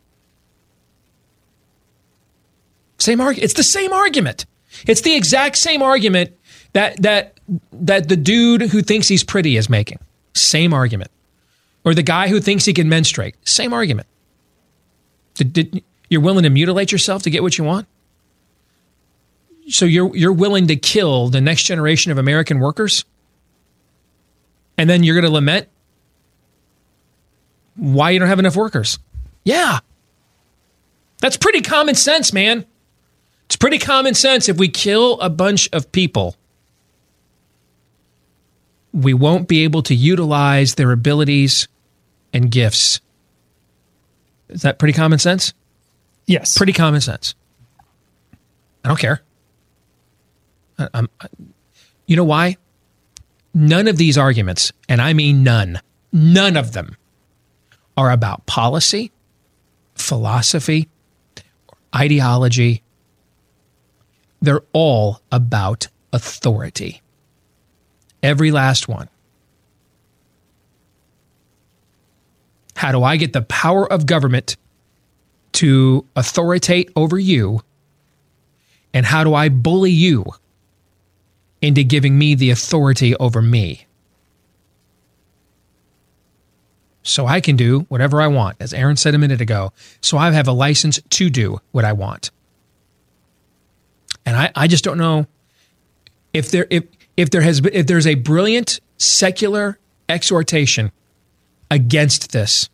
[2.98, 3.44] Same argument.
[3.44, 4.46] It's the same argument.
[4.88, 6.38] It's the exact same argument
[6.74, 7.40] that that
[7.74, 10.00] that the dude who thinks he's pretty is making.
[10.34, 11.12] Same argument.
[11.86, 13.36] Or the guy who thinks he can menstruate.
[13.48, 14.08] Same argument.
[15.36, 17.88] Did, did, you're willing to mutilate yourself to get what you want?
[19.70, 23.06] So you're you're willing to kill the next generation of American workers?
[24.78, 25.70] And then you're going to lament
[27.76, 29.00] why you don't have enough workers.
[29.44, 29.80] Yeah.
[31.22, 32.66] That's pretty common sense, man.
[33.46, 34.50] It's pretty common sense.
[34.50, 36.36] If we kill a bunch of people,
[38.92, 41.68] we won't be able to utilize their abilities
[42.36, 43.00] and gifts.
[44.50, 45.54] Is that pretty common sense?
[46.28, 46.56] Yes.
[46.58, 47.34] Pretty common sense.
[48.84, 49.22] I don't care.
[50.78, 51.28] I, I'm, I-
[52.06, 52.58] you know why?
[53.56, 55.82] None of these arguments, and I mean none,
[56.12, 56.98] none of them
[57.98, 59.12] are about policy,
[59.96, 60.90] philosophy,
[61.96, 62.84] ideology.
[64.42, 67.02] They're all about authority.
[68.22, 69.08] Every last one.
[72.76, 74.58] How do I get the power of government
[75.54, 77.62] to authoritate over you?
[78.94, 80.26] And how do I bully you
[81.62, 83.86] into giving me the authority over me?
[87.04, 89.72] So I can do whatever I want, as Aaron said a minute ago.
[90.02, 92.32] So I have a license to do what I want.
[94.26, 95.28] And I, I just don't know
[96.34, 96.84] if there if
[97.16, 99.78] if there has if there's a brilliant secular
[100.10, 100.92] exhortation
[101.76, 102.70] against this.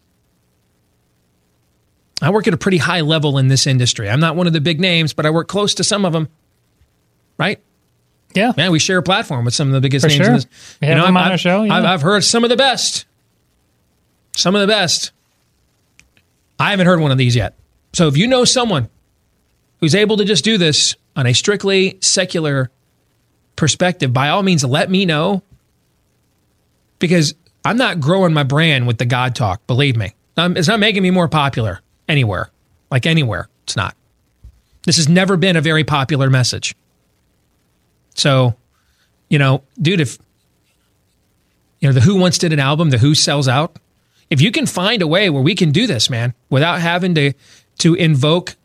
[2.22, 4.08] I work at a pretty high level in this industry.
[4.10, 6.30] I'm not one of the big names, but I work close to some of them.
[7.38, 7.60] Right?
[8.36, 8.54] Yeah.
[8.56, 10.28] Man, we share a platform with some of the biggest For names sure.
[10.28, 10.48] in this.
[10.80, 11.74] We have them on our show, yeah.
[11.74, 13.06] I've, I've heard some of the best.
[14.36, 15.12] Some of the best.
[16.60, 17.56] I haven't heard one of these yet.
[17.94, 18.88] So if you know someone
[19.80, 22.70] who's able to just do this on a strictly secular
[23.56, 25.42] perspective, by all means, let me know.
[27.00, 30.14] Because I'm not growing my brand with the God talk, believe me.
[30.38, 32.50] Um, it's not making me more popular anywhere.
[32.90, 33.48] Like anywhere.
[33.64, 33.96] It's not.
[34.86, 36.76] This has never been a very popular message.
[38.16, 38.56] So,
[39.30, 40.18] you know, dude, if,
[41.80, 43.78] you know, the Who once did an album, the Who sells out.
[44.30, 47.34] If you can find a way where we can do this, man, without having to,
[47.80, 48.56] to invoke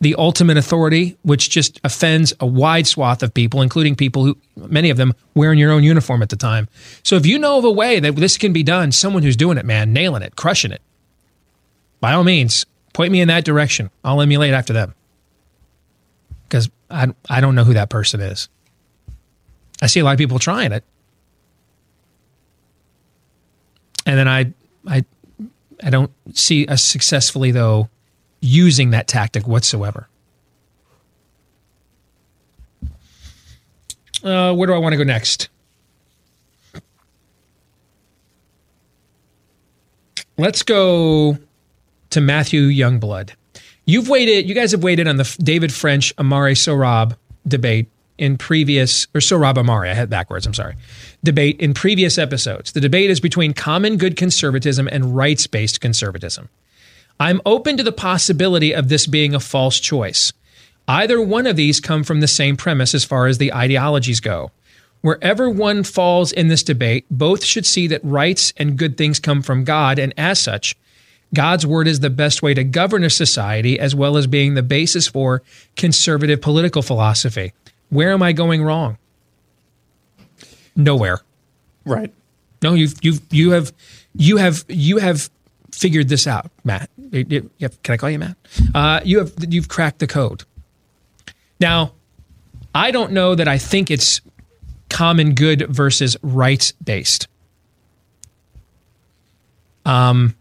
[0.00, 4.90] the ultimate authority, which just offends a wide swath of people, including people who, many
[4.90, 6.68] of them, wearing your own uniform at the time.
[7.02, 9.56] So if you know of a way that this can be done, someone who's doing
[9.56, 10.82] it, man, nailing it, crushing it,
[12.00, 13.90] by all means, point me in that direction.
[14.04, 14.94] I'll emulate after them.
[16.44, 18.48] Because I, I don't know who that person is.
[19.80, 20.84] I see a lot of people trying it.
[24.04, 24.52] And then I,
[24.86, 25.04] I,
[25.82, 27.88] I don't see us successfully, though,
[28.46, 30.08] using that tactic whatsoever.
[34.22, 35.48] Uh, where do I want to go next?
[40.38, 41.38] Let's go
[42.10, 43.30] to Matthew Youngblood.
[43.86, 47.16] You've waited, you guys have waited on the David French Ahmari Sohrab
[47.46, 50.74] debate in previous, or Sohrab Ahmari, I had backwards, I'm sorry,
[51.22, 52.72] debate in previous episodes.
[52.72, 56.48] The debate is between common good conservatism and rights based conservatism.
[57.18, 60.32] I'm open to the possibility of this being a false choice.
[60.88, 64.50] Either one of these come from the same premise as far as the ideologies go.
[65.00, 69.42] Wherever one falls in this debate, both should see that rights and good things come
[69.42, 70.76] from God, and as such,
[71.34, 74.62] God's word is the best way to govern a society as well as being the
[74.62, 75.42] basis for
[75.76, 77.52] conservative political philosophy.
[77.88, 78.98] Where am I going wrong?
[80.74, 81.20] Nowhere.
[81.84, 82.12] Right.
[82.62, 83.72] No, you've you've you have
[84.14, 85.30] you have you have
[85.72, 86.90] figured this out, Matt.
[87.12, 87.50] Can
[87.88, 88.36] I call you Matt?
[88.74, 90.44] Uh, you have you've cracked the code.
[91.60, 91.92] Now,
[92.74, 94.20] I don't know that I think it's
[94.90, 97.28] common good versus rights based.
[99.84, 100.34] Um,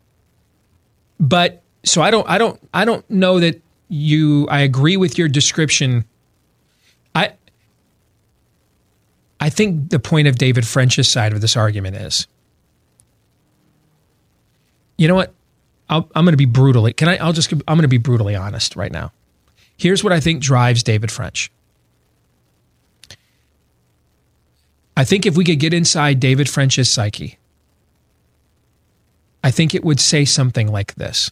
[1.20, 5.28] but so I don't I don't I don't know that you I agree with your
[5.28, 6.06] description.
[7.14, 7.34] I
[9.40, 12.28] I think the point of David French's side of this argument is
[14.98, 15.34] you know what?
[15.90, 16.94] I'll, I'm going to be brutally.
[16.94, 17.18] Can I?
[17.18, 17.52] I'll just.
[17.52, 19.12] I'm going to be brutally honest right now.
[19.78, 21.52] Here's what I think drives David French.
[24.98, 27.38] I think if we could get inside David French's psyche,
[29.44, 31.30] I think it would say something like this.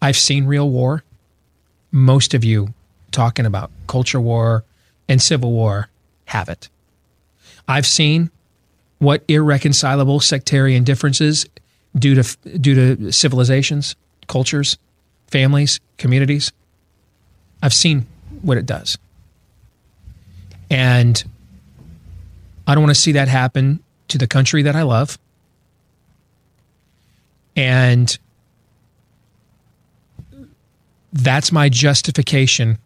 [0.00, 1.04] I've seen real war.
[1.92, 2.74] Most of you
[3.12, 4.64] talking about culture war
[5.08, 5.88] and civil war
[6.26, 6.68] have it.
[7.68, 8.30] I've seen
[9.02, 11.44] what irreconcilable sectarian differences
[11.96, 13.96] due to due to civilizations,
[14.28, 14.78] cultures,
[15.26, 16.52] families, communities.
[17.60, 18.06] I've seen
[18.42, 18.96] what it does.
[20.70, 21.22] And
[22.64, 25.18] I don't want to see that happen to the country that I love.
[27.56, 28.16] And
[31.12, 32.78] that's my justification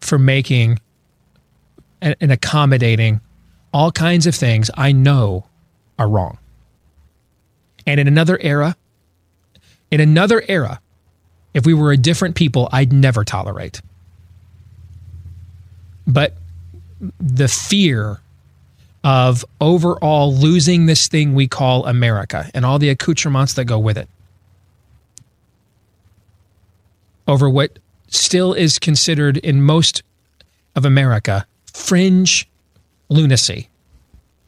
[0.00, 0.78] for making
[2.00, 3.20] and, accommodating
[3.72, 5.46] all kinds of things I know
[5.98, 6.38] are wrong.
[7.86, 8.76] And in another era,
[9.90, 10.80] in another era,
[11.54, 13.80] if we were a different people, I'd never tolerate.
[16.06, 16.34] But
[17.18, 18.20] the fear
[19.02, 23.96] of overall losing this thing we call America and all the accoutrements that go with
[23.96, 24.08] it
[27.26, 27.78] over what
[28.08, 30.02] still is considered in most
[30.76, 32.49] of America fringe
[33.10, 33.68] lunacy.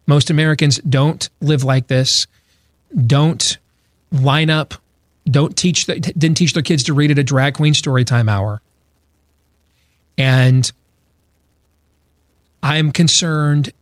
[0.06, 2.26] Most Americans don't live like this,
[3.06, 3.59] don't
[4.10, 4.74] line up,
[5.26, 8.28] don't teach, the, didn't teach their kids to read at a drag queen story time
[8.28, 8.62] hour.
[10.16, 10.70] And
[12.62, 13.72] I'm concerned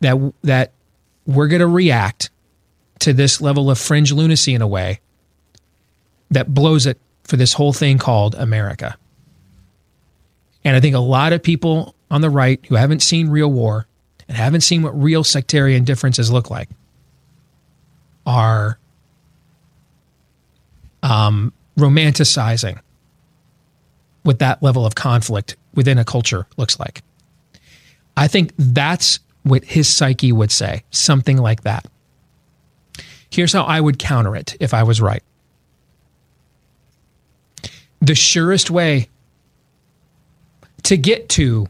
[0.00, 0.72] that that
[1.26, 2.30] we're going to react
[3.00, 5.00] to this level of fringe lunacy in a way
[6.30, 8.96] that blows it for this whole thing called America.
[10.64, 13.86] And I think a lot of people on the right who haven't seen real war
[14.28, 16.68] and haven't seen what real sectarian differences look like
[18.26, 18.78] are
[21.02, 22.80] um, romanticizing
[24.22, 27.02] what that level of conflict within a culture looks like.
[28.16, 31.86] I think that's what his psyche would say, something like that.
[33.30, 35.22] Here's how I would counter it if I was right.
[38.00, 39.08] The surest way
[40.84, 41.66] to get to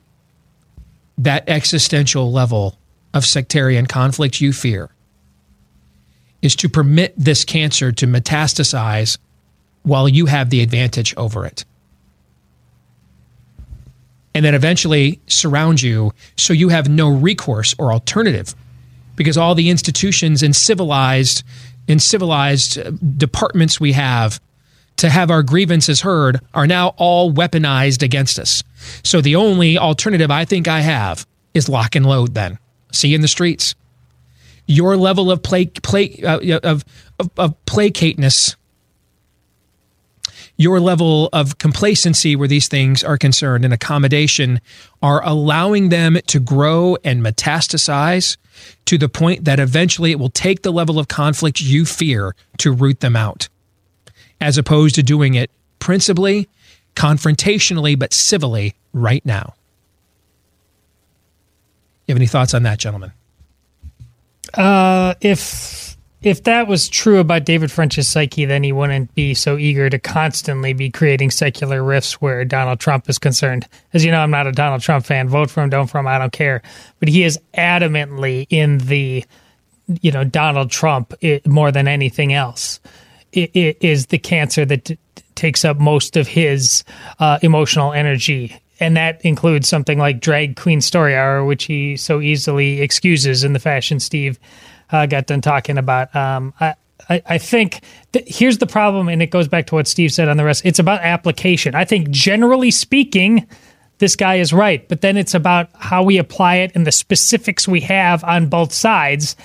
[1.18, 2.78] that existential level
[3.12, 4.90] of sectarian conflict you fear
[6.42, 9.16] is to permit this cancer to metastasize
[9.82, 11.64] while you have the advantage over it.
[14.34, 18.54] And then eventually surround you so you have no recourse or alternative
[19.16, 21.44] because all the institutions and civilized
[21.86, 24.40] in civilized uh, departments we have
[24.96, 28.62] to have our grievances heard are now all weaponized against us.
[29.02, 32.58] So the only alternative I think I have is lock and load then.
[32.92, 33.74] See you in the streets.
[34.66, 36.84] Your level of play, play uh, of,
[37.18, 38.56] of, of placateness,
[40.56, 44.60] your level of complacency where these things are concerned and accommodation
[45.02, 48.36] are allowing them to grow and metastasize
[48.84, 52.70] to the point that eventually it will take the level of conflict you fear to
[52.70, 53.48] root them out
[54.44, 56.46] as opposed to doing it principally,
[56.94, 59.54] confrontationally, but civilly right now.
[62.06, 63.12] You have any thoughts on that, gentlemen?
[64.52, 69.56] Uh, if if that was true about David French's psyche, then he wouldn't be so
[69.56, 73.66] eager to constantly be creating secular rifts where Donald Trump is concerned.
[73.94, 75.26] As you know, I'm not a Donald Trump fan.
[75.30, 76.60] Vote for him, don't for him, I don't care.
[77.00, 79.24] But he is adamantly in the,
[80.02, 82.80] you know, Donald Trump it, more than anything else.
[83.34, 84.98] Is the cancer that t-
[85.34, 86.84] takes up most of his
[87.18, 92.20] uh, emotional energy and that includes something like drag queen story hour, which he so
[92.20, 94.38] easily excuses in the fashion Steve
[94.90, 96.14] uh, got done talking about.
[96.14, 96.74] Um, I,
[97.08, 97.80] I, I think
[98.12, 100.64] that here's the problem, and it goes back to what Steve said on the rest.
[100.64, 101.74] It's about application.
[101.74, 103.46] I think generally speaking,
[103.98, 107.68] this guy is right, but then it's about how we apply it and the specifics
[107.68, 109.36] we have on both sides.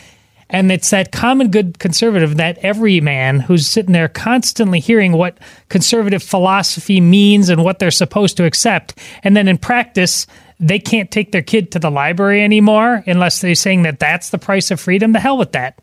[0.49, 5.37] And it's that common good conservative, that every man who's sitting there constantly hearing what
[5.69, 8.97] conservative philosophy means and what they're supposed to accept.
[9.23, 10.25] And then in practice,
[10.59, 14.39] they can't take their kid to the library anymore unless they're saying that that's the
[14.39, 15.11] price of freedom.
[15.11, 15.77] The hell with that.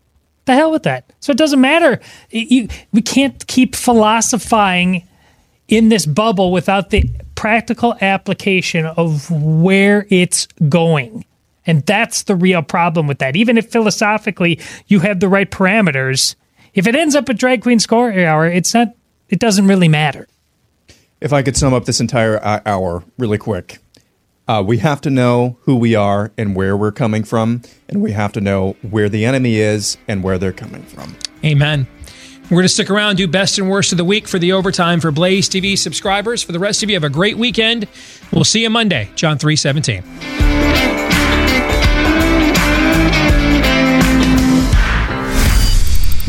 [0.47, 1.12] The hell with that.
[1.20, 2.01] So it doesn't matter.
[2.30, 5.06] You, we can't keep philosophizing
[5.68, 11.24] in this bubble without the practical application of where it's going.
[11.66, 13.36] And that's the real problem with that.
[13.36, 16.36] Even if philosophically you have the right parameters,
[16.74, 18.88] if it ends up a drag queen score hour, it's not.
[19.28, 20.28] It doesn't really matter.
[21.20, 23.78] If I could sum up this entire hour really quick,
[24.47, 28.12] uh, we have to know who we are and where we're coming from, and we
[28.12, 31.16] have to know where the enemy is and where they're coming from.
[31.44, 31.88] Amen.
[32.44, 35.01] We're going to stick around, do best and worst of the week for the overtime
[35.01, 36.44] for Blaze TV subscribers.
[36.44, 37.88] For the rest of you, have a great weekend.
[38.32, 40.95] We'll see you Monday, John 317.